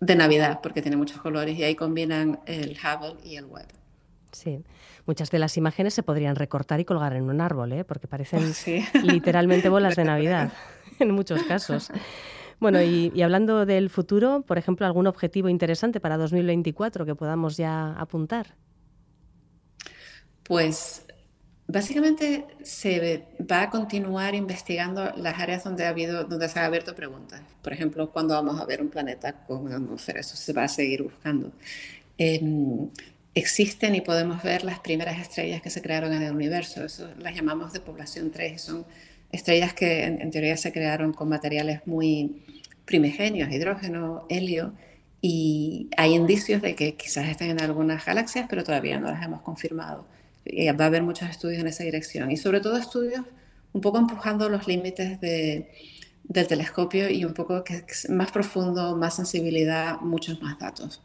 de 0.00 0.16
Navidad, 0.16 0.60
porque 0.62 0.82
tiene 0.82 0.96
muchos 0.96 1.20
colores 1.20 1.58
y 1.58 1.64
ahí 1.64 1.74
combinan 1.74 2.40
el 2.46 2.76
Hubble 2.76 3.16
y 3.24 3.36
el 3.36 3.46
Webb. 3.46 3.68
Sí, 4.32 4.62
muchas 5.06 5.30
de 5.30 5.38
las 5.38 5.56
imágenes 5.56 5.94
se 5.94 6.02
podrían 6.02 6.36
recortar 6.36 6.80
y 6.80 6.84
colgar 6.84 7.14
en 7.14 7.24
un 7.24 7.40
árbol, 7.40 7.72
¿eh? 7.72 7.84
porque 7.84 8.08
parecen 8.08 8.52
literalmente 9.02 9.68
bolas 9.68 9.96
de 9.96 10.04
Navidad 10.04 10.52
en 10.98 11.10
muchos 11.12 11.42
casos. 11.44 11.90
Bueno, 12.58 12.80
y, 12.80 13.10
y, 13.14 13.22
hablando 13.22 13.66
del 13.66 13.90
futuro, 13.90 14.42
por 14.46 14.56
ejemplo, 14.56 14.86
algún 14.86 15.08
objetivo 15.08 15.48
interesante 15.48 15.98
para 15.98 16.16
2024 16.16 17.04
que 17.04 17.14
podamos 17.14 17.56
ya 17.56 17.92
apuntar. 17.94 18.54
Pues 20.44 21.06
Básicamente 21.72 22.44
se 22.62 23.24
va 23.50 23.62
a 23.62 23.70
continuar 23.70 24.34
investigando 24.34 25.10
las 25.16 25.38
áreas 25.40 25.64
donde 25.64 25.86
ha 25.86 25.88
habido, 25.88 26.24
donde 26.24 26.46
se 26.50 26.58
han 26.58 26.66
abierto 26.66 26.94
preguntas. 26.94 27.40
Por 27.62 27.72
ejemplo, 27.72 28.10
cuando 28.12 28.34
vamos 28.34 28.60
a 28.60 28.66
ver 28.66 28.82
un 28.82 28.90
planeta 28.90 29.32
con 29.46 29.72
atmósfera, 29.72 30.20
eso 30.20 30.36
se 30.36 30.52
va 30.52 30.64
a 30.64 30.68
seguir 30.68 31.02
buscando. 31.02 31.50
Em, 32.18 32.90
existen 33.34 33.94
y 33.94 34.02
podemos 34.02 34.42
ver 34.42 34.64
las 34.64 34.80
primeras 34.80 35.18
estrellas 35.18 35.62
que 35.62 35.70
se 35.70 35.80
crearon 35.80 36.12
en 36.12 36.20
el 36.20 36.34
universo. 36.34 36.84
Eso 36.84 37.08
las 37.18 37.34
llamamos 37.34 37.72
de 37.72 37.80
población 37.80 38.30
3. 38.30 38.60
Son 38.60 38.84
estrellas 39.30 39.72
que 39.72 40.04
en, 40.04 40.30
teoría 40.30 40.58
se 40.58 40.72
crearon 40.72 41.14
con 41.14 41.30
materiales 41.30 41.80
muy 41.86 42.42
primigenios, 42.84 43.50
hidrógeno, 43.50 44.26
helio, 44.28 44.74
y 45.22 45.88
hay 45.96 46.12
indicios 46.14 46.60
de 46.60 46.74
que 46.74 46.96
quizás 46.96 47.30
estén 47.30 47.48
en 47.48 47.62
algunas 47.62 48.04
galaxias, 48.04 48.46
pero 48.50 48.62
todavía 48.62 49.00
no 49.00 49.10
las 49.10 49.24
hemos 49.24 49.40
confirmado 49.40 50.06
va 50.46 50.84
a 50.84 50.86
haber 50.86 51.02
muchos 51.02 51.28
estudios 51.28 51.60
en 51.60 51.68
esa 51.68 51.84
dirección 51.84 52.30
y 52.30 52.36
sobre 52.36 52.60
todo 52.60 52.76
estudios 52.76 53.22
un 53.72 53.80
poco 53.80 53.98
empujando 53.98 54.48
los 54.48 54.66
límites 54.68 55.20
de, 55.20 55.70
del 56.24 56.46
telescopio 56.46 57.08
y 57.08 57.24
un 57.24 57.34
poco 57.34 57.64
que, 57.64 57.84
más 58.08 58.30
profundo, 58.30 58.96
más 58.96 59.16
sensibilidad, 59.16 60.00
muchos 60.00 60.40
más 60.42 60.58
datos. 60.58 61.02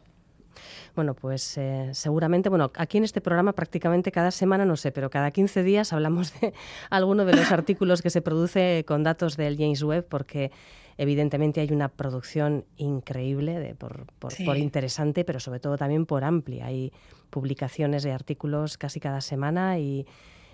bueno, 0.95 1.13
pues 1.13 1.57
eh, 1.57 1.89
seguramente, 1.93 2.49
bueno, 2.49 2.71
aquí 2.75 2.97
en 2.97 3.03
este 3.03 3.21
programa 3.21 3.53
prácticamente 3.53 4.11
cada 4.11 4.31
semana, 4.31 4.65
no 4.65 4.75
sé, 4.75 4.91
pero 4.91 5.09
cada 5.09 5.31
15 5.31 5.63
días 5.63 5.93
hablamos 5.93 6.39
de 6.39 6.53
alguno 6.89 7.25
de 7.25 7.35
los 7.35 7.51
artículos 7.51 8.01
que 8.01 8.09
se 8.09 8.21
produce 8.21 8.83
con 8.87 9.03
datos 9.03 9.37
del 9.37 9.57
James 9.57 9.83
Webb, 9.83 10.07
porque 10.07 10.51
evidentemente 10.97 11.61
hay 11.61 11.71
una 11.71 11.89
producción 11.89 12.65
increíble 12.77 13.59
de, 13.59 13.75
por, 13.75 14.07
por, 14.17 14.57
interesante, 14.57 15.23
pero 15.23 15.39
sobre 15.39 15.59
todo 15.59 15.77
también 15.77 16.05
por 16.05 16.23
amplia. 16.23 16.65
Hay 16.65 16.91
publicaciones 17.29 18.03
de 18.03 18.11
artículos 18.11 18.77
casi 18.77 18.99
cada 18.99 19.21
semana 19.21 19.79
y 19.79 20.05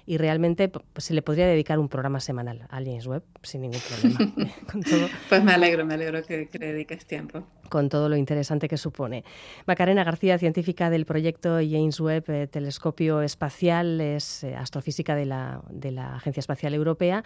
y 0.06 0.18
realmente 0.18 0.72
se 0.98 1.14
le 1.14 1.22
podría 1.22 1.48
dedicar 1.48 1.80
un 1.80 1.88
programa 1.88 2.20
semanal 2.20 2.68
a 2.70 2.78
James 2.78 3.08
Webb 3.08 3.24
sin 3.42 3.62
ningún 3.62 3.80
problema. 3.80 4.34
Pues 5.30 5.44
me 5.44 5.54
alegro, 5.54 5.86
me 5.86 5.94
alegro 5.94 6.22
que, 6.24 6.50
le 6.52 6.74
dediques 6.74 7.06
tiempo. 7.06 7.44
Con 7.70 7.90
todo 7.90 8.10
lo 8.10 8.16
interesante 8.16 8.68
que 8.68 8.78
supone. 8.78 9.24
Macarena 9.66 10.04
García, 10.04 10.38
científica 10.38 10.90
del 10.90 11.06
proyecto 11.06 11.58
James 11.58 12.00
Webb 12.00 12.30
eh, 12.30 12.48
Telescopio 12.48 13.22
Espacial, 13.22 14.02
es 14.02 14.44
eh, 14.44 14.56
astrofísica 14.56 15.16
de 15.16 15.26
la, 15.26 15.62
de 15.70 15.92
la, 15.92 16.16
Agencia 16.16 16.42
Espacial 16.42 16.74
Europea 16.74 17.24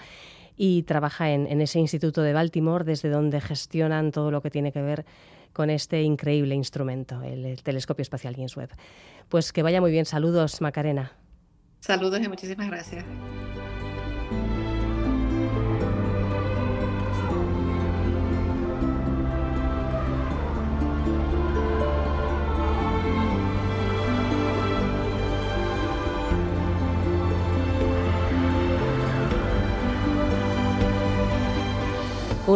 y 0.55 0.83
trabaja 0.83 1.31
en, 1.31 1.47
en 1.47 1.61
ese 1.61 1.79
instituto 1.79 2.21
de 2.21 2.33
Baltimore, 2.33 2.83
desde 2.83 3.09
donde 3.09 3.41
gestionan 3.41 4.11
todo 4.11 4.31
lo 4.31 4.41
que 4.41 4.51
tiene 4.51 4.71
que 4.71 4.81
ver 4.81 5.05
con 5.53 5.69
este 5.69 6.03
increíble 6.03 6.53
instrumento, 6.53 7.23
el 7.23 7.61
telescopio 7.63 8.03
espacial 8.03 8.35
James 8.35 8.55
Webb. 8.55 8.69
Pues 9.29 9.51
que 9.51 9.63
vaya 9.63 9.81
muy 9.81 9.91
bien. 9.91 10.05
Saludos, 10.05 10.61
Macarena. 10.61 11.13
Saludos 11.87 12.19
y 12.21 12.27
muchísimas 12.27 12.67
gracias. 12.67 13.05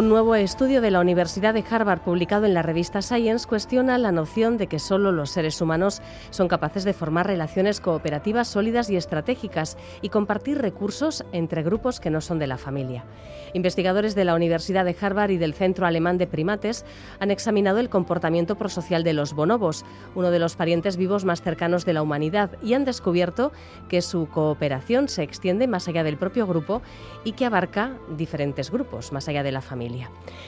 Un 0.02 0.10
nuevo 0.10 0.34
estudio 0.34 0.82
de 0.82 0.90
la 0.90 1.00
Universidad 1.00 1.54
de 1.54 1.64
Harvard 1.70 2.02
publicado 2.02 2.48
en 2.48 2.56
la 2.56 2.64
revista 2.64 3.04
Science 3.04 3.48
cuestiona 3.48 4.00
la 4.00 4.12
noción 4.12 4.58
de 4.58 4.66
que 4.66 4.80
solo 4.80 5.12
los 5.12 5.30
seres 5.30 5.62
humanos 5.62 6.02
son 6.32 6.48
capaces 6.48 6.84
de 6.86 6.94
formar 6.94 7.28
relaciones 7.28 7.80
cooperativas 7.80 8.48
sólidas 8.48 8.90
y 8.90 8.96
estratégicas 8.96 9.78
y 10.02 10.10
compartir 10.10 10.58
recursos 10.58 11.24
entre 11.34 11.62
grupos 11.62 12.00
que 12.00 12.10
no 12.10 12.20
son 12.20 12.40
de 12.40 12.48
la 12.48 12.58
familia. 12.58 13.06
Investigadores 13.54 14.16
de 14.16 14.26
la 14.26 14.34
Universidad 14.34 14.86
de 14.86 14.96
Harvard 15.00 15.30
y 15.30 15.38
del 15.38 15.54
Centro 15.54 15.86
Alemán 15.86 16.18
de 16.18 16.26
Primates 16.26 16.84
han 17.20 17.30
examinado 17.30 17.78
el 17.78 17.90
comportamiento 17.90 18.56
prosocial 18.56 19.04
de 19.04 19.14
los 19.14 19.34
bonobos, 19.34 19.86
uno 20.16 20.32
de 20.32 20.40
los 20.40 20.56
parientes 20.56 20.98
vivos 20.98 21.26
más 21.26 21.44
cercanos 21.44 21.86
de 21.86 21.94
la 21.94 22.02
humanidad, 22.02 22.58
y 22.64 22.74
han 22.74 22.86
descubierto 22.86 23.52
que 23.88 24.02
su 24.02 24.28
cooperación 24.30 25.10
se 25.10 25.22
extiende 25.22 25.68
más 25.68 25.88
allá 25.88 26.04
del 26.04 26.18
propio 26.18 26.48
grupo 26.48 26.82
y 27.24 27.34
que 27.34 27.46
abarca 27.46 28.00
diferentes 28.18 28.72
grupos, 28.72 29.12
más 29.12 29.28
allá 29.28 29.44
de 29.44 29.52
la 29.52 29.62
familia. 29.62 29.91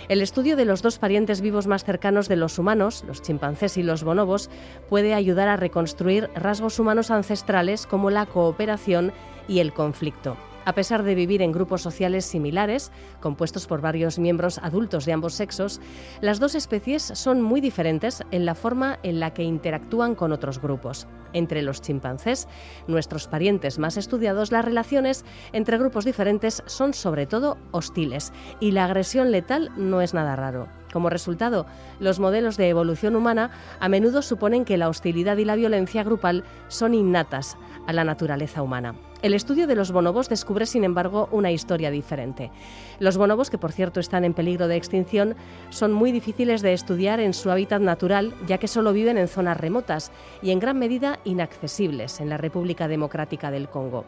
El 0.10 0.22
estudio 0.22 0.56
de 0.56 0.66
los 0.66 0.82
dos 0.82 1.00
parientes 1.00 1.42
vivos 1.42 1.68
más 1.68 1.84
cercanos 1.84 2.28
de 2.28 2.36
los 2.36 2.60
humanos, 2.60 3.04
los 3.08 3.22
chimpancés 3.22 3.78
y 3.78 3.84
los 3.84 4.04
bonobos, 4.04 4.50
puede 4.90 5.14
ayudar 5.14 5.48
a 5.48 5.58
reconstruir 5.58 6.30
rasgos 6.36 6.80
humanos 6.80 7.12
ancestrales 7.12 7.86
como 7.88 8.10
la 8.10 8.26
cooperación 8.26 9.14
y 9.48 9.60
el 9.60 9.74
conflicto. 9.74 10.38
A 10.66 10.74
pesar 10.74 11.04
de 11.04 11.16
vivir 11.16 11.42
en 11.42 11.52
grupos 11.52 11.82
sociales 11.82 12.26
similares, 12.26 12.92
compuestos 13.20 13.68
por 13.68 13.82
varios 13.82 14.18
miembros 14.18 14.60
adultos 14.60 15.06
de 15.06 15.14
ambos 15.14 15.34
sexos, 15.34 15.82
las 16.22 16.40
dos 16.40 16.56
especies 16.56 17.04
son 17.04 17.42
muy 17.42 17.60
diferentes 17.60 18.24
en 18.32 18.46
la 18.46 18.56
forma 18.56 19.00
en 19.04 19.20
la 19.20 19.34
que 19.34 19.44
interactúan 19.44 20.16
con 20.16 20.32
otros 20.32 20.62
grupos. 20.62 21.08
Entre 21.34 21.64
los 21.64 21.82
chimpancés, 21.82 22.48
nuestros 22.88 23.28
parientes 23.28 23.78
más 23.80 23.98
estudiados, 23.98 24.52
las 24.52 24.64
relaciones 24.64 25.26
entre 25.52 25.78
grupos 25.78 26.06
diferentes 26.06 26.64
son 26.66 26.94
sobre 26.94 27.26
todo 27.26 27.58
hostiles 27.72 28.32
y 28.60 28.72
la 28.72 28.86
agresión 28.86 29.32
letal 29.32 29.72
no 29.76 30.02
es 30.02 30.14
nada 30.14 30.36
raro. 30.36 30.70
Como 30.94 31.10
resultado, 31.10 31.66
los 32.00 32.20
modelos 32.20 32.56
de 32.56 32.70
evolución 32.70 33.16
humana 33.16 33.50
a 33.80 33.90
menudo 33.90 34.22
suponen 34.22 34.64
que 34.64 34.78
la 34.78 34.90
hostilidad 34.90 35.38
y 35.38 35.46
la 35.46 35.56
violencia 35.56 36.04
grupal 36.04 36.44
son 36.68 36.94
innatas 36.94 37.58
a 37.88 37.94
la 37.94 38.04
naturaleza 38.04 38.62
humana. 38.62 38.96
El 39.24 39.34
estudio 39.34 39.68
de 39.68 39.76
los 39.76 39.94
bonobos 39.94 40.28
descubre, 40.28 40.66
sin 40.66 40.84
embargo, 40.84 41.30
una 41.32 41.50
historia 41.50 41.92
diferente. 41.92 42.52
Los 43.00 43.16
bonobos, 43.16 43.50
que 43.50 43.58
por 43.58 43.72
cierto 43.72 44.02
están 44.02 44.26
en 44.26 44.34
peligro 44.34 44.68
de 44.68 44.76
extinción, 44.76 45.38
son 45.70 45.94
muy 45.94 46.12
difíciles 46.12 46.62
de 46.62 46.74
estudiar 46.74 47.22
en 47.22 47.34
su 47.34 47.50
hábitat 47.50 47.82
natural, 47.82 48.36
ya 48.48 48.58
que 48.58 48.68
solo 48.68 48.92
viven 48.92 49.18
en 49.18 49.30
zonas 49.30 49.56
remotas 49.56 50.12
y 50.42 50.52
en 50.52 50.60
gran 50.60 50.78
medida 50.78 51.20
inaccesibles 51.24 52.20
en 52.20 52.28
la 52.28 52.36
República 52.36 52.90
Democrática 52.90 53.50
del 53.50 53.70
Congo. 53.70 54.04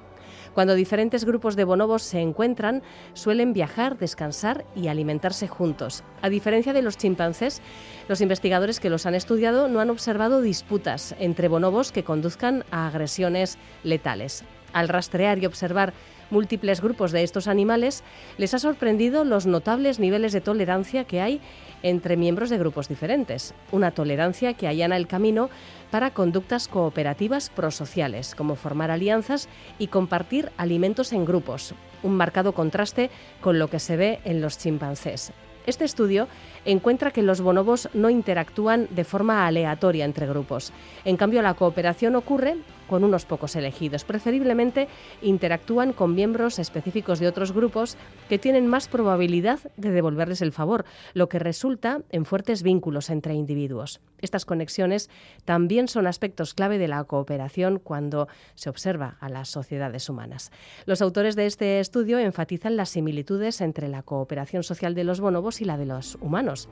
Cuando 0.53 0.75
diferentes 0.75 1.23
grupos 1.23 1.55
de 1.55 1.63
bonobos 1.63 2.03
se 2.03 2.19
encuentran, 2.19 2.83
suelen 3.13 3.53
viajar, 3.53 3.97
descansar 3.97 4.65
y 4.75 4.89
alimentarse 4.89 5.47
juntos. 5.47 6.03
A 6.21 6.27
diferencia 6.27 6.73
de 6.73 6.81
los 6.81 6.97
chimpancés, 6.97 7.61
los 8.09 8.19
investigadores 8.19 8.81
que 8.81 8.89
los 8.89 9.05
han 9.05 9.15
estudiado 9.15 9.69
no 9.69 9.79
han 9.79 9.91
observado 9.91 10.41
disputas 10.41 11.15
entre 11.19 11.47
bonobos 11.47 11.93
que 11.93 12.03
conduzcan 12.03 12.65
a 12.69 12.87
agresiones 12.87 13.57
letales. 13.83 14.43
Al 14.75 14.89
rastrear 14.89 15.39
y 15.39 15.45
observar 15.45 15.93
múltiples 16.29 16.81
grupos 16.81 17.13
de 17.13 17.23
estos 17.23 17.47
animales, 17.47 18.03
les 18.37 18.53
ha 18.53 18.59
sorprendido 18.59 19.23
los 19.23 19.45
notables 19.45 19.99
niveles 19.99 20.33
de 20.33 20.41
tolerancia 20.41 21.05
que 21.05 21.21
hay 21.21 21.39
entre 21.81 22.17
miembros 22.17 22.49
de 22.49 22.57
grupos 22.57 22.89
diferentes, 22.89 23.53
una 23.71 23.91
tolerancia 23.91 24.53
que 24.53 24.67
allana 24.67 24.97
el 24.97 25.07
camino 25.07 25.49
para 25.91 26.11
conductas 26.11 26.67
cooperativas 26.67 27.49
prosociales, 27.49 28.35
como 28.35 28.57
formar 28.57 28.91
alianzas 28.91 29.47
y 29.79 29.87
compartir 29.87 30.51
alimentos 30.57 31.13
en 31.13 31.23
grupos, 31.23 31.73
un 32.03 32.17
marcado 32.17 32.51
contraste 32.51 33.09
con 33.39 33.59
lo 33.59 33.69
que 33.69 33.79
se 33.79 33.95
ve 33.95 34.19
en 34.25 34.41
los 34.41 34.57
chimpancés. 34.57 35.31
Este 35.65 35.85
estudio 35.85 36.27
encuentra 36.65 37.11
que 37.11 37.23
los 37.23 37.39
bonobos 37.39 37.87
no 37.93 38.09
interactúan 38.09 38.87
de 38.91 39.05
forma 39.05 39.47
aleatoria 39.47 40.03
entre 40.03 40.27
grupos. 40.27 40.73
En 41.05 41.15
cambio, 41.15 41.41
la 41.41 41.53
cooperación 41.53 42.15
ocurre 42.15 42.57
con 42.87 43.03
unos 43.03 43.25
pocos 43.25 43.55
elegidos. 43.55 44.03
Preferiblemente 44.03 44.87
interactúan 45.21 45.93
con 45.93 46.15
miembros 46.15 46.59
específicos 46.59 47.19
de 47.19 47.27
otros 47.27 47.51
grupos 47.51 47.97
que 48.29 48.39
tienen 48.39 48.67
más 48.67 48.87
probabilidad 48.87 49.59
de 49.77 49.91
devolverles 49.91 50.41
el 50.41 50.51
favor, 50.51 50.85
lo 51.13 51.29
que 51.29 51.39
resulta 51.39 52.01
en 52.11 52.25
fuertes 52.25 52.63
vínculos 52.63 53.09
entre 53.09 53.33
individuos. 53.33 54.01
Estas 54.21 54.45
conexiones 54.45 55.09
también 55.43 55.87
son 55.87 56.07
aspectos 56.07 56.53
clave 56.53 56.77
de 56.77 56.87
la 56.87 57.03
cooperación 57.03 57.79
cuando 57.79 58.27
se 58.55 58.69
observa 58.69 59.17
a 59.19 59.29
las 59.29 59.49
sociedades 59.49 60.09
humanas. 60.09 60.51
Los 60.85 61.01
autores 61.01 61.35
de 61.35 61.45
este 61.45 61.79
estudio 61.79 62.17
enfatizan 62.19 62.75
las 62.75 62.89
similitudes 62.89 63.61
entre 63.61 63.87
la 63.87 64.01
cooperación 64.01 64.63
social 64.63 64.95
de 64.95 65.03
los 65.03 65.19
bonobos 65.19 65.61
y 65.61 65.65
la 65.65 65.77
de 65.77 65.85
los 65.85 66.17
humanos. 66.21 66.69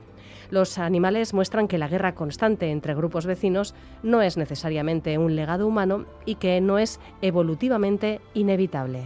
Los 0.50 0.78
animales 0.78 1.34
muestran 1.34 1.68
que 1.68 1.78
la 1.78 1.88
guerra 1.88 2.14
constante 2.14 2.70
entre 2.70 2.94
grupos 2.94 3.26
vecinos 3.26 3.74
no 4.02 4.22
es 4.22 4.36
necesariamente 4.36 5.16
un 5.18 5.36
legado 5.36 5.66
humano 5.66 6.03
y 6.24 6.36
que 6.36 6.60
no 6.60 6.78
es 6.78 7.00
evolutivamente 7.22 8.20
inevitable. 8.34 9.04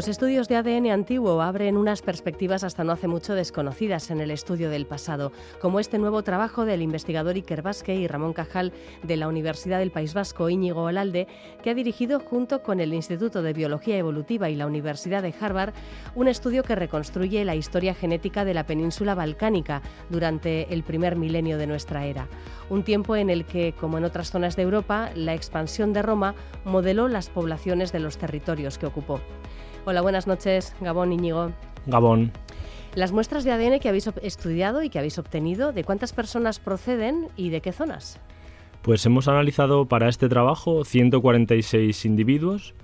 Los 0.00 0.08
estudios 0.08 0.48
de 0.48 0.56
ADN 0.56 0.86
antiguo 0.86 1.42
abren 1.42 1.76
unas 1.76 2.00
perspectivas 2.00 2.64
hasta 2.64 2.84
no 2.84 2.92
hace 2.92 3.06
mucho 3.06 3.34
desconocidas 3.34 4.10
en 4.10 4.22
el 4.22 4.30
estudio 4.30 4.70
del 4.70 4.86
pasado, 4.86 5.30
como 5.60 5.78
este 5.78 5.98
nuevo 5.98 6.22
trabajo 6.22 6.64
del 6.64 6.80
investigador 6.80 7.34
Iker 7.34 7.60
Vázquez 7.60 7.98
y 7.98 8.06
Ramón 8.06 8.32
Cajal 8.32 8.72
de 9.02 9.18
la 9.18 9.28
Universidad 9.28 9.78
del 9.78 9.90
País 9.90 10.14
Vasco 10.14 10.48
Íñigo 10.48 10.84
Olalde, 10.84 11.26
que 11.62 11.68
ha 11.68 11.74
dirigido 11.74 12.18
junto 12.18 12.62
con 12.62 12.80
el 12.80 12.94
Instituto 12.94 13.42
de 13.42 13.52
Biología 13.52 13.98
Evolutiva 13.98 14.48
y 14.48 14.56
la 14.56 14.66
Universidad 14.66 15.20
de 15.20 15.34
Harvard 15.38 15.74
un 16.14 16.28
estudio 16.28 16.62
que 16.62 16.76
reconstruye 16.76 17.44
la 17.44 17.54
historia 17.54 17.92
genética 17.92 18.46
de 18.46 18.54
la 18.54 18.64
península 18.64 19.14
balcánica 19.14 19.82
durante 20.08 20.72
el 20.72 20.82
primer 20.82 21.16
milenio 21.16 21.58
de 21.58 21.66
nuestra 21.66 22.06
era. 22.06 22.26
Un 22.70 22.84
tiempo 22.84 23.16
en 23.16 23.28
el 23.28 23.44
que, 23.44 23.74
como 23.78 23.98
en 23.98 24.04
otras 24.04 24.30
zonas 24.30 24.56
de 24.56 24.62
Europa, 24.62 25.10
la 25.14 25.34
expansión 25.34 25.92
de 25.92 26.00
Roma 26.00 26.34
modeló 26.64 27.06
las 27.06 27.28
poblaciones 27.28 27.92
de 27.92 28.00
los 28.00 28.16
territorios 28.16 28.78
que 28.78 28.86
ocupó. 28.86 29.20
Hola, 29.86 30.02
buenas 30.02 30.26
noches, 30.26 30.74
Gabón 30.82 31.12
Íñigo. 31.12 31.52
Gabón. 31.86 32.32
Las 32.94 33.12
muestras 33.12 33.44
de 33.44 33.52
ADN 33.52 33.80
que 33.80 33.88
habéis 33.88 34.08
estudiado 34.22 34.82
y 34.82 34.90
que 34.90 34.98
habéis 34.98 35.18
obtenido, 35.18 35.72
¿de 35.72 35.84
cuántas 35.84 36.12
personas 36.12 36.58
proceden 36.58 37.28
y 37.36 37.48
de 37.48 37.62
qué 37.62 37.72
zonas? 37.72 38.20
Pues 38.82 39.06
hemos 39.06 39.26
analizado 39.26 39.86
para 39.86 40.08
este 40.08 40.28
trabajo 40.28 40.84
146 40.84 42.04
individuos 42.04 42.74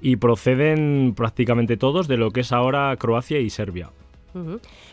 y 0.00 0.16
proceden 0.16 1.14
prácticamente 1.14 1.76
todos 1.76 2.08
de 2.08 2.16
lo 2.16 2.30
que 2.32 2.40
es 2.40 2.52
ahora 2.52 2.96
Croacia 2.96 3.38
y 3.38 3.50
Serbia. 3.50 3.90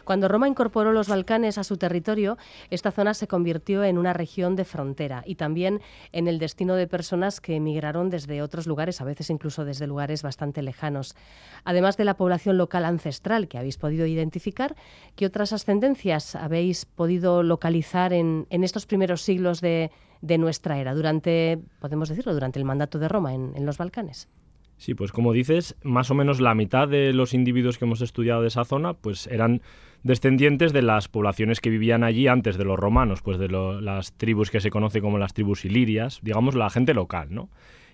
Cuando 0.03 0.27
Roma 0.27 0.47
incorporó 0.47 0.91
los 0.91 1.07
Balcanes 1.07 1.57
a 1.57 1.63
su 1.63 1.77
territorio, 1.77 2.37
esta 2.69 2.91
zona 2.91 3.13
se 3.13 3.27
convirtió 3.27 3.83
en 3.83 3.97
una 3.97 4.13
región 4.13 4.55
de 4.55 4.65
frontera 4.65 5.23
y 5.25 5.35
también 5.35 5.81
en 6.11 6.27
el 6.27 6.39
destino 6.39 6.75
de 6.75 6.87
personas 6.87 7.41
que 7.41 7.55
emigraron 7.55 8.09
desde 8.09 8.41
otros 8.41 8.67
lugares, 8.67 9.01
a 9.01 9.05
veces 9.05 9.29
incluso 9.29 9.65
desde 9.65 9.87
lugares 9.87 10.23
bastante 10.23 10.61
lejanos. 10.61 11.15
Además 11.63 11.97
de 11.97 12.05
la 12.05 12.15
población 12.15 12.57
local 12.57 12.85
ancestral 12.85 13.47
que 13.47 13.57
habéis 13.57 13.77
podido 13.77 14.05
identificar, 14.05 14.75
¿qué 15.15 15.25
otras 15.25 15.53
ascendencias 15.53 16.35
habéis 16.35 16.85
podido 16.85 17.43
localizar 17.43 18.13
en, 18.13 18.47
estos 18.49 18.85
primeros 18.85 19.21
siglos 19.21 19.61
de, 19.61 19.91
nuestra 20.21 20.79
era, 20.79 20.93
durante, 20.93 21.59
podemos 21.79 22.09
decirlo, 22.09 22.33
durante 22.33 22.59
el 22.59 22.65
mandato 22.65 22.99
de 22.99 23.07
Roma 23.07 23.33
en 23.33 23.65
los 23.65 23.77
Balcanes? 23.77 24.27
Sí, 24.77 24.93
pues 24.93 25.11
como 25.11 25.33
dices, 25.33 25.75
más 25.83 26.11
o 26.11 26.13
menos 26.13 26.39
la 26.39 26.53
mitad 26.53 26.87
de 26.87 27.11
los 27.11 27.33
individuos 27.33 27.77
que 27.77 27.85
hemos 27.85 28.01
estudiado 28.01 28.41
de 28.41 28.49
esa 28.49 28.63
zona, 28.63 28.93
pues 28.93 29.25
eran 29.27 29.61
descendientes 30.03 30.71
de 30.71 30.83
las 30.83 31.07
poblaciones 31.07 31.59
que 31.59 31.71
vivían 31.71 32.03
allí 32.03 32.27
antes 32.27 32.57
de 32.57 32.63
los 32.63 32.77
romanos, 32.77 33.21
pues 33.23 33.39
de 33.39 33.49
las 33.49 34.13
tribus 34.13 34.51
que 34.51 34.61
se 34.61 34.69
conoce 34.69 35.01
como 35.01 35.17
las 35.17 35.33
tribus 35.33 35.65
ilirias, 35.65 36.19
digamos 36.21 36.53
la 36.53 36.69
gente 36.69 36.93
local, 36.93 37.29
¿no? 37.31 37.49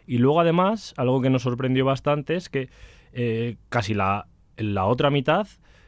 Y 0.05 0.17
luego 0.17 0.41
además, 0.41 0.93
algo 0.97 1.21
que 1.21 1.29
nos 1.29 1.43
sorprendió 1.43 1.85
bastante 1.85 2.35
es 2.35 2.49
que 2.49 2.67
eh, 3.13 3.55
casi 3.69 3.93
la, 3.93 4.27
la 4.57 4.85
otra 4.85 5.09
mitad 5.09 5.47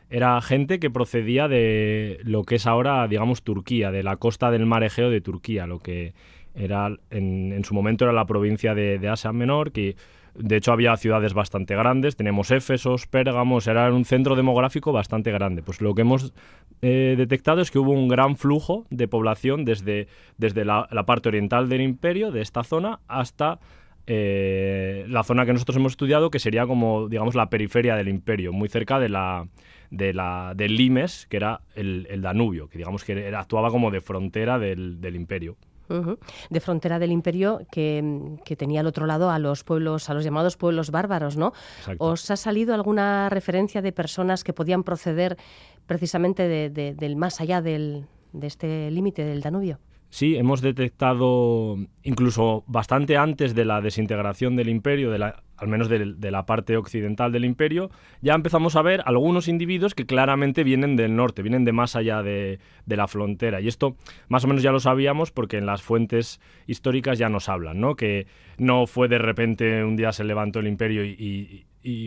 era 0.10 0.40
gente 0.42 0.80
que 0.80 0.90
procedía 0.90 1.50
de 1.50 2.20
lo 2.24 2.44
que 2.44 2.56
es 2.56 2.68
ahora, 2.68 3.06
digamos, 3.10 3.44
Turquía, 3.44 3.92
de 3.92 4.04
la 4.04 4.16
costa 4.16 4.52
del 4.52 4.66
mar 4.66 4.84
Egeo 4.84 5.10
de 5.10 5.20
Turquía, 5.20 5.68
lo 5.68 5.80
que 5.80 6.14
era 6.54 6.96
en, 7.10 7.62
su 7.66 7.74
momento 7.74 8.06
era 8.06 8.14
la 8.14 8.26
provincia 8.26 8.74
de, 8.74 8.98
de 8.98 9.10
Asia 9.10 9.34
Menor, 9.34 9.74
que 9.74 9.98
de 10.38 10.58
hecho, 10.58 10.74
había 10.74 10.96
ciudades 10.98 11.34
bastante 11.34 11.76
grandes, 11.76 12.16
tenemos 12.16 12.52
Éfesos, 12.52 13.08
Pérgamos, 13.08 13.68
era 13.68 13.92
un 13.92 14.06
centro 14.06 14.36
demográfico 14.36 14.92
bastante 14.92 15.32
grande. 15.32 15.64
Pues 15.64 15.82
lo 15.82 15.96
que 15.96 16.02
hemos 16.02 16.34
eh, 16.82 17.16
detectado 17.18 17.62
es 17.62 17.72
que 17.72 17.80
hubo 17.80 17.92
un 17.92 18.08
gran 18.08 18.36
flujo 18.36 18.86
de 18.90 19.08
población 19.08 19.66
desde, 19.66 20.08
desde 20.38 20.66
la, 20.66 20.88
parte 21.06 21.30
oriental 21.30 21.70
del 21.70 21.82
imperio, 21.82 22.32
de 22.32 22.42
esta 22.42 22.64
zona, 22.64 23.00
hasta 23.08 23.60
eh, 24.08 25.06
la 25.08 25.24
zona 25.24 25.46
que 25.46 25.54
nosotros 25.54 25.78
hemos 25.78 25.94
estudiado, 25.94 26.30
que 26.30 26.40
sería 26.40 26.68
como, 26.68 27.08
digamos, 27.08 27.36
la 27.36 27.50
periferia 27.50 27.96
del 27.96 28.10
imperio, 28.10 28.52
muy 28.52 28.68
cerca 28.68 29.00
de 29.00 29.10
la, 29.10 29.48
de 29.90 30.14
la, 30.14 30.54
del 30.56 30.76
Limes, 30.76 31.28
que 31.30 31.38
era 31.38 31.62
el, 31.76 32.22
Danubio, 32.22 32.68
que 32.68 32.78
digamos 32.78 33.04
que 33.06 33.34
actuaba 33.34 33.70
como 33.72 33.90
de 33.90 34.02
frontera 34.02 34.60
del 34.60 35.16
imperio 35.16 35.56
de 35.88 36.60
frontera 36.60 37.00
del 37.00 37.12
imperio 37.12 37.62
que, 37.72 38.56
tenía 38.58 38.82
al 38.82 38.88
otro 38.88 39.06
lado 39.06 39.30
a 39.30 39.40
los 39.40 39.64
pueblos, 39.64 40.10
a 40.10 40.14
los 40.14 40.24
llamados 40.24 40.58
pueblos 40.58 40.92
bárbaros, 40.92 41.38
¿no? 41.38 41.54
¿Os 41.98 42.32
ha 42.32 42.38
salido 42.38 42.74
alguna 42.74 43.30
referencia 43.30 43.82
de 43.82 43.92
personas 43.92 44.44
que 44.44 44.54
podían 44.54 44.84
proceder 44.84 45.38
precisamente 45.86 46.48
del 46.70 47.16
más 47.16 47.42
allá 47.42 47.62
del, 47.62 48.06
de 48.34 48.48
este 48.48 48.92
límite 48.92 49.24
del 49.24 49.42
Danubio? 49.42 49.80
Sí, 50.10 50.36
hemos 50.36 50.62
detectado 50.62 51.78
incluso 52.04 52.64
bastante 52.68 53.18
antes 53.18 53.54
de 53.54 53.66
la 53.66 53.82
desintegración 53.82 54.56
del 54.56 54.70
imperio, 54.70 55.12
de 55.12 55.20
la, 55.20 55.44
al 55.58 55.68
menos 55.68 55.90
de, 55.90 56.32
la 56.32 56.46
parte 56.46 56.78
occidental 56.78 57.32
del 57.32 57.46
imperio, 57.46 57.90
ya 58.22 58.34
empezamos 58.34 58.76
a 58.76 58.82
ver 58.82 59.02
algunos 59.06 59.48
individuos 59.48 59.96
que 59.96 60.06
claramente 60.06 60.64
vienen 60.64 60.96
del 60.96 61.16
norte, 61.16 61.42
vienen 61.42 61.66
de 61.66 61.72
más 61.72 61.96
allá 61.96 62.24
de, 62.24 62.60
la 62.86 63.08
frontera. 63.08 63.62
Y 63.62 63.68
esto 63.68 63.96
más 64.28 64.44
o 64.44 64.48
menos 64.48 64.64
ya 64.64 64.72
lo 64.72 64.80
sabíamos 64.80 65.32
porque 65.32 65.58
en 65.58 65.66
las 65.66 65.82
fuentes 65.82 66.40
históricas 66.68 67.18
ya 67.18 67.30
nos 67.30 67.50
hablan, 67.50 67.80
¿no? 67.80 67.96
Que 67.96 68.28
no 68.58 68.88
fue 68.88 69.08
de 69.08 69.18
repente 69.18 69.84
un 69.84 69.96
día 69.96 70.12
se 70.12 70.24
levantó 70.24 70.60
el 70.60 70.68
imperio 70.68 71.04
y 71.06 71.66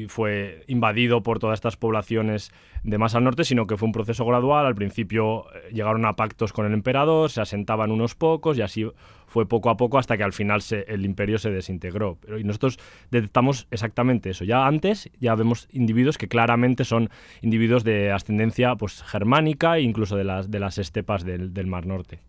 fue 0.09 0.65
invadido 0.67 1.23
por 1.23 1.39
todas 1.39 1.57
estas 1.57 1.77
poblaciones 1.77 2.53
de 2.83 2.99
más 2.99 3.15
al 3.15 3.25
norte, 3.25 3.45
sino 3.45 3.67
que 3.67 3.77
fue 3.77 3.87
un 3.87 3.93
proceso 3.93 4.25
gradual. 4.25 4.67
Al 4.67 4.75
principio 4.75 5.47
eh, 5.55 5.71
llegaron 5.73 6.05
a 6.05 6.17
pactos 6.17 6.53
con 6.53 6.67
el 6.67 6.73
emperador, 6.73 7.31
se 7.31 7.41
asentaban 7.41 7.91
unos 7.91 8.15
pocos 8.15 8.59
y 8.59 8.63
así 8.63 8.87
fue 9.29 9.47
poco 9.47 9.71
a 9.71 9.77
poco 9.77 9.99
hasta 9.99 10.17
que 10.17 10.25
al 10.25 10.33
final 10.33 10.61
el 10.87 11.05
imperio 11.05 11.39
se 11.39 11.51
desintegró. 11.51 12.19
Pero, 12.21 12.39
y 12.39 12.45
nosotros 12.45 12.79
detectamos 13.11 13.69
exactamente 13.71 14.31
eso. 14.31 14.45
Ya 14.45 14.67
antes 14.67 15.11
ya 15.21 15.35
vemos 15.35 15.69
individuos 15.73 16.19
que 16.19 16.29
claramente 16.29 16.85
son 16.85 17.11
individuos 17.43 17.85
de 17.85 18.11
ascendencia 18.11 18.75
pues, 18.75 19.03
germánica 19.03 19.77
e 19.77 19.83
incluso 19.83 20.17
de 20.17 20.25
las, 20.25 20.51
de 20.51 20.59
las 20.59 20.79
estepas 20.79 21.25
del, 21.25 21.55
del 21.55 21.67
Mar 21.67 21.87
Norte. 21.87 22.21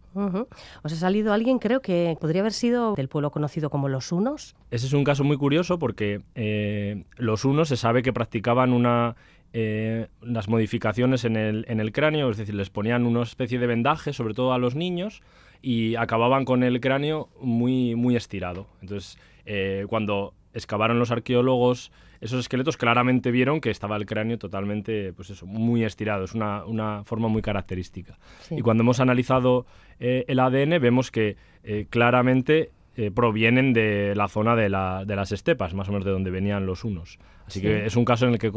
¿Os 0.84 0.92
ha 0.92 0.96
salido 0.96 1.34
alguien, 1.34 1.60
creo 1.60 1.82
que 1.82 2.18
podría 2.20 2.42
haber 2.42 2.54
sido 2.54 2.96
del 2.96 3.08
pueblo 3.08 3.32
conocido 3.32 3.70
como 3.70 3.88
los 3.90 4.12
hunos? 4.12 4.56
Ese 4.72 4.88
es 4.88 4.94
un 4.94 5.04
caso 5.04 5.24
muy 5.24 5.38
curioso 5.38 5.80
porque 5.80 6.22
eh, 6.36 7.04
los 7.18 7.46
hunos 7.46 7.70
se 7.70 7.78
sabe 7.78 8.02
que 8.02 8.12
practicaban 8.12 8.74
una, 8.74 9.16
eh, 9.54 10.08
unas 10.22 10.50
modificaciones 10.50 11.26
en 11.26 11.36
el, 11.36 11.66
en 11.70 11.80
el 11.80 11.92
cráneo, 11.92 12.30
es 12.32 12.38
decir, 12.38 12.56
les 12.56 12.70
ponían 12.70 13.06
una 13.06 13.22
especie 13.22 13.60
de 13.60 13.68
vendaje, 13.68 14.12
sobre 14.12 14.34
todo 14.34 14.54
a 14.54 14.58
los 14.58 14.76
niños, 14.76 15.22
y 15.62 15.96
acababan 15.96 16.46
con 16.46 16.64
el 16.64 16.80
cráneo 16.80 17.30
muy, 17.40 17.96
muy 17.96 18.16
estirado. 18.16 18.68
Entonces, 18.82 19.18
eh, 19.46 19.86
cuando 19.90 20.34
excavaron 20.54 21.00
los 21.00 21.12
arqueólogos 21.12 21.92
esos 22.22 22.42
esqueletos 22.42 22.76
claramente 22.76 23.32
vieron 23.32 23.62
que 23.62 23.70
estaba 23.70 23.96
el 23.96 24.06
cráneo 24.06 24.38
totalmente, 24.38 25.14
pues 25.14 25.30
eso, 25.30 25.46
muy 25.46 25.84
estirado. 25.84 26.26
Es 26.26 26.34
una, 26.34 26.66
una 26.66 27.04
forma 27.06 27.30
muy 27.30 27.42
característica. 27.42 28.18
Y 28.50 28.62
cuando 28.62 28.84
hemos 28.84 29.00
analizado 29.00 29.66
eh, 30.00 30.26
el 30.28 30.40
ADN, 30.40 30.82
vemos 30.82 31.12
que 31.12 31.38
eh, 31.64 31.86
claramente 31.90 32.72
eh, 32.96 33.12
provienen 33.12 33.72
de 33.72 34.14
la 34.16 34.28
zona 34.28 34.56
de, 34.56 34.68
la, 34.68 35.06
de, 35.06 35.16
las 35.16 35.32
estepas, 35.32 35.74
más 35.74 35.88
o 35.88 35.92
menos 35.92 36.06
de 36.06 36.12
donde 36.12 36.32
venían 36.32 36.66
los 36.66 36.84
unos. 36.84 37.20
Así 37.46 37.62
que 37.62 37.86
es 37.86 37.96
un 37.96 38.04
caso 38.04 38.26
en 38.28 38.34
el 38.34 38.40
que 38.40 38.52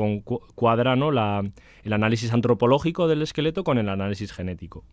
cuadra 0.54 0.96
¿no? 0.96 1.10
la, 1.10 1.44
el 1.82 1.92
análisis 1.92 2.32
antropológico 2.32 3.08
del 3.08 3.22
esqueleto 3.22 3.62
con 3.62 3.78
el 3.78 3.88
análisis 3.88 4.32
genético. 4.32 4.84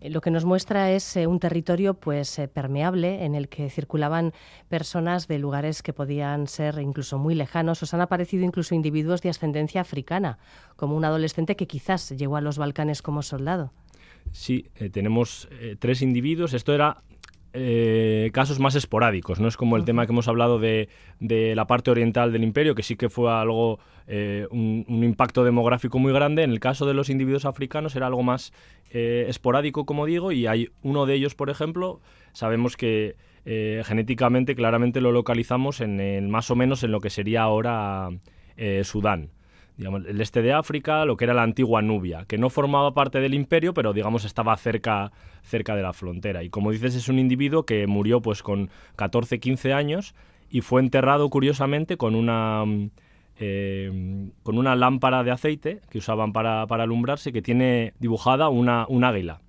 Eh, 0.00 0.10
lo 0.10 0.20
que 0.20 0.30
nos 0.30 0.44
muestra 0.44 0.90
es 0.90 1.16
eh, 1.16 1.26
un 1.26 1.38
territorio 1.40 1.94
pues 1.94 2.40
permeable 2.52 3.24
en 3.24 3.34
el 3.34 3.48
que 3.48 3.70
circulaban 3.70 4.32
personas 4.68 5.28
de 5.28 5.38
lugares 5.38 5.82
que 5.82 5.92
podían 5.92 6.46
ser 6.46 6.78
incluso 6.80 7.16
muy 7.16 7.34
lejanos. 7.34 7.82
Os 7.82 7.94
han 7.94 8.00
aparecido 8.00 8.44
incluso 8.44 8.74
individuos 8.74 9.22
de 9.22 9.30
ascendencia 9.30 9.80
africana, 9.80 10.38
como 10.76 10.96
un 10.96 11.04
adolescente 11.04 11.56
que 11.56 11.66
quizás 11.66 12.10
llegó 12.10 12.36
a 12.36 12.40
los 12.40 12.58
Balcanes 12.58 13.02
como 13.02 13.22
soldado. 13.22 13.72
Sí, 14.32 14.68
tenemos 14.92 15.48
tres 15.78 16.02
individuos. 16.02 16.52
Esto 16.52 16.74
era 16.74 17.02
eh, 17.52 18.30
casos 18.32 18.60
más 18.60 18.76
esporádicos, 18.76 19.40
no 19.40 19.48
es 19.48 19.56
como 19.56 19.76
el 19.76 19.84
tema 19.84 20.06
que 20.06 20.12
hemos 20.12 20.28
hablado 20.28 20.60
de, 20.60 20.88
la 21.18 21.66
parte 21.66 21.90
oriental 21.90 22.32
del 22.32 22.44
imperio, 22.44 22.74
que 22.74 22.82
sí 22.82 22.96
que 22.96 23.08
fue 23.08 23.32
algo, 23.32 23.80
eh, 24.06 24.46
un, 24.50 24.84
impacto 24.88 25.42
demográfico 25.42 25.98
muy 25.98 26.12
grande. 26.12 26.44
En 26.44 26.50
el 26.50 26.60
caso 26.60 26.86
de 26.86 26.94
los 26.94 27.10
individuos 27.10 27.44
africanos 27.44 27.96
era 27.96 28.06
algo 28.06 28.22
más 28.22 28.52
eh, 28.90 29.26
esporádico, 29.28 29.84
como 29.84 30.06
digo, 30.06 30.30
y 30.30 30.46
hay 30.46 30.68
uno 30.82 31.06
de 31.06 31.14
ellos, 31.14 31.34
por 31.34 31.50
ejemplo, 31.50 32.00
sabemos 32.32 32.76
que 32.76 33.16
genéticamente 33.42 34.54
claramente 34.54 35.00
lo 35.00 35.12
localizamos 35.12 35.80
en 35.80 35.98
el, 35.98 36.28
más 36.28 36.50
o 36.50 36.56
menos 36.56 36.84
en 36.84 36.92
lo 36.92 37.00
que 37.00 37.10
sería 37.10 37.42
ahora 37.42 38.10
Sudán 38.84 39.30
el 39.80 40.20
este 40.20 40.42
de 40.42 40.52
África, 40.52 41.04
lo 41.04 41.16
que 41.16 41.24
era 41.24 41.34
la 41.34 41.42
antigua 41.42 41.82
Nubia, 41.82 42.24
que 42.26 42.38
no 42.38 42.50
formaba 42.50 42.92
parte 42.92 43.20
del 43.20 43.34
imperio, 43.34 43.72
pero 43.74 43.92
digamos 43.92 44.24
estaba 44.24 44.56
cerca, 44.56 45.12
cerca 45.42 45.74
de 45.74 45.82
la 45.82 45.92
frontera. 45.92 46.42
Y 46.42 46.50
como 46.50 46.70
dices, 46.70 46.94
es 46.94 47.08
un 47.08 47.18
individuo 47.18 47.64
que 47.64 47.86
murió 47.86 48.20
pues 48.20 48.42
con 48.42 48.70
14, 48.96 49.40
15 49.40 49.72
años 49.72 50.14
y 50.50 50.60
fue 50.60 50.80
enterrado 50.80 51.28
curiosamente 51.30 51.96
con 51.96 52.14
una, 52.14 52.64
mm, 52.64 52.90
eh, 53.38 54.30
con 54.42 54.58
una 54.58 54.76
lámpara 54.76 55.24
de 55.24 55.30
aceite 55.30 55.80
que 55.90 55.98
usaban 55.98 56.32
para, 56.32 56.66
para 56.66 56.82
alumbrarse 56.84 57.32
que 57.32 57.42
tiene 57.42 57.94
dibujada 57.98 58.48
una, 58.48 58.86
un 58.88 59.04
águila. 59.04 59.40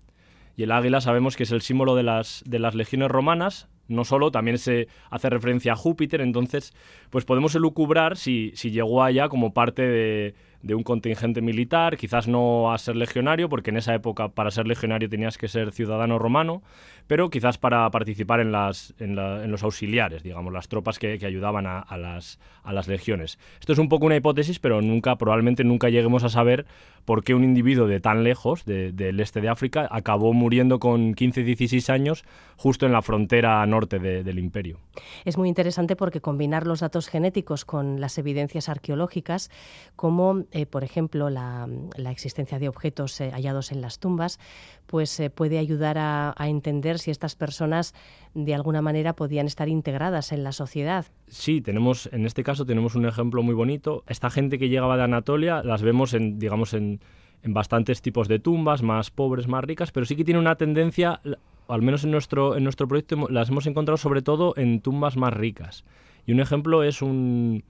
Y 0.56 0.64
el 0.64 0.72
águila 0.72 1.02
sabemos 1.02 1.36
que 1.36 1.44
es 1.44 1.52
el 1.52 1.62
símbolo 1.62 1.96
de 1.96 2.04
las, 2.04 2.44
de 2.46 2.60
las 2.60 2.76
legiones 2.76 3.10
romanas, 3.10 3.68
no 3.88 4.06
solo, 4.06 4.32
también 4.32 4.58
se 4.58 4.88
hace 5.10 5.30
referencia 5.30 5.74
a 5.74 5.76
Júpiter, 5.76 6.22
entonces 6.22 6.74
pues 7.10 7.26
podemos 7.26 7.56
elucubrar 7.56 8.18
si, 8.18 8.52
si 8.56 8.72
llegó 8.72 9.04
allá 9.04 9.30
como 9.30 9.54
parte 9.54 9.82
de, 9.82 10.36
de 10.64 10.76
un 10.76 10.84
contingente 10.84 11.42
militar, 11.42 11.98
quizás 11.98 12.28
no 12.28 12.72
a 12.72 12.78
ser 12.78 12.96
legionario, 12.96 13.50
porque 13.50 13.72
en 13.72 13.78
esa 13.78 13.96
época 13.96 14.30
para 14.30 14.52
ser 14.52 14.68
legionario 14.68 15.10
tenías 15.10 15.38
que 15.38 15.48
ser 15.48 15.72
ciudadano 15.72 16.20
romano, 16.20 16.62
pero 17.08 17.30
quizás 17.30 17.58
para 17.58 17.90
participar 17.90 18.40
en, 18.40 18.52
las, 18.52 18.94
en, 19.00 19.16
los 19.16 19.64
auxiliares, 19.64 20.24
digamos, 20.24 20.54
las 20.54 20.68
tropas 20.68 21.00
que, 21.00 21.20
ayudaban 21.22 21.66
a, 21.68 21.98
las, 21.98 22.40
a 22.64 22.74
las 22.74 22.88
legiones. 22.88 23.40
Esto 23.60 23.74
es 23.74 23.80
un 23.80 23.90
poco 23.90 24.06
una 24.06 24.16
hipótesis, 24.16 24.60
pero 24.60 24.82
nunca, 24.82 25.16
probablemente 25.18 25.64
nunca 25.64 25.90
lleguemos 25.90 26.24
a 26.24 26.30
saber 26.30 26.66
por 27.06 27.24
qué 27.24 27.34
un 27.34 27.44
individuo 27.44 27.88
de 27.88 28.00
tan 28.00 28.24
lejos, 28.24 28.66
del 28.66 29.20
este 29.20 29.42
de 29.42 29.50
África, 29.50 29.88
acabó 29.92 30.34
muriendo 30.34 30.80
con 30.80 31.14
15, 31.14 31.44
16 31.44 31.90
años 31.90 32.24
justo 32.58 32.86
en 32.86 32.92
la 32.92 33.02
frontera 33.02 33.66
norte 33.66 34.00
del 34.00 34.40
imperio. 34.40 34.80
Es 35.26 35.38
muy 35.38 35.50
interesante 35.50 35.96
porque 35.96 36.22
combinar 36.22 36.68
los 36.68 36.82
datos 36.82 37.08
genéticos 37.08 37.66
con 37.66 38.00
las 38.00 38.18
evidencias 38.18 38.70
arqueológicas, 38.70 39.50
como 39.96 40.44
eh, 40.52 40.66
por 40.66 40.84
ejemplo, 40.84 41.30
la, 41.30 41.68
existencia 42.10 42.60
de 42.60 42.68
objetos 42.68 43.20
eh, 43.22 43.32
hallados 43.32 43.72
en 43.72 43.82
las 43.82 44.00
tumbas, 44.00 44.40
pues 44.86 45.20
eh, 45.20 45.30
puede 45.30 45.58
ayudar 45.58 45.98
a, 45.98 46.36
entender 46.40 47.00
si 47.00 47.12
estas 47.12 47.36
personas 47.36 47.94
de 48.34 48.56
alguna 48.56 48.82
manera 48.82 49.14
podían 49.14 49.48
estar 49.48 49.68
integradas 49.68 50.32
en 50.32 50.44
la 50.44 50.52
sociedad. 50.52 51.06
Sí, 51.28 51.62
tenemos, 51.62 52.10
en 52.14 52.26
este 52.26 52.44
caso 52.44 52.66
tenemos 52.66 52.96
un 52.96 53.06
ejemplo 53.06 53.44
muy 53.44 53.54
bonito. 53.54 54.04
Esta 54.08 54.30
gente 54.30 54.58
que 54.58 54.70
llegaba 54.70 54.98
de 54.98 55.04
Anatolia 55.04 55.64
las 55.64 55.82
vemos 55.82 56.14
en, 56.14 56.40
digamos, 56.40 56.74
en, 56.74 57.02
en 57.44 57.54
bastantes 57.54 58.02
tipos 58.02 58.28
de 58.28 58.40
tumbas, 58.40 58.84
más 58.84 59.12
pobres, 59.12 59.48
más 59.48 59.64
ricas, 59.64 59.92
pero 59.92 60.06
sí 60.06 60.16
que 60.16 60.24
tiene 60.24 60.40
una 60.40 60.56
tendencia, 60.56 61.22
al 61.68 61.82
menos 61.82 62.04
en 62.04 62.12
nuestro, 62.12 62.56
en 62.56 62.64
nuestro 62.64 62.88
proyecto, 62.88 63.28
las 63.30 63.50
hemos 63.50 63.68
encontrado 63.68 63.98
sobre 63.98 64.22
todo 64.22 64.54
en 64.58 64.82
tumbas 64.82 65.18
más 65.18 65.34
ricas. 65.34 65.84
Y 66.26 66.32
un 66.32 66.40
ejemplo 66.40 66.84
es 66.84 67.02
un, 67.02 67.64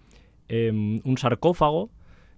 em, 0.47 0.99
un 1.03 1.17
sarcófago 1.17 1.89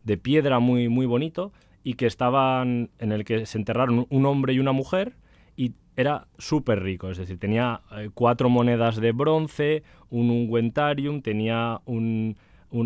de 0.04 0.18
piedra 0.18 0.60
muy, 0.60 0.90
muy 0.90 1.06
bonito 1.06 1.52
y 1.84 1.96
que 1.96 2.06
estaban 2.06 2.90
en 3.00 3.12
el 3.12 3.26
que 3.26 3.46
se 3.46 3.58
enterraron 3.58 4.06
un 4.10 4.26
hombre 4.26 4.54
y 4.54 4.60
una 4.60 4.72
mujer 4.72 5.16
y 5.56 5.74
era 5.96 6.28
súper 6.38 6.82
rico, 6.82 7.12
es 7.12 7.18
decir, 7.18 7.38
tenía 7.38 7.82
eh, 7.92 8.10
cuatro 8.14 8.50
monedas 8.50 8.98
de 8.98 9.12
bronce, 9.12 9.84
un 10.10 10.30
ungüentarium, 10.30 11.22
tenía 11.22 11.82
un, 11.86 12.36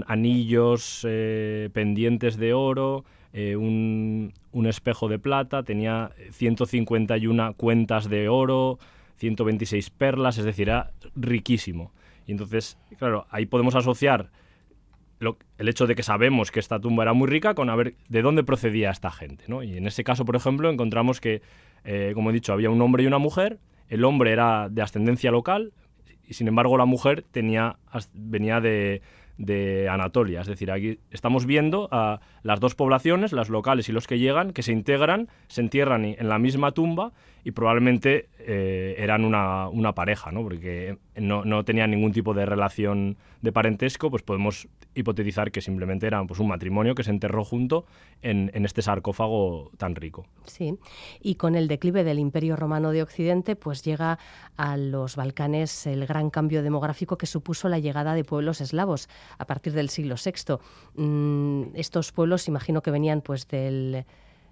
anillos 0.07 1.05
eh, 1.07 1.69
pendientes 1.73 2.37
de 2.37 2.53
oro, 2.53 3.05
eh, 3.33 3.55
un, 3.55 4.33
espejo 4.65 5.07
de 5.07 5.19
plata, 5.19 5.63
tenía 5.63 6.11
151 6.31 7.53
cuentas 7.53 8.09
de 8.09 8.27
oro, 8.27 8.79
126 9.17 9.89
perlas, 9.91 10.37
es 10.37 10.45
decir, 10.45 10.67
era 10.67 10.91
riquísimo. 11.15 11.93
Y 12.25 12.31
entonces, 12.31 12.77
claro, 12.97 13.27
ahí 13.29 13.45
podemos 13.45 13.75
asociar 13.75 14.29
el 15.57 15.69
hecho 15.69 15.87
de 15.87 15.95
que 15.95 16.03
sabemos 16.03 16.51
que 16.51 16.59
esta 16.59 16.79
tumba 16.79 17.03
era 17.03 17.13
muy 17.13 17.27
rica 17.27 17.55
con 17.55 17.69
a 17.69 17.75
ver 17.75 17.95
de 18.09 18.21
dónde 18.21 18.43
procedía 18.43 18.91
esta 18.91 19.11
gente. 19.11 19.45
¿no? 19.47 19.63
Y 19.63 19.77
en 19.77 19.87
ese 19.87 20.03
caso, 20.03 20.25
por 20.25 20.35
ejemplo, 20.35 20.69
encontramos 20.69 21.21
que, 21.21 21.41
eh, 21.83 22.11
como 22.13 22.29
he 22.29 22.33
dicho, 22.33 22.53
había 22.53 22.69
un 22.69 22.81
hombre 22.81 23.03
y 23.03 23.07
una 23.07 23.17
mujer. 23.17 23.59
El 23.89 24.03
hombre 24.03 24.31
era 24.31 24.67
de 24.69 24.81
ascendencia 24.81 25.31
local 25.31 25.73
y, 26.27 26.33
sin 26.33 26.47
embargo, 26.47 26.77
la 26.77 26.85
mujer 26.85 27.23
tenía, 27.31 27.77
venía 28.13 28.59
de, 28.59 29.01
de 29.37 29.87
Anatolia. 29.89 30.41
Es 30.41 30.47
decir, 30.47 30.71
aquí 30.71 30.99
estamos 31.11 31.45
viendo 31.45 31.87
a 31.91 32.19
las 32.43 32.59
dos 32.59 32.75
poblaciones, 32.75 33.31
las 33.31 33.49
locales 33.49 33.87
y 33.89 33.91
los 33.91 34.07
que 34.07 34.19
llegan, 34.19 34.51
que 34.51 34.63
se 34.63 34.73
integran, 34.73 35.29
se 35.47 35.61
entierran 35.61 36.05
en 36.05 36.29
la 36.29 36.39
misma 36.39 36.71
tumba 36.71 37.13
y 37.47 37.51
probablemente 37.51 38.27
eh, 38.39 38.95
eran 38.97 39.23
una, 39.23 39.69
una, 39.69 39.95
pareja, 39.95 40.33
¿no? 40.33 40.43
porque 40.43 40.97
no, 41.15 41.45
no, 41.45 41.63
tenían 41.63 41.91
ningún 41.91 42.11
tipo 42.11 42.33
de 42.33 42.45
relación 42.45 43.15
de 43.41 43.53
parentesco, 43.53 44.11
pues 44.11 44.21
podemos 44.21 44.67
hipotetizar 44.95 45.49
que 45.49 45.61
simplemente 45.61 46.07
eran 46.07 46.27
pues, 46.27 46.41
un 46.41 46.49
matrimonio 46.49 46.93
que 46.93 47.05
se 47.05 47.11
enterró 47.11 47.45
junto 47.45 47.85
en, 48.21 48.51
en, 48.53 48.65
este 48.65 48.81
sarcófago 48.81 49.71
tan 49.77 49.95
rico. 49.95 50.25
Sí, 50.43 50.77
y 51.21 51.35
con 51.35 51.55
el 51.55 51.69
declive 51.69 52.03
del 52.03 52.19
Imperio 52.19 52.57
Romano 52.57 52.91
de 52.91 53.01
Occidente, 53.01 53.55
pues 53.55 53.81
llega 53.81 54.19
a 54.57 54.75
los 54.75 55.15
Balcanes 55.15 55.87
el 55.87 56.05
gran 56.05 56.29
cambio 56.29 56.63
demográfico 56.63 57.17
que 57.17 57.27
supuso 57.27 57.69
la 57.69 57.79
llegada 57.79 58.13
de 58.13 58.25
pueblos 58.25 58.59
eslavos 58.59 59.07
a 59.37 59.45
partir 59.45 59.71
del 59.71 59.87
siglo 59.87 60.15
VI. 60.21 60.57
Mm, 61.01 61.75
estos 61.75 62.11
pueblos, 62.11 62.49
imagino 62.49 62.81
que 62.81 62.91
venían 62.91 63.21
pues 63.21 63.47
del 63.47 64.05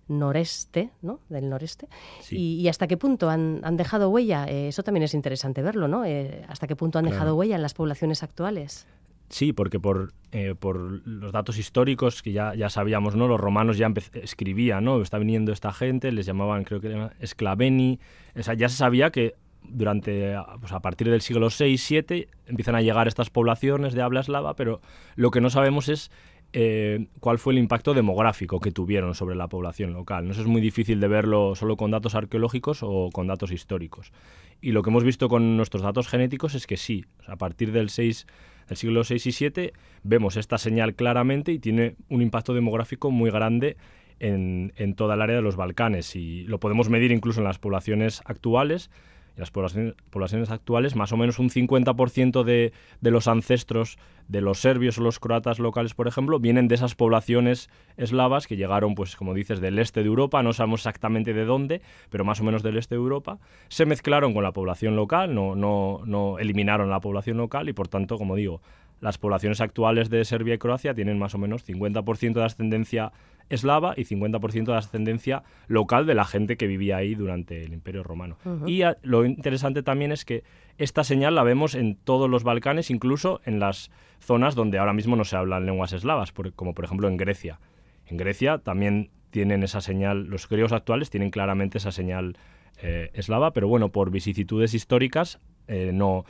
noreste, 0.07 0.91
¿no? 1.01 1.19
Del 1.29 1.49
noreste. 1.49 1.87
Y, 2.29 2.67
hasta 2.67 2.87
qué 2.87 2.97
punto 2.97 3.29
han, 3.29 3.61
dejado 3.77 4.09
huella? 4.09 4.45
Eh, 4.47 4.69
eso 4.69 4.83
también 4.83 5.03
es 5.03 5.13
interesante 5.13 5.61
verlo, 5.61 5.87
¿no? 5.87 6.05
Eh, 6.05 6.43
¿Hasta 6.47 6.67
qué 6.67 6.75
punto 6.75 6.99
han 6.99 7.05
dejado 7.05 7.35
huella 7.35 7.55
en 7.55 7.61
las 7.61 7.73
poblaciones 7.73 8.23
actuales? 8.23 8.87
Sí, 9.29 9.53
porque 9.53 9.79
por, 9.79 10.13
eh, 10.31 10.53
por 10.57 10.77
los 11.07 11.31
datos 11.31 11.57
históricos 11.57 12.21
que 12.21 12.31
ya, 12.31 12.53
ya 12.53 12.69
sabíamos, 12.69 13.15
¿no? 13.15 13.27
Los 13.27 13.39
romanos 13.39 13.77
ya 13.77 13.91
escribían, 14.13 14.83
¿no? 14.83 15.01
Está 15.01 15.17
viniendo 15.17 15.51
esta 15.51 15.73
gente, 15.73 16.11
les 16.11 16.25
llamaban, 16.25 16.63
creo 16.63 16.79
que 16.79 17.09
esclaveni. 17.19 17.99
O 18.35 18.43
sea, 18.43 18.53
ya 18.53 18.69
se 18.69 18.77
sabía 18.77 19.09
que 19.09 19.33
durante, 19.63 20.35
pues 20.59 20.71
a 20.71 20.79
partir 20.79 21.09
del 21.09 21.21
siglo 21.21 21.47
VI, 21.47 21.77
VII, 21.89 22.27
empiezan 22.45 22.75
a 22.75 22.81
llegar 22.81 23.07
estas 23.07 23.31
poblaciones 23.31 23.93
de 23.93 24.03
habla 24.03 24.19
eslava, 24.19 24.55
pero 24.55 24.79
lo 25.15 25.31
que 25.31 25.41
no 25.41 25.49
sabemos 25.49 25.89
es 25.89 26.11
eh, 26.57 27.07
cuál 27.19 27.37
fue 27.37 27.51
el 27.51 27.59
impacto 27.59 27.93
demográfico 27.93 28.61
que 28.61 28.71
tuvieron 28.71 29.13
sobre 29.13 29.35
la 29.35 29.49
población 29.49 29.91
local. 29.91 30.25
No 30.25 30.31
es 30.31 30.45
muy 30.45 30.61
difícil 30.61 31.01
de 31.01 31.09
verlo 31.09 31.53
solo 31.53 31.75
con 31.75 31.91
datos 31.91 32.15
arqueológicos 32.15 32.79
o 32.81 33.09
con 33.11 33.27
datos 33.27 33.51
históricos. 33.51 34.13
Y 34.61 34.71
lo 34.71 34.81
que 34.81 34.89
hemos 34.89 35.03
visto 35.03 35.27
con 35.27 35.57
nuestros 35.57 35.83
datos 35.83 36.07
genéticos 36.07 36.55
es 36.55 36.65
que 36.65 36.77
sí, 36.77 37.03
a 37.27 37.35
partir 37.35 37.73
del, 37.73 37.89
6, 37.89 38.25
del 38.69 38.77
siglo 38.77 39.01
VI 39.01 39.15
y 39.25 39.49
VII 39.49 39.73
vemos 40.03 40.37
esta 40.37 40.57
señal 40.57 40.95
claramente 40.95 41.51
y 41.51 41.59
tiene 41.59 41.97
un 42.07 42.21
impacto 42.21 42.53
demográfico 42.53 43.11
muy 43.11 43.31
grande 43.31 43.75
en, 44.21 44.71
en 44.77 44.95
toda 44.95 45.15
el 45.15 45.23
área 45.23 45.35
de 45.35 45.41
los 45.41 45.57
Balcanes. 45.57 46.15
Y 46.15 46.43
lo 46.43 46.61
podemos 46.61 46.87
medir 46.89 47.11
incluso 47.11 47.41
en 47.41 47.47
las 47.47 47.59
poblaciones 47.59 48.21
actuales 48.23 48.89
las 49.35 49.51
poblaciones, 49.51 50.49
actuales, 50.49 50.95
más 50.95 51.11
o 51.11 51.17
menos 51.17 51.39
un 51.39 51.49
50% 51.49 52.43
de, 52.43 52.71
de, 53.01 53.11
los 53.11 53.27
ancestros 53.27 53.97
de 54.27 54.41
los 54.41 54.59
serbios 54.59 54.97
o 54.97 55.01
los 55.01 55.19
croatas 55.19 55.59
locales, 55.59 55.93
por 55.93 56.07
ejemplo, 56.07 56.39
vienen 56.39 56.67
de 56.67 56.75
esas 56.75 56.95
poblaciones 56.95 57.69
eslavas 57.97 58.47
que 58.47 58.55
llegaron, 58.55 58.95
pues 58.95 59.15
como 59.15 59.33
dices, 59.33 59.59
del 59.59 59.77
este 59.79 60.01
de 60.01 60.07
Europa, 60.07 60.41
no 60.41 60.53
sabemos 60.53 60.81
exactamente 60.81 61.33
de 61.33 61.45
dónde, 61.45 61.81
pero 62.09 62.23
más 62.23 62.39
o 62.39 62.43
menos 62.43 62.63
del 62.63 62.77
este 62.77 62.95
de 62.95 63.01
Europa, 63.01 63.39
se 63.67 63.85
mezclaron 63.85 64.33
con 64.33 64.43
la 64.43 64.53
población 64.53 64.95
local, 64.95 65.35
no, 65.35 65.55
no, 65.55 66.01
no 66.05 66.39
eliminaron 66.39 66.89
la 66.89 66.99
población 66.99 67.37
local 67.37 67.67
y, 67.69 67.73
por 67.73 67.87
tanto, 67.87 68.17
como 68.17 68.35
digo, 68.35 68.61
las 69.01 69.17
poblaciones 69.17 69.61
actuales 69.61 70.09
de 70.09 70.23
Serbia 70.25 70.55
y 70.55 70.57
Croacia 70.57 70.93
tienen 70.93 71.19
más 71.19 71.35
o 71.35 71.37
menos 71.37 71.67
50% 71.67 72.33
de 72.33 72.43
ascendencia 72.43 73.11
eslava 73.49 73.93
y 73.95 74.05
50% 74.05 74.65
de 74.65 74.75
ascendencia 74.75 75.43
local 75.67 76.05
de 76.05 76.15
la 76.15 76.25
gente 76.25 76.57
que 76.57 76.67
vivía 76.67 76.97
ahí 76.97 77.15
durante 77.15 77.63
el 77.63 77.73
Imperio 77.73 78.03
Romano. 78.03 78.37
Y 78.65 78.81
lo 79.03 79.25
interesante 79.25 79.83
también 79.83 80.11
es 80.11 80.25
que 80.25 80.43
esta 80.77 81.03
señal 81.03 81.35
la 81.35 81.43
vemos 81.43 81.75
en 81.75 81.95
todos 81.95 82.29
los 82.29 82.43
Balcanes, 82.43 82.89
incluso 82.89 83.41
en 83.45 83.59
las 83.59 83.91
zonas 84.19 84.55
donde 84.55 84.77
ahora 84.77 84.93
mismo 84.93 85.15
no 85.15 85.23
se 85.23 85.35
hablan 85.35 85.65
lenguas 85.65 85.93
eslavas, 85.93 86.33
como 86.55 86.73
por 86.73 86.85
ejemplo 86.85 87.07
en 87.07 87.17
Grecia. 87.17 87.59
En 88.07 88.17
Grecia 88.17 88.57
también 88.59 89.09
tienen 89.29 89.63
esa 89.63 89.81
señal, 89.81 90.25
los 90.25 90.47
griegos 90.47 90.71
actuales 90.71 91.09
tienen 91.09 91.29
claramente 91.29 91.77
esa 91.77 91.91
señal 91.91 92.37
eh, 92.81 93.11
eslava, 93.13 93.51
pero 93.51 93.67
bueno, 93.67 93.89
por 93.89 94.11
vicisitudes 94.11 94.73
históricas 94.73 95.39
eh, 95.67 95.91
no 95.93 96.25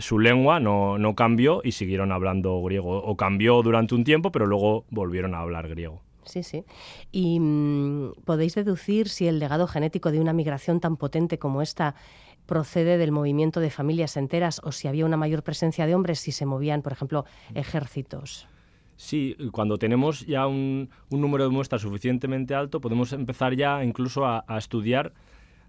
su 0.00 0.18
lengua 0.18 0.60
no, 0.60 0.98
no, 0.98 1.14
cambió 1.14 1.62
y 1.64 1.72
siguieron 1.72 2.12
hablando 2.12 2.60
griego. 2.62 3.02
O 3.02 3.16
cambió 3.16 3.62
durante 3.62 3.94
un 3.94 4.04
tiempo, 4.04 4.30
pero 4.30 4.46
luego 4.46 4.84
volvieron 4.90 5.34
a 5.34 5.40
hablar 5.40 5.68
griego. 5.68 6.02
Sí, 6.28 6.42
sí. 6.42 6.64
¿Y 7.10 7.40
mm, 7.40 8.12
podéis 8.24 8.54
deducir 8.54 9.08
si 9.08 9.26
el 9.26 9.38
legado 9.38 9.66
genético 9.66 10.12
de 10.12 10.20
una 10.20 10.32
migración 10.32 10.80
tan 10.80 10.96
potente 10.96 11.38
como 11.38 11.62
esta 11.62 11.94
procede 12.46 12.96
del 12.96 13.12
movimiento 13.12 13.60
de 13.60 13.70
familias 13.70 14.16
enteras 14.16 14.60
o 14.64 14.72
si 14.72 14.88
había 14.88 15.04
una 15.04 15.18
mayor 15.18 15.42
presencia 15.42 15.86
de 15.86 15.94
hombres 15.94 16.18
si 16.18 16.32
se 16.32 16.46
movían, 16.46 16.82
por 16.82 16.92
ejemplo, 16.92 17.26
ejércitos? 17.54 18.48
Sí, 18.96 19.36
cuando 19.52 19.78
tenemos 19.78 20.26
ya 20.26 20.48
un, 20.48 20.90
número 21.10 21.44
de 21.44 21.50
muestras 21.50 21.82
suficientemente 21.82 22.54
alto, 22.54 22.80
podemos 22.80 23.12
empezar 23.12 23.54
ya 23.54 23.84
incluso 23.84 24.26
a, 24.26 24.44
estudiar 24.58 25.12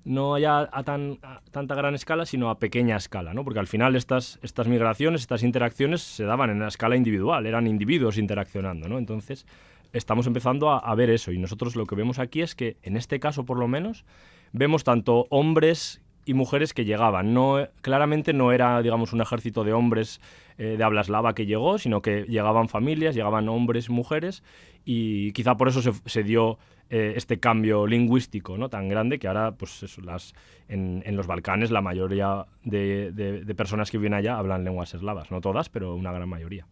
no 0.04 0.39
ya 0.39 0.67
a, 0.72 0.84
tan, 0.84 1.19
tanta 1.52 1.76
gran 1.76 1.93
escala, 1.93 2.26
sino 2.26 2.50
a 2.50 2.58
pequeña 2.58 2.95
escala, 2.95 3.36
¿no? 3.36 3.43
Porque 3.43 3.60
al 3.60 3.67
final 3.67 3.95
estas, 3.95 4.39
estas 4.41 4.67
migraciones, 4.67 5.22
estas 5.22 5.43
interacciones 5.43 6.02
se 6.02 6.24
daban 6.24 6.50
en 6.50 6.60
la 6.60 6.69
escala 6.69 6.95
individual, 6.95 7.45
eran 7.45 7.67
individuos 7.67 8.17
interaccionando, 8.17 8.88
¿no? 8.88 8.98
Entonces, 8.98 9.45
estamos 9.93 10.28
empezando 10.28 10.69
a, 10.69 10.95
ver 10.95 11.10
eso 11.10 11.32
y 11.32 11.38
nosotros 11.38 11.75
lo 11.75 11.86
que 11.86 11.95
vemos 11.95 12.19
aquí 12.19 12.41
es 12.41 12.56
que 12.56 12.78
en 12.84 12.97
este 12.97 13.19
caso 13.19 13.45
por 13.45 13.58
lo 13.58 13.67
menos 13.67 14.06
vemos 14.52 14.84
tanto 14.84 15.28
hombres 15.30 16.02
y 16.25 16.34
mujeres 16.34 16.73
que 16.73 16.86
llegaban. 16.86 17.34
No, 17.34 17.67
claramente 17.82 18.34
no 18.34 18.52
era, 18.52 18.82
digamos, 18.84 19.13
un 19.13 19.21
ejército 19.21 19.63
de 19.63 19.73
hombres 19.73 20.21
eh, 20.60 20.75
de 20.78 20.84
habla 20.84 21.02
eslava 21.02 21.34
que 21.34 21.47
llegó, 21.47 21.80
sino 21.80 22.02
que 22.02 22.23
llegaban 22.23 22.69
familias, 22.69 23.15
llegaban 23.15 23.49
hombres 23.49 23.89
y 23.89 23.91
mujeres, 23.91 24.43
y 24.86 25.32
quizá 25.32 25.58
por 25.58 25.69
eso 25.69 25.82
se, 25.82 26.23
dio 26.23 26.60
eh, 26.89 27.13
este 27.15 27.39
cambio 27.39 27.88
lingüístico 27.88 28.58
¿no? 28.58 28.69
tan 28.69 28.89
grande 28.89 29.19
que 29.19 29.28
ahora, 29.28 29.52
pues 29.52 29.97
las, 29.99 30.34
en, 30.67 31.04
los 31.15 31.28
Balcanes, 31.28 31.71
la 31.71 31.82
mayoría 31.82 32.45
de, 32.63 33.12
de 33.12 33.56
personas 33.56 33.91
que 33.91 33.97
viven 33.97 34.13
allá 34.13 34.38
hablan 34.38 34.63
lenguas 34.63 34.93
eslavas. 34.93 35.32
No 35.32 35.41
todas, 35.41 35.69
pero 35.69 35.95
una 35.95 36.12
gran 36.12 36.28
mayoría. 36.28 36.65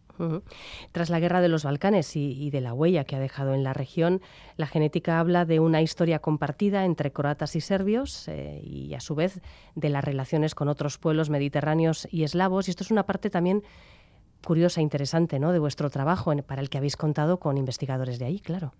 Tras 0.92 1.10
la 1.10 1.20
guerra 1.20 1.40
de 1.40 1.48
los 1.48 1.64
Balcanes 1.64 2.16
y, 2.16 2.50
de 2.50 2.60
la 2.60 2.74
huella 2.74 3.04
que 3.04 3.16
ha 3.16 3.20
dejado 3.20 3.54
en 3.54 3.62
la 3.62 3.72
región, 3.72 4.20
la 4.56 4.66
genética 4.66 5.20
habla 5.20 5.44
de 5.44 5.60
una 5.60 5.82
historia 5.82 6.18
compartida 6.18 6.84
entre 6.84 7.12
croatas 7.12 7.56
y 7.56 7.60
serbios 7.60 8.28
eh, 8.28 8.60
y 8.62 8.94
a 8.94 9.00
su 9.00 9.14
vez 9.14 9.40
de 9.74 9.88
las 9.88 10.04
relaciones 10.04 10.54
con 10.54 10.68
otros 10.68 10.98
pueblos 10.98 11.30
mediterráneos 11.30 12.08
y 12.10 12.24
eslavos. 12.24 12.68
Y 12.68 12.72
esto 12.72 12.84
es 12.84 12.90
una 12.90 13.06
parte 13.06 13.30
también 13.30 13.62
curiosa 14.44 14.80
e 14.80 14.82
interesante 14.82 15.38
¿no? 15.38 15.52
de 15.52 15.58
vuestro 15.58 15.90
trabajo 15.90 16.34
para 16.42 16.60
el 16.60 16.70
que 16.70 16.78
habéis 16.78 16.96
contado 16.96 17.38
con 17.38 17.56
investigadores 17.56 18.18
de 18.18 18.26
ahí, 18.26 18.40
claro. 18.40 18.72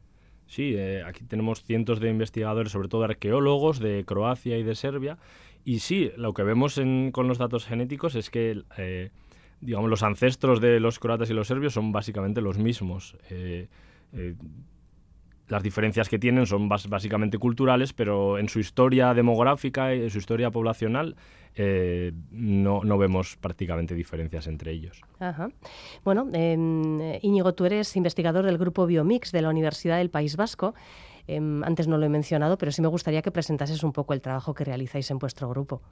Sí, 0.48 0.74
eh, 0.76 1.04
aquí 1.06 1.24
tenemos 1.24 1.62
cientos 1.62 2.00
de 2.00 2.08
investigadores, 2.08 2.72
sobre 2.72 2.88
todo 2.88 3.04
arqueólogos 3.04 3.78
de 3.78 4.04
Croacia 4.04 4.58
y 4.58 4.62
de 4.64 4.74
Serbia. 4.74 5.18
Y 5.64 5.80
sí, 5.80 6.10
lo 6.16 6.34
que 6.34 6.42
vemos 6.42 6.80
con 7.12 7.28
los 7.28 7.38
datos 7.38 7.66
genéticos 7.66 8.14
es 8.14 8.30
que 8.30 8.62
eh, 8.78 9.10
digamos, 9.60 9.90
los 9.90 10.02
ancestros 10.02 10.60
de 10.60 10.80
los 10.80 10.98
croatas 10.98 11.30
y 11.30 11.34
los 11.34 11.48
serbios 11.48 11.74
son 11.74 11.92
básicamente 11.92 12.40
los 12.40 12.58
mismos. 12.58 13.16
Eh, 13.30 13.68
las 15.48 15.62
diferencias 15.62 16.08
que 16.08 16.18
tienen 16.18 16.46
son 16.46 16.68
básicamente 16.68 17.38
culturales, 17.38 17.92
pero 17.92 18.38
en 18.38 18.48
su 18.48 18.60
historia 18.60 19.14
demográfica 19.14 19.94
y 19.94 20.02
en 20.02 20.10
su 20.10 20.18
historia 20.18 20.50
poblacional 20.50 21.16
eh, 21.54 22.12
no, 22.30 22.82
no, 22.84 22.98
vemos 22.98 23.36
prácticamente 23.36 23.94
diferencias 23.94 24.46
entre 24.46 24.72
ellos. 24.72 25.02
Bueno, 26.04 26.28
Íñigo, 27.22 27.54
tú 27.54 27.64
eres 27.64 27.96
investigador 27.96 28.44
del 28.44 28.58
grupo 28.58 28.86
Biomix 28.86 29.32
de 29.32 29.42
la 29.42 29.48
Universidad 29.48 29.98
del 29.98 30.10
País 30.10 30.36
Vasco. 30.36 30.74
Em, 31.26 31.62
antes 31.64 31.88
no 31.88 31.98
lo 31.98 32.06
he 32.06 32.08
mencionado, 32.08 32.56
pero 32.58 32.72
sí 32.72 32.80
me 32.80 32.88
gustaría 32.88 33.22
que 33.22 33.30
presentases 33.30 33.82
un 33.82 33.92
poco 33.92 34.14
el 34.14 34.20
trabajo 34.20 34.54
que 34.54 34.64
realizáis 34.64 35.10
en 35.10 35.18
vuestro 35.18 35.48
grupo. 35.48 35.82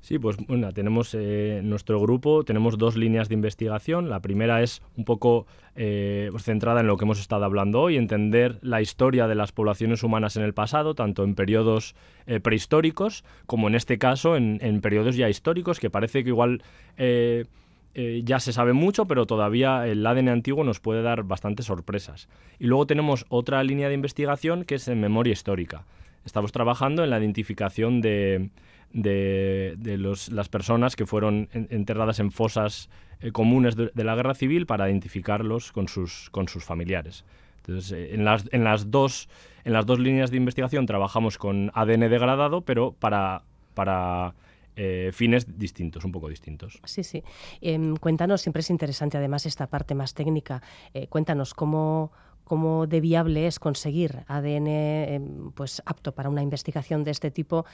Sí, 0.00 0.18
pues 0.18 0.36
bueno, 0.46 0.72
tenemos 0.72 1.14
eh, 1.14 1.60
nuestro 1.64 2.00
grupo, 2.00 2.44
tenemos 2.44 2.78
dos 2.78 2.96
líneas 2.96 3.28
de 3.28 3.34
investigación. 3.34 4.08
La 4.08 4.20
primera 4.20 4.62
es 4.62 4.80
un 4.96 5.04
poco 5.04 5.46
eh, 5.74 6.28
pues 6.30 6.44
centrada 6.44 6.80
en 6.80 6.86
lo 6.86 6.96
que 6.96 7.04
hemos 7.04 7.20
estado 7.20 7.44
hablando 7.44 7.80
hoy, 7.80 7.96
entender 7.96 8.58
la 8.62 8.80
historia 8.80 9.26
de 9.26 9.34
las 9.34 9.52
poblaciones 9.52 10.02
humanas 10.02 10.36
en 10.36 10.44
el 10.44 10.54
pasado, 10.54 10.94
tanto 10.94 11.24
en 11.24 11.34
periodos 11.34 11.96
eh, 12.26 12.40
prehistóricos 12.40 13.24
como 13.46 13.68
en 13.68 13.74
este 13.74 13.98
caso 13.98 14.36
en, 14.36 14.58
en, 14.62 14.80
periodos 14.80 15.16
ya 15.16 15.28
históricos, 15.28 15.80
que 15.80 15.90
parece 15.90 16.22
que 16.22 16.30
igual 16.30 16.62
ya 18.22 18.38
se 18.38 18.52
sabe 18.52 18.74
mucho, 18.74 19.06
pero 19.06 19.26
todavía 19.26 19.88
el 19.88 20.06
ADN 20.06 20.28
antiguo 20.28 20.62
nos 20.62 20.78
puede 20.78 21.02
dar 21.02 21.24
bastantes 21.24 21.66
sorpresas. 21.66 22.28
Y 22.60 22.68
luego 22.68 22.86
tenemos 22.86 23.26
otra 23.28 23.62
línea 23.64 23.88
de 23.88 23.94
investigación 23.94 24.64
que 24.64 24.76
es 24.76 24.86
en 24.86 25.00
memoria 25.00 25.32
histórica. 25.32 25.84
Estamos 26.24 26.52
trabajando 26.52 27.02
en 27.02 27.10
la 27.10 27.18
identificación 27.18 28.00
de 28.00 28.50
de, 28.92 29.76
las 30.30 30.48
personas 30.48 30.96
que 30.96 31.06
fueron 31.06 31.48
enterradas 31.52 32.20
en 32.20 32.30
fosas 32.30 32.88
eh, 33.20 33.32
comunes 33.32 33.76
de, 33.76 33.90
la 34.04 34.14
guerra 34.14 34.34
civil 34.34 34.66
para 34.66 34.88
identificarlos 34.88 35.72
con 35.72 35.88
sus, 35.88 36.30
con 36.30 36.48
sus 36.48 36.64
familiares. 36.64 37.24
Entonces, 37.58 37.92
eh, 37.92 38.14
en, 38.14 38.24
las, 38.24 38.48
en, 38.52 38.64
las 38.64 38.90
dos, 38.90 39.28
en 39.64 39.72
las 39.72 39.86
dos 39.86 39.98
líneas 39.98 40.30
de 40.30 40.36
investigación 40.36 40.86
trabajamos 40.86 41.36
con 41.36 41.70
ADN 41.74 42.08
degradado, 42.08 42.62
pero 42.62 42.92
para, 42.92 43.42
para 43.74 44.34
eh, 44.76 45.10
fines 45.12 45.58
distintos, 45.58 46.04
un 46.04 46.12
poco 46.12 46.28
distintos. 46.28 46.80
Sí, 46.84 47.02
sí. 47.02 47.22
Em, 47.60 47.96
cuéntanos, 47.96 48.40
siempre 48.40 48.60
es 48.60 48.70
interesante 48.70 49.18
además 49.18 49.46
esta 49.46 49.66
parte 49.66 49.94
más 49.94 50.14
técnica. 50.14 50.62
cuéntanos 51.08 51.54
cómo, 51.54 52.12
cómo 52.44 52.86
de 52.86 53.00
viable 53.00 53.46
es 53.46 53.58
conseguir 53.58 54.24
ADN 54.28 54.68
em, 54.68 55.50
pues, 55.52 55.82
apto 55.84 56.12
para 56.12 56.30
una 56.30 56.42
investigación 56.42 57.04
de 57.04 57.10
este 57.10 57.30
tipo 57.30 57.66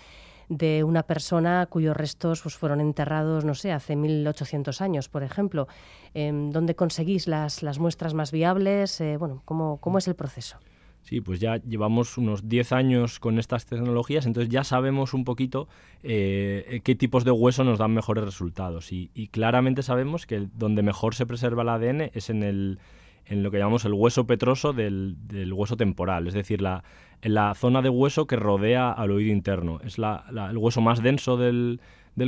de 0.49 0.85
una 0.85 1.03
persona 1.03 1.67
cuyos 1.67 1.97
restos 1.97 2.43
pues, 2.43 2.57
fueron 2.57 2.81
enterrados, 2.81 3.45
no 3.45 3.55
sé, 3.55 3.73
hace 3.73 3.97
1800 3.97 4.81
años, 4.81 5.09
por 5.09 5.23
ejemplo. 5.23 5.69
Em, 6.15 6.51
¿Dónde 6.51 6.75
conseguís 6.75 7.27
las, 7.27 7.63
las, 7.63 7.79
muestras 7.79 8.15
más 8.15 8.33
viables? 8.33 9.01
Eh, 9.01 9.17
bueno, 9.17 9.43
¿cómo, 9.45 9.79
¿cómo 9.79 9.99
es 9.99 10.09
el 10.09 10.15
proceso? 10.15 10.59
Sí, 11.03 11.21
pues 11.21 11.39
ya 11.39 11.57
llevamos 11.57 12.17
unos 12.17 12.49
10 12.49 12.73
años 12.73 13.21
con 13.21 13.39
estas 13.39 13.67
tecnologías, 13.67 14.25
entonces 14.25 14.51
ya 14.51 14.65
sabemos 14.65 15.13
un 15.13 15.25
poquito 15.25 15.69
eh, 16.03 16.81
qué 16.83 16.95
tipos 16.95 17.25
de 17.25 17.31
hueso 17.31 17.63
nos 17.63 17.79
dan 17.79 17.93
mejores 17.93 18.25
resultados. 18.25 18.91
Y, 18.91 19.11
y, 19.13 19.29
claramente 19.29 19.83
sabemos 19.83 20.25
que 20.27 20.49
donde 20.55 20.83
mejor 20.83 21.15
se 21.15 21.27
preserva 21.27 21.63
el 21.63 21.69
ADN 21.69 22.11
es 22.15 22.31
en 22.31 22.43
el, 22.43 22.79
en 23.27 23.43
lo 23.43 23.51
que 23.51 23.59
llamamos 23.59 23.85
el 23.85 23.93
hueso 23.95 24.27
petroso 24.27 24.73
del, 24.73 25.17
hueso 25.53 25.77
temporal, 25.77 26.27
es 26.27 26.35
decir, 26.35 26.61
la, 26.61 26.85
en 27.23 27.35
la 27.35 27.55
zona 27.55 27.83
de 27.83 27.89
hueso 27.89 28.27
que 28.27 28.37
rodea 28.37 28.93
al 28.93 29.11
oído 29.11 29.33
interno. 29.33 29.81
Es 29.85 29.99
el 29.99 30.59
hueso 30.59 30.81
más 30.81 31.03
denso 31.03 31.37
del, 31.37 31.81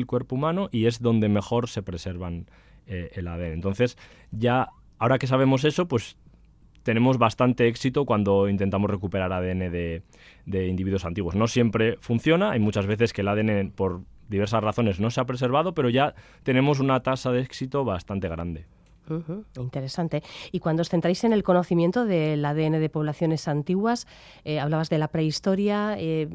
cuerpo 0.07 0.37
humano 0.37 0.69
y 0.73 0.87
es 0.87 1.01
donde 1.01 1.29
mejor 1.29 1.69
se 1.69 1.83
preservan 1.83 2.47
eh, 2.87 3.11
el 3.15 3.29
ADN. 3.29 3.53
Entonces, 3.53 3.99
ya 4.31 4.69
ahora 4.99 5.19
que 5.19 5.27
sabemos 5.27 5.65
eso, 5.65 5.87
pues 5.87 6.17
tenemos 6.83 7.19
bastante 7.19 7.67
éxito 7.67 8.05
cuando 8.05 8.49
intentamos 8.49 8.89
recuperar 8.89 9.33
ADN 9.33 9.71
de, 9.71 10.03
de 10.47 10.69
individuos 10.69 11.05
antiguos. 11.05 11.35
No 11.35 11.49
siempre 11.49 11.97
funciona, 12.01 12.53
hay 12.53 12.61
muchas 12.61 12.87
veces 12.87 13.13
que 13.13 13.23
el 13.23 13.29
ADN 13.29 13.73
por 13.73 14.03
diversas 14.29 14.63
razones 14.63 15.01
no 15.01 15.11
se 15.11 15.21
ha 15.21 15.25
preservado, 15.25 15.75
pero 15.75 15.91
ya 15.91 16.15
tenemos 16.43 16.81
una 16.81 17.01
tasa 17.01 17.33
de 17.33 17.41
éxito 17.41 17.85
bastante 17.85 18.29
grande. 18.29 18.67
Interesante. 19.57 20.23
Y 20.53 20.61
cuando 20.61 20.83
os 20.83 20.89
centráis 20.89 21.25
en 21.25 21.33
el 21.33 21.43
conocimiento 21.43 22.05
del 22.05 22.45
ADN 22.45 22.81
de 22.81 22.89
poblaciones 22.89 23.49
antiguas, 23.49 24.07
eh, 24.45 24.61
hablabas 24.61 24.91
de 24.91 24.99
la 24.99 25.09
prehistoria, 25.09 25.97
eh, 25.99 26.29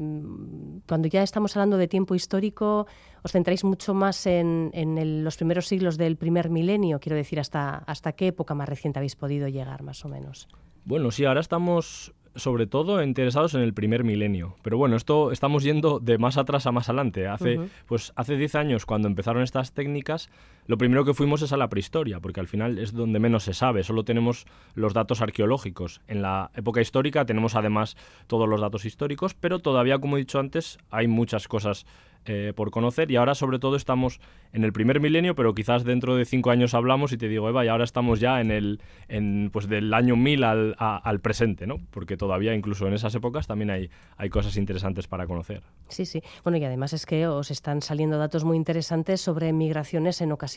cuando 0.86 1.08
ya 1.08 1.22
estamos 1.22 1.56
hablando 1.56 1.76
de 1.76 1.88
tiempo 1.88 2.14
histórico, 2.14 2.86
os 3.22 3.32
centráis 3.32 3.64
mucho 3.64 3.94
más 3.94 4.26
en, 4.26 4.70
en 4.74 5.24
los 5.24 5.36
primeros 5.36 5.66
siglos 5.66 5.96
del 5.96 6.16
primer 6.16 6.50
milenio, 6.50 7.00
quiero 7.00 7.16
decir, 7.16 7.40
hasta, 7.40 7.78
¿hasta 7.78 8.12
qué 8.12 8.28
época 8.28 8.54
más 8.54 8.68
reciente 8.68 8.98
habéis 8.98 9.16
podido 9.16 9.48
llegar, 9.48 9.82
más 9.82 10.04
o 10.04 10.08
menos? 10.08 10.48
Bueno, 10.84 11.10
sí, 11.10 11.24
ahora 11.24 11.40
estamos 11.40 12.12
sobre 12.34 12.66
todo 12.66 13.02
interesados 13.02 13.54
en 13.54 13.60
el 13.60 13.74
primer 13.74 14.04
milenio. 14.04 14.56
Pero 14.62 14.78
bueno, 14.78 14.96
esto 14.96 15.32
estamos 15.32 15.62
yendo 15.62 16.00
de 16.00 16.18
más 16.18 16.38
atrás 16.38 16.66
a 16.66 16.72
más 16.72 16.88
adelante. 16.88 17.26
Hace, 17.28 17.60
pues, 17.86 18.12
hace 18.16 18.36
10 18.36 18.54
años, 18.54 18.86
cuando 18.86 19.08
empezaron 19.08 19.42
estas 19.42 19.72
técnicas, 19.72 20.30
lo 20.66 20.78
primero 20.78 21.04
que 21.04 21.14
fuimos 21.14 21.42
es 21.42 21.52
a 21.52 21.56
la 21.56 21.68
prehistoria, 21.68 22.20
porque 22.20 22.40
al 22.40 22.46
final 22.46 22.78
es 22.78 22.92
donde 22.92 23.18
menos 23.18 23.44
se 23.44 23.54
sabe, 23.54 23.82
solo 23.82 24.04
tenemos 24.04 24.46
los 24.74 24.94
datos 24.94 25.20
arqueológicos. 25.20 26.00
En 26.06 26.22
la 26.22 26.50
época 26.54 26.80
histórica 26.80 27.24
tenemos 27.24 27.56
además 27.56 27.96
todos 28.28 28.48
los 28.48 28.60
datos 28.60 28.84
históricos, 28.84 29.34
pero 29.34 29.58
todavía, 29.58 29.98
como 29.98 30.16
he 30.16 30.20
dicho 30.20 30.38
antes, 30.38 30.78
hay 30.90 31.08
muchas 31.08 31.48
cosas 31.48 31.84
eh, 32.24 32.52
por 32.54 32.70
conocer 32.70 33.10
y 33.10 33.16
ahora 33.16 33.34
sobre 33.34 33.58
todo 33.58 33.74
estamos 33.74 34.20
en 34.52 34.62
el 34.62 34.72
primer 34.72 35.00
milenio, 35.00 35.34
pero 35.34 35.54
quizás 35.54 35.82
dentro 35.82 36.14
de 36.14 36.24
cinco 36.24 36.52
años 36.52 36.72
hablamos 36.72 37.12
y 37.12 37.16
te 37.16 37.26
digo, 37.26 37.48
Eva, 37.48 37.64
y 37.64 37.68
ahora 37.68 37.82
estamos 37.82 38.20
ya 38.20 38.40
en 38.40 38.52
el, 38.52 38.80
en, 39.08 39.50
pues 39.52 39.66
del 39.66 39.92
año 39.92 40.14
1000 40.14 40.44
al, 40.44 40.76
al 40.78 41.20
presente, 41.20 41.66
¿no? 41.66 41.80
Porque 41.90 42.16
todavía 42.16 42.54
incluso 42.54 42.86
en 42.86 42.92
esas 42.92 43.12
épocas 43.16 43.48
también 43.48 43.70
hay, 43.70 43.90
hay 44.16 44.30
cosas 44.30 44.56
interesantes 44.56 45.08
para 45.08 45.26
conocer. 45.26 45.62
Sí, 45.88 46.06
sí. 46.06 46.22
Bueno, 46.44 46.58
y 46.58 46.64
además 46.64 46.92
es 46.92 47.06
que 47.06 47.26
os 47.26 47.50
están 47.50 47.82
saliendo 47.82 48.18
datos 48.18 48.44
muy 48.44 48.56
interesantes 48.56 49.20
sobre 49.20 49.52
migraciones 49.52 50.20
en 50.20 50.30
ocasiones 50.30 50.51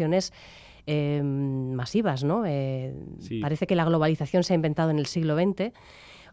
eh, 0.88 1.22
masivas, 1.24 2.24
¿no? 2.24 2.44
Eh, 2.46 2.94
parece 3.42 3.68
que 3.68 3.76
la 3.76 3.86
globalización 3.86 4.44
se 4.44 4.54
ha 4.54 4.56
inventado 4.56 4.92
en 4.92 5.00
el 5.00 5.06
siglo 5.06 5.36
XX 5.36 5.74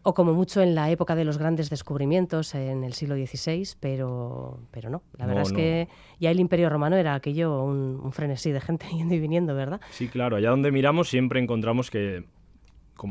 o 0.03 0.13
como 0.13 0.33
mucho 0.33 0.61
en 0.61 0.75
la 0.75 0.91
época 0.91 1.15
de 1.15 1.23
los 1.23 1.37
grandes 1.37 1.69
descubrimientos 1.69 2.53
en 2.55 2.83
el 2.83 2.93
siglo 2.93 3.15
XVI, 3.15 3.67
pero, 3.79 4.59
pero 4.69 4.89
no. 4.89 5.01
La 5.17 5.25
verdad 5.25 5.43
es 5.43 5.53
que 5.53 5.87
ya 6.19 6.29
el 6.29 6.41
Imperio 6.41 6.69
Romano 6.69 6.97
era 6.97 7.15
aquello 7.15 7.63
un, 7.63 8.11
frenesí 8.11 8.51
de 8.51 8.59
gente 8.59 8.85
yendo 8.93 9.15
y 9.15 9.19
viniendo, 9.19 9.55
¿verdad? 9.55 9.79
Sí, 9.91 10.09
claro. 10.09 10.35
Allá 10.35 10.49
donde 10.49 10.71
miramos 10.71 11.09
siempre 11.09 11.39
encontramos 11.39 11.89
que 11.89 12.25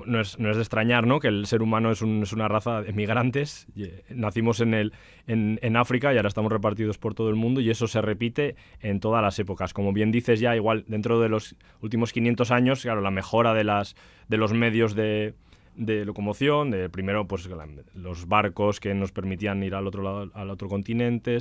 no, 0.06 0.20
es, 0.20 0.36
de 0.36 0.50
extrañar 0.50 1.06
¿no? 1.06 1.20
que 1.20 1.28
el 1.28 1.46
ser 1.46 1.62
humano 1.62 1.90
es, 1.90 2.02
un, 2.02 2.22
es, 2.22 2.32
una 2.32 2.48
raza 2.48 2.82
de 2.82 2.92
migrantes. 2.92 3.66
Eh, 3.76 4.02
nacimos 4.10 4.60
en, 4.60 5.76
África 5.76 6.12
y 6.12 6.16
ahora 6.16 6.28
estamos 6.28 6.52
repartidos 6.52 6.98
por 6.98 7.14
todo 7.14 7.28
el 7.30 7.36
mundo 7.36 7.60
y 7.60 7.70
eso 7.70 7.86
se 7.86 8.00
repite 8.00 8.56
en 8.80 9.00
todas 9.00 9.22
las 9.22 9.38
épocas. 9.38 9.72
Como 9.72 9.92
bien 9.92 10.10
dices 10.10 10.40
ya, 10.40 10.56
igual 10.56 10.84
dentro 10.88 11.20
de 11.20 11.28
los 11.28 11.56
últimos 11.80 12.12
500 12.12 12.50
años, 12.50 12.82
claro, 12.82 13.00
la 13.00 13.10
mejora 13.10 13.54
de, 13.54 13.64
las, 13.64 13.94
los 14.28 14.52
medios 14.52 14.94
de, 14.94 15.34
locomoción, 15.76 16.74
primero 16.90 17.26
pues 17.26 17.48
los 17.94 18.28
barcos 18.28 18.80
que 18.80 18.94
nos 18.94 19.12
permitían 19.12 19.62
ir 19.62 19.74
al 19.74 19.86
otro 19.86 20.30
al 20.34 20.50
otro 20.50 20.68
continente, 20.68 21.38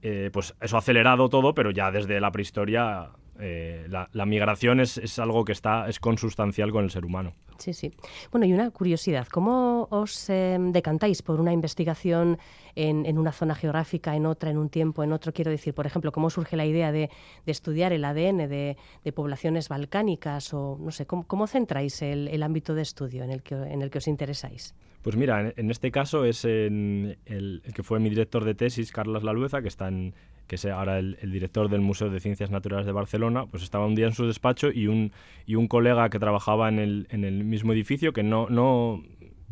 eh, 0.00 0.30
pues 0.32 0.54
eso 0.60 0.76
ha 0.76 0.78
acelerado 0.78 1.28
todo, 1.28 1.54
pero 1.54 1.70
ya 1.70 1.90
desde 1.90 2.20
la 2.20 2.30
prehistoria 2.30 3.10
eh, 3.40 3.86
la, 3.88 4.26
migración 4.26 4.80
es, 4.80 5.18
algo 5.18 5.44
que 5.44 5.52
está 5.52 5.88
es 5.88 6.00
consustancial 6.00 6.72
con 6.72 6.84
el 6.84 6.90
ser 6.90 7.04
humano. 7.04 7.34
Sí, 7.58 7.72
sí. 7.72 7.92
Bueno, 8.30 8.46
y 8.46 8.52
una 8.52 8.70
curiosidad, 8.70 9.26
¿cómo 9.28 9.88
os 9.90 10.28
em, 10.30 10.72
decantáis 10.72 11.22
por 11.22 11.40
una 11.40 11.52
investigación 11.52 12.38
en, 12.74 13.18
una 13.18 13.32
zona 13.32 13.54
geográfica, 13.54 14.14
en 14.14 14.26
otra, 14.26 14.50
en 14.50 14.58
un 14.58 14.68
tiempo, 14.68 15.02
en 15.02 15.12
otro? 15.12 15.32
Quiero 15.32 15.50
decir, 15.50 15.74
por 15.74 15.86
ejemplo, 15.86 16.12
¿cómo 16.12 16.30
surge 16.30 16.56
la 16.56 16.66
idea 16.66 16.92
de, 16.92 17.10
estudiar 17.46 17.92
el 17.92 18.04
ADN 18.04 18.48
de, 18.48 18.76
poblaciones 19.14 19.68
balcánicas? 19.68 20.52
O 20.54 20.78
no 20.80 20.90
sé, 20.90 21.06
¿cómo, 21.06 21.46
centráis 21.46 22.02
el, 22.02 22.42
ámbito 22.42 22.74
de 22.74 22.82
estudio 22.82 23.24
en 23.24 23.30
el 23.30 23.42
que, 23.42 23.54
en 23.54 23.82
el 23.82 23.90
que 23.90 23.98
os 23.98 24.08
interesáis? 24.08 24.74
Pues 25.08 25.16
mira, 25.16 25.54
en, 25.56 25.70
este 25.70 25.90
caso 25.90 26.26
es 26.26 26.44
el, 26.44 27.16
que 27.74 27.82
fue 27.82 27.98
mi 27.98 28.10
director 28.10 28.44
de 28.44 28.54
tesis, 28.54 28.92
Carlos 28.92 29.22
Lalueza, 29.22 29.62
que 29.62 29.68
está 29.68 29.88
en, 29.88 30.12
que 30.46 30.56
es 30.56 30.66
ahora 30.66 30.98
el, 30.98 31.16
director 31.32 31.70
del 31.70 31.80
Museo 31.80 32.10
de 32.10 32.20
Ciencias 32.20 32.50
Naturales 32.50 32.84
de 32.84 32.92
Barcelona, 32.92 33.46
pues 33.46 33.62
estaba 33.62 33.86
un 33.86 33.94
día 33.94 34.04
en 34.04 34.12
su 34.12 34.26
despacho 34.26 34.70
y 34.70 34.86
un, 34.86 35.12
y 35.46 35.54
un 35.54 35.66
colega 35.66 36.10
que 36.10 36.18
trabajaba 36.18 36.68
en 36.68 36.78
el, 36.78 37.06
en 37.08 37.24
el 37.24 37.42
mismo 37.44 37.72
edificio, 37.72 38.12
que 38.12 38.22
no, 38.22 38.50
no, 38.50 39.02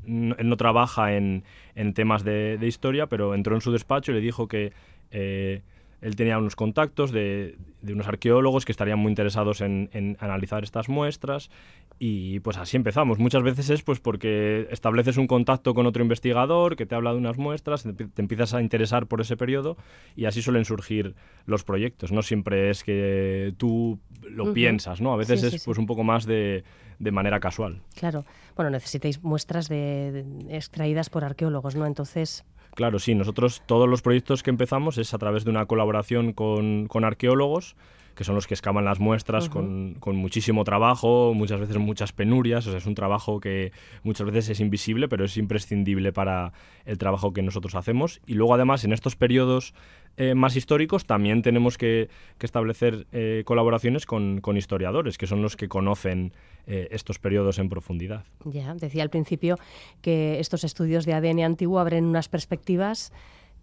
no, 0.04 0.56
trabaja 0.58 1.16
en, 1.16 1.42
en 1.74 1.94
temas 1.94 2.22
de, 2.22 2.58
de, 2.58 2.66
historia, 2.66 3.06
pero 3.06 3.34
entró 3.34 3.54
en 3.54 3.62
su 3.62 3.72
despacho 3.72 4.12
y 4.12 4.16
le 4.16 4.20
dijo 4.20 4.48
que... 4.48 4.74
Eh, 5.10 5.62
él 6.02 6.14
tenía 6.14 6.36
unos 6.38 6.56
contactos 6.56 7.10
de, 7.10 7.56
de, 7.80 7.94
unos 7.94 8.06
arqueólogos 8.06 8.66
que 8.66 8.72
estarían 8.72 8.98
muy 8.98 9.08
interesados 9.08 9.62
en, 9.62 9.88
en, 9.94 10.18
analizar 10.20 10.62
estas 10.62 10.90
muestras 10.90 11.50
y 11.98 12.40
pues 12.40 12.58
así 12.58 12.76
empezamos. 12.76 13.18
Muchas 13.18 13.42
veces 13.42 13.70
es 13.70 13.82
pues 13.82 14.00
porque 14.00 14.68
estableces 14.70 15.16
un 15.16 15.26
contacto 15.26 15.74
con 15.74 15.86
otro 15.86 16.02
investigador 16.02 16.76
que 16.76 16.84
te 16.84 16.94
habla 16.94 17.12
de 17.12 17.18
unas 17.18 17.38
muestras, 17.38 17.84
te 17.84 18.22
empiezas 18.22 18.52
a 18.54 18.60
interesar 18.60 19.06
por 19.06 19.20
ese 19.20 19.36
periodo 19.36 19.76
y 20.14 20.26
así 20.26 20.42
suelen 20.42 20.64
surgir 20.64 21.14
los 21.46 21.64
proyectos. 21.64 22.12
No 22.12 22.22
siempre 22.22 22.70
es 22.70 22.84
que 22.84 23.54
tú 23.56 23.98
lo 24.22 24.52
piensas, 24.52 25.00
¿no? 25.00 25.12
A 25.12 25.16
veces 25.16 25.42
es 25.42 25.64
pues 25.64 25.78
un 25.78 25.86
poco 25.86 26.04
más 26.04 26.26
de, 26.26 26.64
de, 26.98 27.10
manera 27.12 27.40
casual. 27.40 27.80
Claro. 27.94 28.24
Bueno, 28.56 28.70
necesitáis 28.70 29.22
muestras 29.22 29.68
de, 29.68 30.24
extraídas 30.50 31.08
por 31.08 31.24
arqueólogos, 31.24 31.76
¿no? 31.76 31.86
Entonces... 31.86 32.44
Claro, 32.74 32.98
sí. 32.98 33.14
Nosotros 33.14 33.62
todos 33.64 33.88
los 33.88 34.02
proyectos 34.02 34.42
que 34.42 34.50
empezamos 34.50 34.98
es 34.98 35.14
a 35.14 35.18
través 35.18 35.44
de 35.44 35.50
una 35.50 35.64
colaboración 35.64 36.34
con, 36.34 36.88
con 36.88 37.04
arqueólogos 37.04 37.74
que 38.16 38.24
son 38.24 38.34
los 38.34 38.46
que 38.46 38.54
escaman 38.54 38.84
las 38.84 38.98
muestras 38.98 39.48
con, 39.48 39.94
con, 40.00 40.16
muchísimo 40.16 40.64
trabajo, 40.64 41.34
muchas 41.34 41.60
veces 41.60 41.76
muchas 41.76 42.12
penurias, 42.12 42.66
o 42.66 42.70
sea, 42.70 42.78
es 42.78 42.86
un 42.86 42.94
trabajo 42.94 43.38
que 43.38 43.72
muchas 44.02 44.26
veces 44.26 44.48
es 44.48 44.60
invisible, 44.60 45.06
pero 45.06 45.26
es 45.26 45.36
imprescindible 45.36 46.12
para 46.12 46.52
el 46.86 46.96
trabajo 46.98 47.32
que 47.32 47.42
nosotros 47.42 47.74
hacemos. 47.74 48.20
Y 48.26 48.34
luego 48.34 48.54
además 48.54 48.84
en 48.84 48.92
estos 48.92 49.16
periodos 49.16 49.74
eh, 50.16 50.34
más 50.34 50.56
históricos, 50.56 51.04
también 51.04 51.42
tenemos 51.42 51.76
que, 51.76 52.08
establecer 52.40 53.06
eh, 53.12 53.42
colaboraciones 53.44 54.06
con, 54.06 54.40
historiadores, 54.56 55.18
que 55.18 55.26
son 55.26 55.42
los 55.42 55.56
que 55.56 55.68
conocen 55.68 56.32
eh, 56.66 56.88
estos 56.90 57.18
periodos 57.18 57.58
en 57.58 57.68
profundidad. 57.68 58.24
Ya, 58.44 58.74
decía 58.74 59.02
al 59.02 59.10
principio 59.10 59.58
que 60.00 60.40
estos 60.40 60.64
estudios 60.64 61.04
de 61.04 61.12
ADN 61.12 61.40
antiguo 61.40 61.80
abren 61.80 62.04
unas 62.06 62.28
perspectivas 62.28 63.12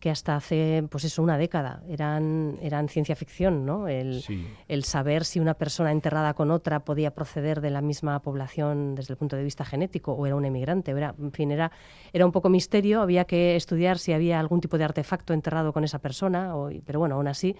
que 0.04 0.10
hasta 0.10 0.36
hace, 0.36 0.86
pues 0.92 1.06
eso, 1.06 1.24
una 1.24 1.38
década 1.38 1.82
eran, 1.88 2.58
eran 2.62 2.90
ciencia 2.90 3.16
ficción, 3.16 3.66
¿no? 3.66 3.88
El, 3.88 4.22
el, 4.68 4.84
saber 4.84 5.24
si 5.24 5.40
una 5.40 5.54
persona 5.54 5.94
enterrada 5.94 6.34
con 6.34 6.52
otra 6.52 6.82
podía 6.82 7.12
proceder 7.12 7.62
de 7.62 7.70
la 7.70 7.80
misma 7.80 8.22
población 8.22 8.96
desde 8.96 9.14
el 9.14 9.18
punto 9.18 9.38
de 9.38 9.46
vista 9.46 9.64
genético 9.64 10.12
o 10.12 10.26
era 10.26 10.36
un 10.36 10.44
emigrante. 10.44 10.92
Era, 10.92 11.16
en 11.18 11.32
fin, 11.32 11.52
era, 11.52 11.72
era 12.12 12.26
un 12.26 12.34
poco 12.34 12.50
misterio, 12.50 13.02
había 13.02 13.24
que 13.24 13.56
estudiar 13.56 13.98
si 13.98 14.12
había 14.12 14.42
algún 14.42 14.60
tipo 14.60 14.78
de 14.78 14.84
artefacto 14.84 15.34
enterrado 15.34 15.72
con 15.72 15.86
esa 15.86 16.00
persona, 16.00 16.54
o, 16.54 16.70
pero 16.86 17.00
bueno, 17.00 17.16
aún 17.16 17.30
así 17.30 17.56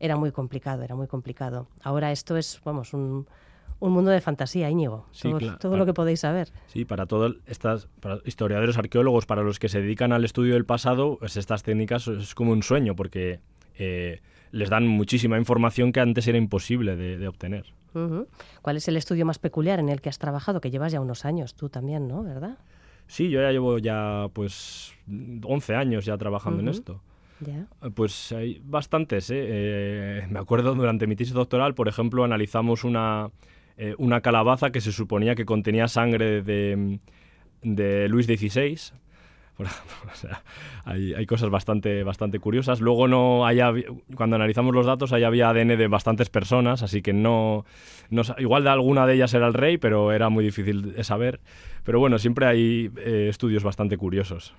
era 0.00 0.16
muy 0.16 0.32
complicado, 0.32 0.82
era 0.82 0.96
muy 0.96 1.06
complicado. 1.06 1.68
Ahora 1.80 2.10
esto 2.10 2.36
es, 2.36 2.60
vamos, 2.64 2.92
un, 2.92 3.28
un 3.84 3.92
mundo 3.92 4.10
de 4.10 4.20
fantasía, 4.22 4.70
Íñigo. 4.70 5.06
todo, 5.60 5.76
lo 5.76 5.84
que 5.84 5.92
podéis 5.92 6.20
saber. 6.20 6.48
Sí, 6.68 6.86
para 6.86 7.04
todos 7.04 7.36
estas 7.46 7.88
historiadores, 8.24 8.78
arqueólogos, 8.78 9.26
para 9.26 9.42
los 9.42 9.58
que 9.58 9.68
se 9.68 9.82
dedican 9.82 10.12
al 10.12 10.24
estudio 10.24 10.54
del 10.54 10.64
pasado, 10.64 11.18
pues 11.18 11.36
estas 11.36 11.62
técnicas 11.62 12.08
es 12.08 12.34
como 12.34 12.52
un 12.52 12.62
sueño, 12.62 12.96
porque 12.96 13.40
eh, 13.78 14.20
les 14.52 14.70
dan 14.70 14.86
muchísima 14.86 15.36
información 15.36 15.92
que 15.92 16.00
antes 16.00 16.26
era 16.26 16.38
imposible 16.38 16.96
de, 16.96 17.28
obtener. 17.28 17.66
¿Cuál 18.62 18.76
es 18.78 18.88
el 18.88 18.96
estudio 18.96 19.26
más 19.26 19.38
peculiar 19.38 19.78
en 19.80 19.90
el 19.90 20.00
que 20.00 20.08
has 20.08 20.18
trabajado? 20.18 20.62
Que 20.62 20.70
llevas 20.70 20.92
ya 20.92 21.00
unos 21.00 21.26
años, 21.26 21.54
tú 21.54 21.68
también, 21.68 22.08
¿no? 22.08 22.22
¿Verdad? 22.22 22.56
Sí, 23.06 23.28
yo 23.28 23.42
ya 23.42 23.52
llevo 23.52 23.78
ya 23.78 24.28
pues 24.32 24.94
11 25.42 25.74
años 25.74 26.06
ya 26.06 26.16
trabajando 26.16 26.60
en 26.60 26.68
esto. 26.68 27.02
Pues 27.94 28.32
hay 28.32 28.62
bastantes. 28.64 29.28
¿eh? 29.30 29.44
¿eh? 29.46 30.26
me 30.30 30.38
acuerdo 30.38 30.74
durante 30.74 31.06
mi 31.06 31.16
tesis 31.16 31.34
doctoral, 31.34 31.74
por 31.74 31.88
ejemplo, 31.88 32.24
analizamos 32.24 32.84
una, 32.84 33.30
eh, 33.76 33.94
una 33.98 34.20
calabaza 34.20 34.70
que 34.70 34.80
se 34.80 34.92
suponía 34.92 35.34
que 35.34 35.44
contenía 35.44 35.88
sangre 35.88 36.42
de, 36.42 36.98
de 37.62 38.08
Luis 38.08 38.26
XVI. 38.26 38.94
hay, 40.84 41.26
cosas 41.26 41.50
bastante, 41.50 42.02
bastante 42.02 42.38
curiosas. 42.38 42.80
Luego 42.80 43.08
no 43.08 43.46
haya, 43.46 43.72
cuando 44.16 44.36
analizamos 44.36 44.74
los 44.74 44.86
datos, 44.86 45.12
ahí 45.12 45.22
había 45.22 45.48
ADN 45.48 45.76
de 45.78 45.88
bastantes 45.88 46.28
personas, 46.28 46.82
así 46.82 47.02
que 47.02 47.12
no, 47.12 47.64
no, 48.10 48.22
igual 48.38 48.64
de 48.64 48.70
alguna 48.70 49.06
de 49.06 49.14
ellas 49.14 49.32
era 49.34 49.46
el 49.46 49.54
rey, 49.54 49.78
pero 49.78 50.12
era 50.12 50.28
muy 50.28 50.44
difícil 50.44 50.94
de 50.94 51.04
saber. 51.04 51.40
Pero 51.84 52.00
bueno, 52.00 52.18
siempre 52.18 52.46
hay 52.46 52.90
eh, 52.96 53.26
estudios 53.28 53.62
bastante 53.62 53.98
curiosos. 53.98 54.54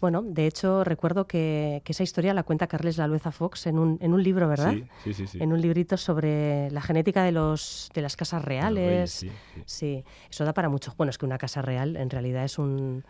Bueno, 0.00 0.22
de 0.22 0.46
hecho, 0.46 0.84
recuerdo 0.84 1.26
que, 1.26 1.82
esa 1.84 2.02
historia 2.02 2.32
la 2.34 2.44
cuenta 2.44 2.66
Carles 2.68 2.96
Lalueza 2.96 3.32
Fox 3.32 3.66
en 3.66 3.78
un, 3.78 3.98
en 4.00 4.12
un 4.12 4.22
libro, 4.22 4.48
¿verdad? 4.48 4.74
Sí, 5.02 5.14
sí, 5.14 5.26
sí, 5.26 5.38
En 5.40 5.52
un 5.52 5.60
librito 5.60 5.96
sobre 5.96 6.70
la 6.70 6.80
genética 6.80 7.24
de, 7.24 7.32
los, 7.32 7.90
de 7.94 8.02
las 8.02 8.14
casas 8.16 8.44
reales. 8.44 9.10
sí, 9.10 9.30
sí, 9.64 10.04
eso 10.30 10.44
da 10.44 10.52
para 10.52 10.68
mucho. 10.68 10.94
Bueno, 10.96 11.10
es 11.10 11.18
que 11.18 11.26
una 11.26 11.38
casa 11.38 11.62
real 11.62 11.96
en 11.96 12.10
realidad 12.10 12.44
es 12.44 12.58
un, 12.58 13.04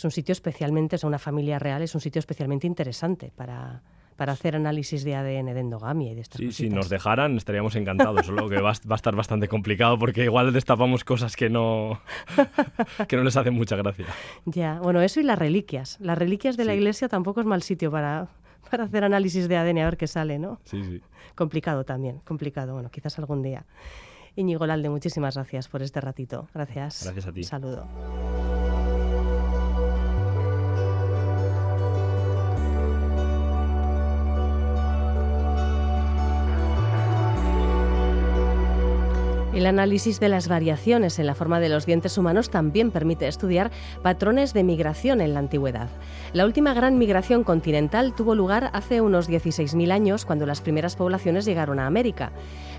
es 0.00 0.04
un 0.06 0.10
sitio 0.10 0.32
especialmente, 0.32 0.96
es 0.96 1.04
una 1.04 1.18
familia 1.18 1.58
real, 1.58 1.82
es 1.82 1.94
un 1.94 2.00
sitio 2.00 2.20
especialmente 2.20 2.66
interesante 2.66 3.32
para, 3.36 3.82
para 4.16 4.32
hacer 4.32 4.56
análisis 4.56 5.04
de 5.04 5.14
ADN 5.14 5.52
de 5.52 5.60
endogamia 5.60 6.12
y 6.12 6.14
de 6.14 6.22
estas 6.22 6.38
Sí, 6.38 6.52
si 6.52 6.70
nos 6.70 6.88
dejaran 6.88 7.36
estaríamos 7.36 7.76
encantados, 7.76 8.24
solo 8.24 8.48
que 8.48 8.62
va, 8.62 8.70
a 8.70 8.94
estar 8.94 9.14
bastante 9.14 9.46
complicado 9.46 9.98
porque 9.98 10.24
igual 10.24 10.54
destapamos 10.54 11.04
cosas 11.04 11.36
que 11.36 11.50
no, 11.50 12.00
que 13.08 13.16
no 13.16 13.24
les 13.24 13.36
hacen 13.36 13.52
mucha 13.52 13.76
gracia. 13.76 14.06
Ya, 14.46 14.80
bueno, 14.80 15.02
eso 15.02 15.20
y 15.20 15.22
las 15.22 15.38
reliquias. 15.38 15.98
Las 16.00 16.16
reliquias 16.16 16.56
de 16.56 16.64
la 16.64 16.74
iglesia 16.74 17.08
tampoco 17.08 17.40
es 17.40 17.46
mal 17.46 17.62
sitio 17.62 17.90
para, 17.90 18.28
para 18.70 18.84
hacer 18.84 19.04
análisis 19.04 19.48
de 19.48 19.58
ADN 19.58 19.80
a 19.80 19.84
ver 19.84 19.98
qué 19.98 20.06
sale, 20.06 20.38
¿no? 20.38 20.60
Sí, 20.64 20.82
sí. 20.82 21.02
Complicado 21.34 21.84
también, 21.84 22.20
complicado. 22.20 22.72
Bueno, 22.72 22.90
quizás 22.90 23.18
algún 23.18 23.42
día. 23.42 23.66
Íñigo 24.34 24.66
Lalde, 24.66 24.88
muchísimas 24.88 25.34
gracias 25.34 25.68
por 25.68 25.82
este 25.82 26.00
ratito. 26.00 26.48
Gracias. 26.54 27.02
Gracias 27.04 27.26
a 27.26 27.32
ti. 27.32 27.44
saludo. 27.44 27.86
El 39.52 39.66
análisis 39.66 40.20
de 40.20 40.28
las 40.28 40.46
variaciones 40.46 41.18
en 41.18 41.26
la 41.26 41.34
forma 41.34 41.58
de 41.58 41.68
los 41.68 41.84
dientes 41.84 42.16
humanos 42.16 42.50
también 42.50 42.92
permite 42.92 43.26
estudiar 43.26 43.72
patrones 44.00 44.54
de 44.54 44.62
migración 44.62 45.20
en 45.20 45.34
la 45.34 45.40
antigüedad. 45.40 45.88
La 46.32 46.44
última 46.44 46.72
gran 46.72 46.98
migración 46.98 47.42
continental 47.42 48.14
tuvo 48.14 48.36
lugar 48.36 48.70
hace 48.74 49.00
unos 49.00 49.28
16.000 49.28 49.90
años, 49.90 50.24
cuando 50.24 50.46
las 50.46 50.60
primeras 50.60 50.94
poblaciones 50.94 51.44
llegaron 51.44 51.80
a 51.80 51.88
América. 51.88 52.30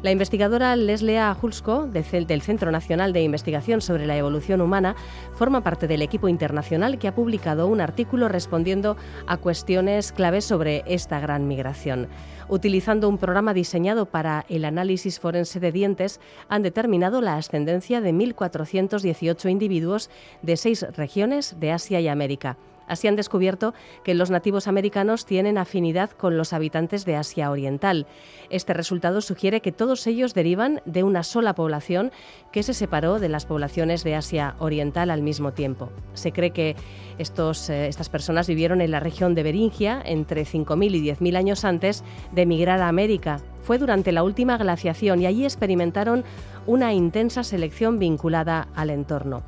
La 0.01 0.11
investigadora 0.11 0.73
Leslea 0.77 1.35
Hulsko, 1.39 1.87
del 1.87 2.41
Centro 2.41 2.71
Nacional 2.71 3.11
de 3.11 3.21
Investigación 3.21 3.81
sobre 3.81 4.05
la 4.05 4.15
Evolución 4.15 4.61
Humana, 4.61 4.95
forma 5.33 5.61
parte 5.61 5.89
del 5.89 6.01
equipo 6.01 6.29
internacional 6.29 6.97
que 6.97 7.09
ha 7.09 7.15
publicado 7.15 7.67
un 7.67 7.81
artículo 7.81 8.29
respondiendo 8.29 8.95
a 9.27 9.35
cuestiones 9.35 10.13
claves 10.13 10.45
sobre 10.45 10.83
esta 10.87 11.19
gran 11.19 11.49
migración. 11.49 12.07
Utilizando 12.49 13.07
un 13.09 13.17
programa 13.17 13.53
diseñado 13.53 14.05
para 14.05 14.45
el 14.49 14.65
análisis 14.65 15.19
forense 15.19 15.59
de 15.59 15.71
dientes, 15.71 16.19
han 16.49 16.63
determinado 16.63 17.21
la 17.21 17.35
ascendencia 17.35 18.01
de 18.01 18.13
1.418 18.13 19.49
individuos 19.49 20.09
de 20.41 20.57
seis 20.57 20.85
regiones 20.95 21.59
de 21.59 21.71
Asia 21.71 21.99
y 21.99 22.07
América. 22.07 22.57
Así 22.87 23.07
han 23.07 23.15
descubierto 23.15 23.73
que 24.03 24.13
los 24.13 24.31
nativos 24.31 24.67
americanos 24.67 25.25
tienen 25.25 25.57
afinidad 25.57 26.11
con 26.11 26.37
los 26.37 26.53
habitantes 26.53 27.05
de 27.05 27.15
Asia 27.15 27.51
Oriental. 27.51 28.07
Este 28.49 28.73
resultado 28.73 29.21
sugiere 29.21 29.61
que 29.61 29.71
todos 29.71 30.05
ellos 30.07 30.33
derivan 30.33 30.81
de 30.85 31.03
una 31.03 31.23
sola 31.23 31.55
población 31.55 32.11
que 32.51 32.63
se 32.63 32.73
separó 32.73 33.19
de 33.19 33.29
las 33.29 33.45
poblaciones 33.45 34.03
de 34.03 34.15
Asia 34.15 34.55
Oriental 34.59 35.09
al 35.09 35.21
mismo 35.21 35.53
tiempo. 35.53 35.89
Se 36.13 36.31
cree 36.31 36.51
que 36.51 36.75
estos, 37.17 37.69
eh, 37.69 37.87
estas 37.87 38.09
personas 38.09 38.47
vivieron 38.47 38.81
en 38.81 38.91
la 38.91 38.99
región 38.99 39.35
de 39.35 39.43
Beringia 39.43 40.01
entre 40.03 40.43
5.000 40.43 40.95
y 40.95 41.01
10.000 41.01 41.37
años 41.37 41.65
antes 41.65 42.03
de 42.31 42.41
emigrar 42.41 42.81
a 42.81 42.87
América. 42.87 43.39
Fue 43.61 43.77
durante 43.77 44.11
la 44.11 44.23
última 44.23 44.57
glaciación 44.57 45.21
y 45.21 45.27
allí 45.27 45.43
experimentaron 45.43 46.23
una 46.65 46.93
intensa 46.93 47.43
selección 47.43 47.99
vinculada 47.99 48.67
al 48.75 48.89
entorno. 48.89 49.43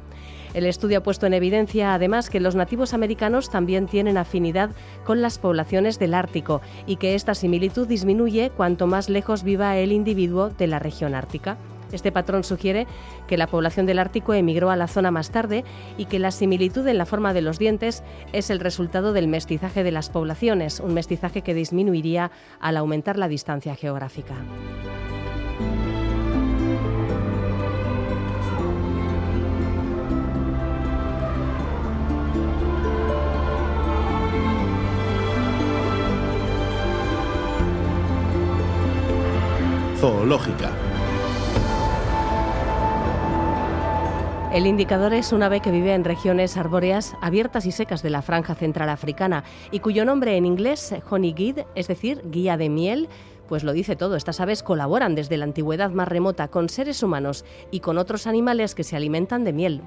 El 0.54 0.66
estudio 0.66 1.00
ha 1.00 1.04
puesto 1.04 1.26
en 1.26 1.34
evidencia 1.34 1.94
además 1.94 2.30
que 2.30 2.40
los 2.40 2.56
nativos 2.56 2.94
americanos 2.94 3.50
también 3.50 3.88
tienen 3.88 4.18
afinidad 4.18 4.70
con 5.04 5.22
las 5.22 5.40
poblaciones 5.40 5.98
del 5.98 6.14
Ártico 6.14 6.62
y 6.86 6.98
que 6.98 7.16
esta 7.16 7.34
similitud 7.34 7.88
disminuye 7.88 8.52
cuanto 8.52 8.86
más 8.86 9.10
lejos 9.10 9.44
viva 9.44 9.78
el 9.78 9.92
individuo 9.92 10.50
de 10.50 10.68
la 10.68 10.80
región 10.80 11.16
ártica. 11.16 11.58
Este 11.92 12.12
patrón 12.12 12.44
sugiere 12.44 12.88
que 13.28 13.38
la 13.38 13.48
población 13.48 13.86
del 13.86 14.00
Ártico 14.00 14.34
emigró 14.34 14.70
a 14.72 14.76
la 14.76 14.88
zona 14.88 15.12
más 15.12 15.30
tarde 15.32 15.64
y 15.98 16.06
que 16.06 16.20
la 16.20 16.32
similitud 16.32 16.88
en 16.88 16.98
la 16.98 17.06
forma 17.06 17.34
de 17.34 17.42
los 17.42 17.60
dientes 17.60 18.04
es 18.32 18.50
el 18.50 18.60
resultado 18.60 19.14
del 19.14 19.28
mestizaje 19.28 19.84
de 19.84 19.92
las 19.92 20.10
poblaciones, 20.10 20.80
un 20.80 20.94
mestizaje 20.94 21.42
que 21.44 21.54
disminuiría 21.54 22.32
al 22.60 22.78
aumentar 22.78 23.18
la 23.18 23.28
distancia 23.28 23.76
geográfica. 23.76 24.36
Zoológica. 40.04 40.70
El 44.52 44.68
indicador 44.68 45.14
es 45.14 45.32
un 45.32 45.44
ave 45.44 45.62
que 45.62 45.72
vive 45.72 45.94
en 45.94 46.04
regiones 46.04 46.58
arbóreas 46.58 47.16
abiertas 47.22 47.66
y 47.66 47.72
secas 47.72 48.04
de 48.04 48.10
la 48.10 48.22
franja 48.22 48.54
central 48.54 48.90
africana 48.90 49.46
y 49.72 49.80
cuyo 49.80 50.04
nombre 50.04 50.36
en 50.36 50.46
inglés, 50.46 50.94
honey 51.10 51.32
guide, 51.32 51.68
es 51.76 51.88
decir, 51.88 52.22
guía 52.26 52.58
de 52.58 52.68
miel, 52.68 53.08
pues 53.48 53.64
lo 53.64 53.72
dice 53.72 53.96
todo. 53.96 54.18
Estas 54.18 54.42
aves 54.42 54.62
colaboran 54.62 55.16
desde 55.16 55.38
la 55.38 55.46
antigüedad 55.46 55.92
más 55.92 56.08
remota 56.10 56.50
con 56.50 56.68
seres 56.68 57.02
humanos 57.02 57.46
y 57.72 57.80
con 57.80 57.98
otros 57.98 58.28
animales 58.28 58.76
que 58.76 58.84
se 58.84 58.98
alimentan 58.98 59.44
de 59.44 59.54
miel. 59.54 59.82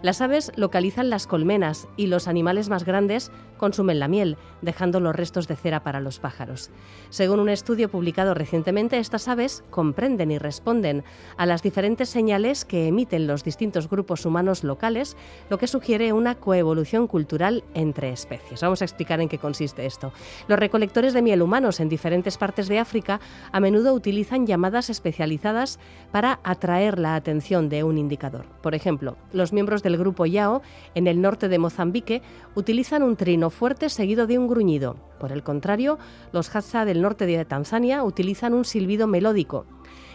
Las 0.00 0.20
aves 0.20 0.52
localizan 0.54 1.10
las 1.10 1.26
colmenas 1.26 1.88
y 1.96 2.06
los 2.06 2.28
animales 2.28 2.68
más 2.68 2.84
grandes 2.84 3.32
consumen 3.56 3.98
la 3.98 4.08
miel, 4.08 4.36
dejando 4.62 5.00
los 5.00 5.14
restos 5.14 5.48
de 5.48 5.56
cera 5.56 5.82
para 5.82 6.00
los 6.00 6.18
pájaros. 6.18 6.70
Según 7.10 7.40
un 7.40 7.48
estudio 7.48 7.88
publicado 7.88 8.34
recientemente, 8.34 8.98
estas 8.98 9.28
aves 9.28 9.64
comprenden 9.70 10.30
y 10.30 10.38
responden 10.38 11.04
a 11.36 11.46
las 11.46 11.62
diferentes 11.62 12.08
señales 12.08 12.64
que 12.64 12.88
emiten 12.88 13.26
los 13.26 13.44
distintos 13.44 13.88
grupos 13.88 14.26
humanos 14.26 14.64
locales, 14.64 15.16
lo 15.50 15.58
que 15.58 15.66
sugiere 15.66 16.12
una 16.12 16.34
coevolución 16.34 17.06
cultural 17.06 17.64
entre 17.74 18.10
especies. 18.10 18.60
Vamos 18.60 18.82
a 18.82 18.84
explicar 18.84 19.20
en 19.20 19.28
qué 19.28 19.38
consiste 19.38 19.86
esto. 19.86 20.12
Los 20.48 20.58
recolectores 20.58 21.12
de 21.12 21.22
miel 21.22 21.42
humanos 21.42 21.80
en 21.80 21.88
diferentes 21.88 22.38
partes 22.38 22.68
de 22.68 22.78
África 22.78 23.20
a 23.52 23.60
menudo 23.60 23.94
utilizan 23.94 24.46
llamadas 24.46 24.90
especializadas 24.90 25.78
para 26.12 26.40
atraer 26.44 26.98
la 26.98 27.14
atención 27.14 27.68
de 27.68 27.84
un 27.84 27.98
indicador. 27.98 28.46
Por 28.62 28.74
ejemplo, 28.74 29.16
los 29.32 29.52
miembros 29.52 29.82
del 29.82 29.96
grupo 29.96 30.26
Yao 30.26 30.62
en 30.94 31.06
el 31.06 31.20
norte 31.20 31.48
de 31.48 31.58
Mozambique 31.58 32.22
utilizan 32.54 33.02
un 33.02 33.16
trino 33.16 33.45
fuerte 33.50 33.88
seguido 33.88 34.26
de 34.26 34.38
un 34.38 34.48
gruñido. 34.48 34.96
Por 35.18 35.32
el 35.32 35.42
contrario, 35.42 35.98
los 36.32 36.54
Hadza 36.54 36.84
del 36.84 37.02
norte 37.02 37.26
de 37.26 37.44
Tanzania 37.44 38.02
utilizan 38.04 38.54
un 38.54 38.64
silbido 38.64 39.06
melódico. 39.06 39.66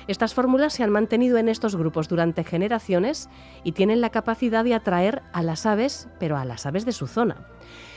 Estas 0.08 0.34
fórmulas 0.34 0.74
se 0.74 0.84
han 0.84 0.90
mantenido 0.90 1.38
en 1.38 1.48
estos 1.48 1.76
grupos 1.76 2.10
durante 2.10 2.44
generaciones 2.44 3.30
y 3.64 3.74
tienen 3.74 4.02
la 4.02 4.10
capacidad 4.10 4.64
de 4.64 4.74
atraer 4.74 5.22
a 5.32 5.44
las 5.44 5.66
aves, 5.66 6.10
pero 6.20 6.38
a 6.38 6.46
las 6.46 6.66
aves 6.66 6.86
de 6.86 6.92
su 6.92 7.08
zona. 7.08 7.48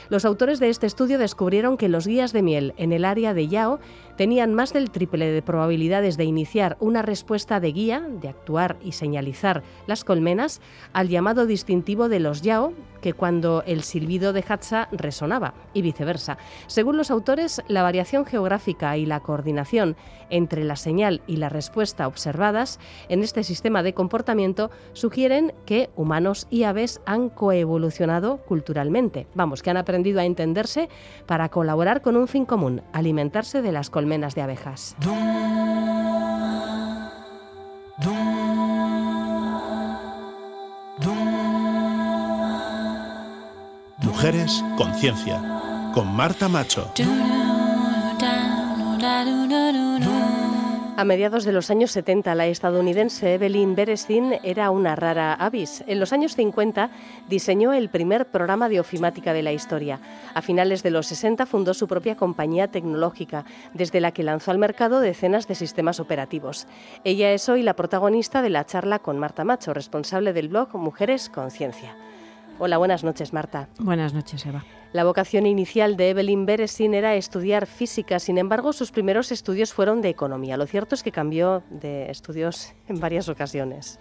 Los 0.09 0.23
autores 0.23 0.59
de 0.59 0.69
este 0.69 0.85
estudio 0.85 1.17
descubrieron 1.17 1.77
que 1.77 1.89
los 1.89 2.05
guías 2.05 2.31
de 2.31 2.43
miel 2.43 2.73
en 2.77 2.93
el 2.93 3.05
área 3.05 3.33
de 3.33 3.47
Yao 3.47 3.79
tenían 4.15 4.53
más 4.53 4.73
del 4.73 4.91
triple 4.91 5.31
de 5.31 5.41
probabilidades 5.41 6.17
de 6.17 6.23
iniciar 6.23 6.77
una 6.79 7.01
respuesta 7.01 7.59
de 7.59 7.71
guía, 7.71 7.99
de 7.99 8.29
actuar 8.29 8.77
y 8.83 8.93
señalizar 8.93 9.63
las 9.87 10.03
colmenas, 10.03 10.61
al 10.93 11.09
llamado 11.09 11.45
distintivo 11.45 12.09
de 12.09 12.19
los 12.19 12.41
Yao 12.41 12.73
que 13.01 13.13
cuando 13.13 13.61
el 13.67 13.83
silbido 13.83 14.33
de 14.33 14.43
Hatsa 14.47 14.87
resonaba, 14.91 15.53
y 15.73 15.83
viceversa. 15.83 16.39
Según 16.65 16.97
los 16.97 17.11
autores, 17.11 17.61
la 17.67 17.83
variación 17.83 18.25
geográfica 18.25 18.97
y 18.97 19.05
la 19.05 19.19
coordinación 19.19 19.95
entre 20.31 20.63
la 20.63 20.75
señal 20.75 21.21
y 21.27 21.35
la 21.35 21.49
respuesta 21.49 22.07
observadas 22.07 22.79
en 23.09 23.21
este 23.21 23.43
sistema 23.43 23.83
de 23.83 23.93
comportamiento 23.93 24.71
sugieren 24.93 25.53
que 25.67 25.91
humanos 25.95 26.47
y 26.49 26.63
aves 26.63 26.99
han 27.05 27.29
coevolucionado 27.29 28.37
culturalmente. 28.37 29.27
Vamos, 29.35 29.61
que 29.61 29.69
han 29.69 29.77
aprendido 29.77 30.19
a 30.19 30.25
entenderse 30.25 30.89
para 31.27 31.49
colaborar 31.49 32.01
con 32.01 32.15
un 32.15 32.27
fin 32.27 32.45
común, 32.45 32.81
alimentarse 32.91 33.61
de 33.61 33.71
las 33.71 33.91
colmenas 33.91 34.04
de 34.35 34.41
abejas. 34.41 34.95
Mujeres 43.97 44.63
Conciencia, 44.77 45.41
con 45.93 46.15
Marta 46.15 46.47
Macho. 46.47 46.91
A 51.05 51.07
mediados 51.07 51.45
de 51.45 51.51
los 51.51 51.69
años 51.69 51.91
70, 51.91 52.33
la 52.33 52.47
estadounidense 52.47 53.35
Evelyn 53.35 53.75
Berestin 53.75 54.39
era 54.41 54.71
una 54.71 54.95
rara 54.95 55.35
avis. 55.35 55.83
En 55.85 55.99
los 55.99 56.11
años 56.13 56.35
50 56.35 56.89
diseñó 57.29 57.73
el 57.73 57.89
primer 57.89 58.25
programa 58.31 58.69
de 58.69 58.79
ofimática 58.79 59.31
de 59.31 59.43
la 59.43 59.53
historia. 59.53 59.99
A 60.33 60.41
finales 60.41 60.81
de 60.81 60.89
los 60.89 61.05
60 61.05 61.45
fundó 61.45 61.75
su 61.75 61.87
propia 61.87 62.15
compañía 62.15 62.69
tecnológica, 62.69 63.45
desde 63.75 64.01
la 64.01 64.13
que 64.13 64.23
lanzó 64.23 64.49
al 64.49 64.57
mercado 64.57 64.99
decenas 64.99 65.47
de 65.47 65.53
sistemas 65.53 65.99
operativos. 65.99 66.65
Ella 67.03 67.33
es 67.33 67.49
hoy 67.49 67.61
la 67.61 67.75
protagonista 67.75 68.41
de 68.41 68.49
la 68.49 68.65
charla 68.65 68.97
con 68.97 69.19
Marta 69.19 69.43
Macho, 69.43 69.75
responsable 69.75 70.33
del 70.33 70.49
blog 70.49 70.73
Mujeres 70.73 71.29
Conciencia. 71.29 71.95
Hola, 72.57 72.77
buenas 72.77 73.03
noches, 73.03 73.33
Marta. 73.33 73.67
Buenas 73.79 74.13
noches, 74.13 74.45
Eva. 74.45 74.63
La 74.93 75.03
vocación 75.03 75.45
inicial 75.45 75.97
de 75.97 76.11
Evelyn 76.11 76.45
Beresin 76.45 76.93
era 76.93 77.15
estudiar 77.15 77.65
física, 77.65 78.17
sin 78.19 78.37
embargo, 78.37 78.71
sus 78.71 78.91
primeros 78.91 79.33
estudios 79.33 79.73
fueron 79.73 80.01
de 80.01 80.07
economía. 80.07 80.55
Lo 80.55 80.65
cierto 80.65 80.95
es 80.95 81.03
que 81.03 81.11
cambió 81.11 81.63
de 81.69 82.09
estudios 82.09 82.73
en 82.87 83.01
varias 83.01 83.27
ocasiones. 83.27 83.99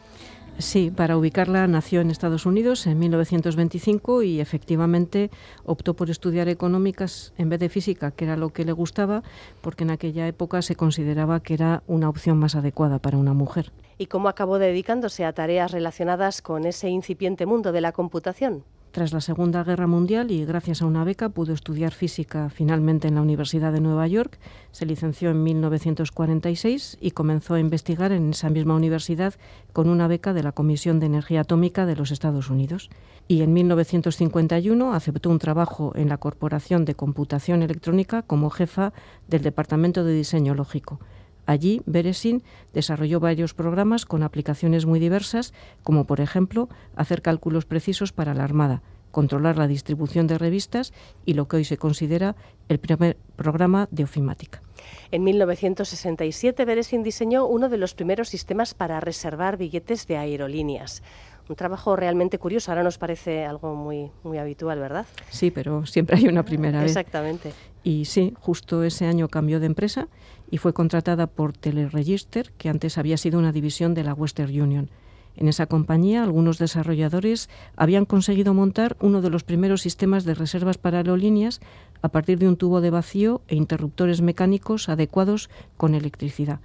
Sí, 0.59 0.93
para 0.95 1.19
ubicarla 1.19 1.67
nació 1.67 2.01
en 2.01 2.13
Estados 2.13 2.47
Unidos 2.47 2.87
en 2.87 2.97
1925 3.01 4.23
y 4.23 4.41
efectivamente 4.41 5.33
optó 5.65 5.95
por 5.95 6.11
estudiar 6.11 6.49
económicas 6.49 7.35
en 7.37 7.49
vez 7.49 7.59
de 7.59 7.69
física, 7.69 8.13
que 8.13 8.25
era 8.25 8.37
lo 8.37 8.51
que 8.51 8.65
le 8.65 8.71
gustaba, 8.71 9.25
porque 9.63 9.83
en 9.83 9.91
aquella 9.91 10.29
época 10.29 10.63
se 10.63 10.77
consideraba 10.77 11.41
que 11.41 11.55
era 11.55 11.83
una 11.89 12.09
opción 12.09 12.39
más 12.39 12.55
adecuada 12.55 13.01
para 13.01 13.19
una 13.19 13.33
mujer. 13.33 13.73
¿Y 13.99 14.07
cómo 14.07 14.29
acabó 14.29 14.59
dedicándose 14.59 15.25
a 15.25 15.33
tareas 15.33 15.73
relacionadas 15.73 16.43
con 16.43 16.65
ese 16.67 16.89
incipiente 16.89 17.47
mundo 17.47 17.73
de 17.73 17.81
la 17.81 17.93
computación? 17.93 18.65
Tras 18.95 19.13
la 19.13 19.21
Segunda 19.21 19.65
Guerra 19.65 19.89
Mundial 19.89 20.31
y 20.31 20.45
gracias 20.45 20.81
a 20.81 20.87
una 20.87 21.03
beca 21.03 21.29
pudo 21.29 21.53
estudiar 21.53 21.91
física 21.91 22.49
finalmente 22.49 23.09
en 23.09 23.17
la 23.17 23.23
Universidad 23.23 23.73
de 23.73 23.81
Nueva 23.81 24.07
York. 24.07 24.39
Se 24.71 24.87
licenció 24.87 25.31
en 25.31 25.43
1946 25.43 26.99
y 27.01 27.11
comenzó 27.11 27.55
a 27.55 27.59
investigar 27.59 28.13
en 28.13 28.31
esa 28.31 28.51
misma 28.51 28.77
universidad 28.77 29.35
con 29.73 29.89
una 29.89 30.07
beca 30.07 30.33
de 30.33 30.45
la 30.45 30.53
Comisión 30.53 31.01
de 31.01 31.07
Energía 31.07 31.41
Atómica 31.41 31.87
de 31.87 31.97
los 31.97 32.13
Estados 32.13 32.51
Unidos. 32.51 32.89
Y 33.27 33.43
en 33.43 33.53
1951 33.53 34.95
aceptó 34.95 35.29
un 35.29 35.41
trabajo 35.41 35.91
en 35.97 36.09
la 36.09 36.19
Corporación 36.19 36.85
de 36.85 36.95
Computación 36.95 37.65
Electrónica 37.65 38.23
como 38.23 38.49
jefa 38.49 38.93
del 39.27 39.43
Departamento 39.43 40.05
de 40.05 40.15
Diseño 40.15 40.55
Lógico. 40.55 41.01
Allí, 41.47 41.83
Beresin 41.87 42.43
desarrolló 42.73 43.21
varios 43.21 43.55
programas 43.55 44.07
con 44.07 44.23
aplicaciones 44.23 44.87
muy 44.87 44.99
diversas, 44.99 45.53
como 45.83 46.05
por 46.05 46.21
ejemplo 46.21 46.69
hacer 46.97 47.23
cálculos 47.23 47.67
precisos 47.67 48.13
para 48.13 48.35
la 48.35 48.45
Armada, 48.45 48.83
controlar 49.11 49.57
la 49.57 49.69
distribución 49.69 50.27
de 50.27 50.39
revistas 50.39 50.93
y 51.25 51.35
lo 51.35 51.47
que 51.47 51.57
hoy 51.57 51.65
se 51.65 51.77
considera 51.77 52.35
el 52.69 52.79
primer 52.79 53.17
programa 53.37 53.89
de 53.91 54.05
ofimática. 54.05 54.63
En 55.11 55.23
1967, 55.23 56.65
Beresin 56.65 57.03
diseñó 57.03 57.47
uno 57.47 57.69
de 57.69 57.79
los 57.79 57.95
primeros 57.95 58.29
sistemas 58.29 58.75
para 58.75 59.01
reservar 59.01 59.57
billetes 59.57 60.07
de 60.07 60.17
aerolíneas. 60.17 61.03
Un 61.49 61.57
trabajo 61.57 61.95
realmente 61.95 62.39
curioso. 62.39 62.71
Ahora 62.71 62.83
nos 62.83 62.97
parece 62.97 63.45
algo 63.45 63.75
muy, 63.75 64.11
muy 64.23 64.39
habitual, 64.39 64.79
¿verdad? 64.81 65.07
Sí, 65.29 65.51
pero 65.51 65.85
siempre 65.85 66.17
hay 66.17 66.27
una 66.27 66.43
primera 66.43 66.81
vez. 66.81 66.89
Exactamente. 66.89 67.53
Y 67.83 68.07
sí, 68.07 68.35
justo 68.41 68.83
ese 68.83 69.05
año 69.05 69.29
cambió 69.29 69.61
de 69.61 69.67
empresa 69.67 70.09
y 70.51 70.59
fue 70.59 70.73
contratada 70.73 71.27
por 71.27 71.53
Teleregister, 71.53 72.53
que 72.59 72.69
antes 72.69 72.99
había 72.99 73.17
sido 73.17 73.39
una 73.39 73.53
división 73.53 73.95
de 73.95 74.05
la 74.05 74.15
Western 74.15 74.61
Union. 74.61 74.91
En 75.37 75.49
esa 75.49 75.67
compañía, 75.67 76.23
algunos 76.23 76.59
desarrolladores 76.59 77.51
habían 77.77 78.05
conseguido 78.05 78.55
montar 78.55 78.97
uno 79.01 79.21
de 79.21 79.31
los 79.31 79.43
primeros 79.43 79.83
sistemas 79.83 80.25
de 80.25 80.35
reservas 80.35 80.79
para 80.79 80.99
aerolíneas 80.99 81.61
a 82.03 82.09
partir 82.09 82.39
de 82.39 82.49
un 82.49 82.57
tubo 82.57 82.81
de 82.81 82.91
vacío 82.91 83.43
e 83.49 83.57
interruptores 83.57 84.21
mecánicos 84.21 84.89
adecuados 84.89 85.51
con 85.77 85.95
electricidad 85.95 86.61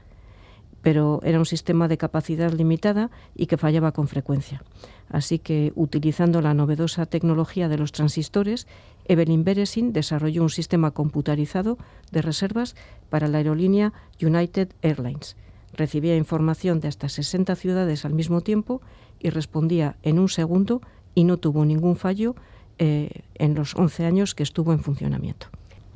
pero 0.81 1.19
era 1.23 1.39
un 1.39 1.45
sistema 1.45 1.87
de 1.87 1.97
capacidad 1.97 2.51
limitada 2.51 3.09
y 3.35 3.47
que 3.47 3.57
fallaba 3.57 3.91
con 3.91 4.07
frecuencia. 4.07 4.63
Así 5.09 5.39
que, 5.39 5.73
utilizando 5.75 6.41
la 6.41 6.53
novedosa 6.53 7.05
tecnología 7.05 7.67
de 7.67 7.77
los 7.77 7.91
transistores, 7.91 8.67
Evelyn 9.05 9.43
Beresin 9.43 9.91
desarrolló 9.91 10.43
un 10.43 10.49
sistema 10.49 10.91
computarizado 10.91 11.77
de 12.11 12.21
reservas 12.21 12.75
para 13.09 13.27
la 13.27 13.39
aerolínea 13.39 13.91
United 14.21 14.69
Airlines. 14.81 15.35
Recibía 15.73 16.15
información 16.15 16.79
de 16.79 16.87
hasta 16.87 17.09
60 17.09 17.55
ciudades 17.55 18.05
al 18.05 18.13
mismo 18.13 18.41
tiempo 18.41 18.81
y 19.19 19.29
respondía 19.29 19.97
en 20.03 20.19
un 20.19 20.29
segundo 20.29 20.81
y 21.15 21.23
no 21.23 21.37
tuvo 21.37 21.65
ningún 21.65 21.95
fallo 21.95 22.35
eh, 22.77 23.23
en 23.35 23.55
los 23.55 23.75
11 23.75 24.05
años 24.05 24.35
que 24.35 24.43
estuvo 24.43 24.73
en 24.73 24.79
funcionamiento. 24.79 25.47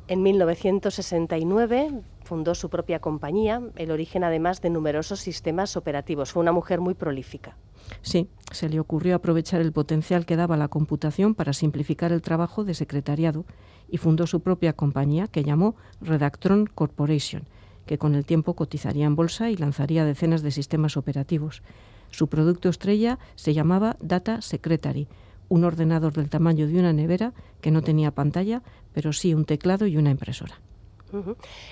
En 0.08 0.22
1969 0.22 2.02
fundó 2.24 2.54
su 2.54 2.70
propia 2.70 2.98
compañía, 2.98 3.62
el 3.76 3.90
origen 3.90 4.24
además 4.24 4.60
de 4.60 4.70
numerosos 4.70 5.20
sistemas 5.20 5.76
operativos. 5.76 6.32
Fue 6.32 6.42
una 6.42 6.52
mujer 6.52 6.80
muy 6.80 6.94
prolífica. 6.94 7.56
Sí, 8.02 8.28
se 8.50 8.68
le 8.68 8.80
ocurrió 8.80 9.14
aprovechar 9.14 9.60
el 9.60 9.72
potencial 9.72 10.26
que 10.26 10.36
daba 10.36 10.56
la 10.56 10.68
computación 10.68 11.34
para 11.34 11.52
simplificar 11.52 12.12
el 12.12 12.22
trabajo 12.22 12.64
de 12.64 12.74
secretariado 12.74 13.44
y 13.88 13.98
fundó 13.98 14.26
su 14.26 14.40
propia 14.40 14.72
compañía 14.72 15.28
que 15.28 15.44
llamó 15.44 15.76
Redactron 16.00 16.66
Corporation, 16.66 17.44
que 17.86 17.98
con 17.98 18.14
el 18.14 18.24
tiempo 18.24 18.54
cotizaría 18.54 19.04
en 19.04 19.16
bolsa 19.16 19.50
y 19.50 19.56
lanzaría 19.56 20.04
decenas 20.04 20.42
de 20.42 20.50
sistemas 20.50 20.96
operativos. 20.96 21.62
Su 22.10 22.28
producto 22.28 22.68
estrella 22.68 23.18
se 23.34 23.52
llamaba 23.52 23.96
Data 24.00 24.40
Secretary, 24.40 25.08
un 25.48 25.64
ordenador 25.64 26.14
del 26.14 26.30
tamaño 26.30 26.66
de 26.66 26.78
una 26.78 26.92
nevera 26.92 27.34
que 27.60 27.70
no 27.70 27.82
tenía 27.82 28.12
pantalla, 28.12 28.62
pero 28.92 29.12
sí 29.12 29.34
un 29.34 29.44
teclado 29.44 29.86
y 29.86 29.96
una 29.96 30.10
impresora. 30.10 30.60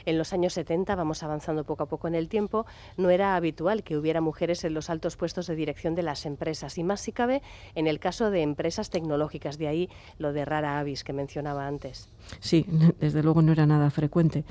En 0.04 0.18
los 0.18 0.32
años 0.32 0.54
70, 0.54 0.94
vamos 0.94 1.22
avanzando 1.22 1.64
poco 1.64 1.84
a 1.84 1.86
poco 1.86 2.08
en 2.08 2.14
el 2.14 2.28
tiempo, 2.28 2.66
no 2.96 3.10
era 3.10 3.36
habitual 3.36 3.82
que 3.82 3.96
hubiera 3.96 4.20
mujeres 4.20 4.64
en 4.64 4.74
los 4.74 4.90
altos 4.90 5.16
puestos 5.16 5.46
de 5.46 5.54
dirección 5.54 5.94
de 5.94 6.02
las 6.02 6.26
empresas, 6.26 6.78
y 6.78 6.84
más 6.84 7.00
si 7.00 7.12
cabe 7.12 7.42
en 7.74 7.86
el 7.86 7.98
caso 7.98 8.30
de 8.30 8.42
empresas 8.42 8.90
tecnológicas, 8.90 9.58
de 9.58 9.68
ahí 9.68 9.88
lo 10.18 10.32
de 10.32 10.44
rara 10.44 10.78
avis 10.78 11.04
que 11.04 11.12
mencionaba 11.12 11.66
antes. 11.66 12.08
Sí, 12.40 12.66
desde 13.00 13.22
luego 13.22 13.42
no 13.42 13.52
era 13.52 13.66
nada 13.66 13.90
frecuente 13.90 14.44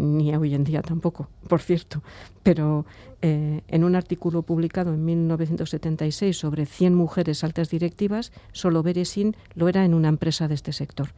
ni 0.00 0.34
hoy 0.34 0.54
en 0.54 0.64
día 0.64 0.82
tampoco, 0.82 1.28
por 1.48 1.60
cierto, 1.60 2.02
pero 2.42 2.86
eh, 3.22 3.60
en 3.68 3.84
un 3.84 3.94
artículo 3.94 4.42
publicado 4.42 4.94
en 4.94 5.04
1976 5.04 6.36
sobre 6.36 6.66
100 6.66 6.94
mujeres 6.94 7.44
altas 7.44 7.70
directivas, 7.70 8.32
solo 8.52 8.82
Beresin 8.82 9.36
lo 9.54 9.68
era 9.68 9.84
en 9.84 9.94
una 9.94 10.08
empresa 10.08 10.48
de 10.48 10.54
este 10.54 10.72
sector. 10.72 11.10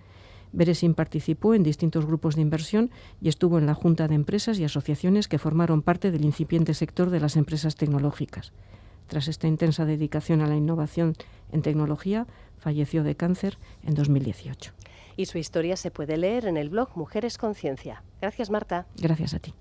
Beresin 0.52 0.94
participó 0.94 1.54
en 1.54 1.62
distintos 1.62 2.06
grupos 2.06 2.36
de 2.36 2.42
inversión 2.42 2.90
y 3.20 3.28
estuvo 3.28 3.58
en 3.58 3.66
la 3.66 3.74
Junta 3.74 4.08
de 4.08 4.14
Empresas 4.14 4.58
y 4.58 4.64
asociaciones 4.64 5.28
que 5.28 5.38
formaron 5.38 5.82
parte 5.82 6.10
del 6.10 6.24
incipiente 6.24 6.74
sector 6.74 7.10
de 7.10 7.20
las 7.20 7.36
empresas 7.36 7.76
tecnológicas. 7.76 8.52
Tras 9.08 9.28
esta 9.28 9.48
intensa 9.48 9.84
dedicación 9.84 10.40
a 10.40 10.46
la 10.46 10.56
innovación 10.56 11.14
en 11.50 11.62
tecnología, 11.62 12.26
falleció 12.58 13.02
de 13.02 13.16
cáncer 13.16 13.58
en 13.82 13.94
2018. 13.94 14.72
Y 15.16 15.26
su 15.26 15.38
historia 15.38 15.76
se 15.76 15.90
puede 15.90 16.16
leer 16.16 16.46
en 16.46 16.56
el 16.56 16.70
blog 16.70 16.96
Mujeres 16.96 17.36
Conciencia. 17.36 18.02
Gracias, 18.20 18.50
Marta. 18.50 18.86
Gracias 18.96 19.34
a 19.34 19.38
ti. 19.40 19.54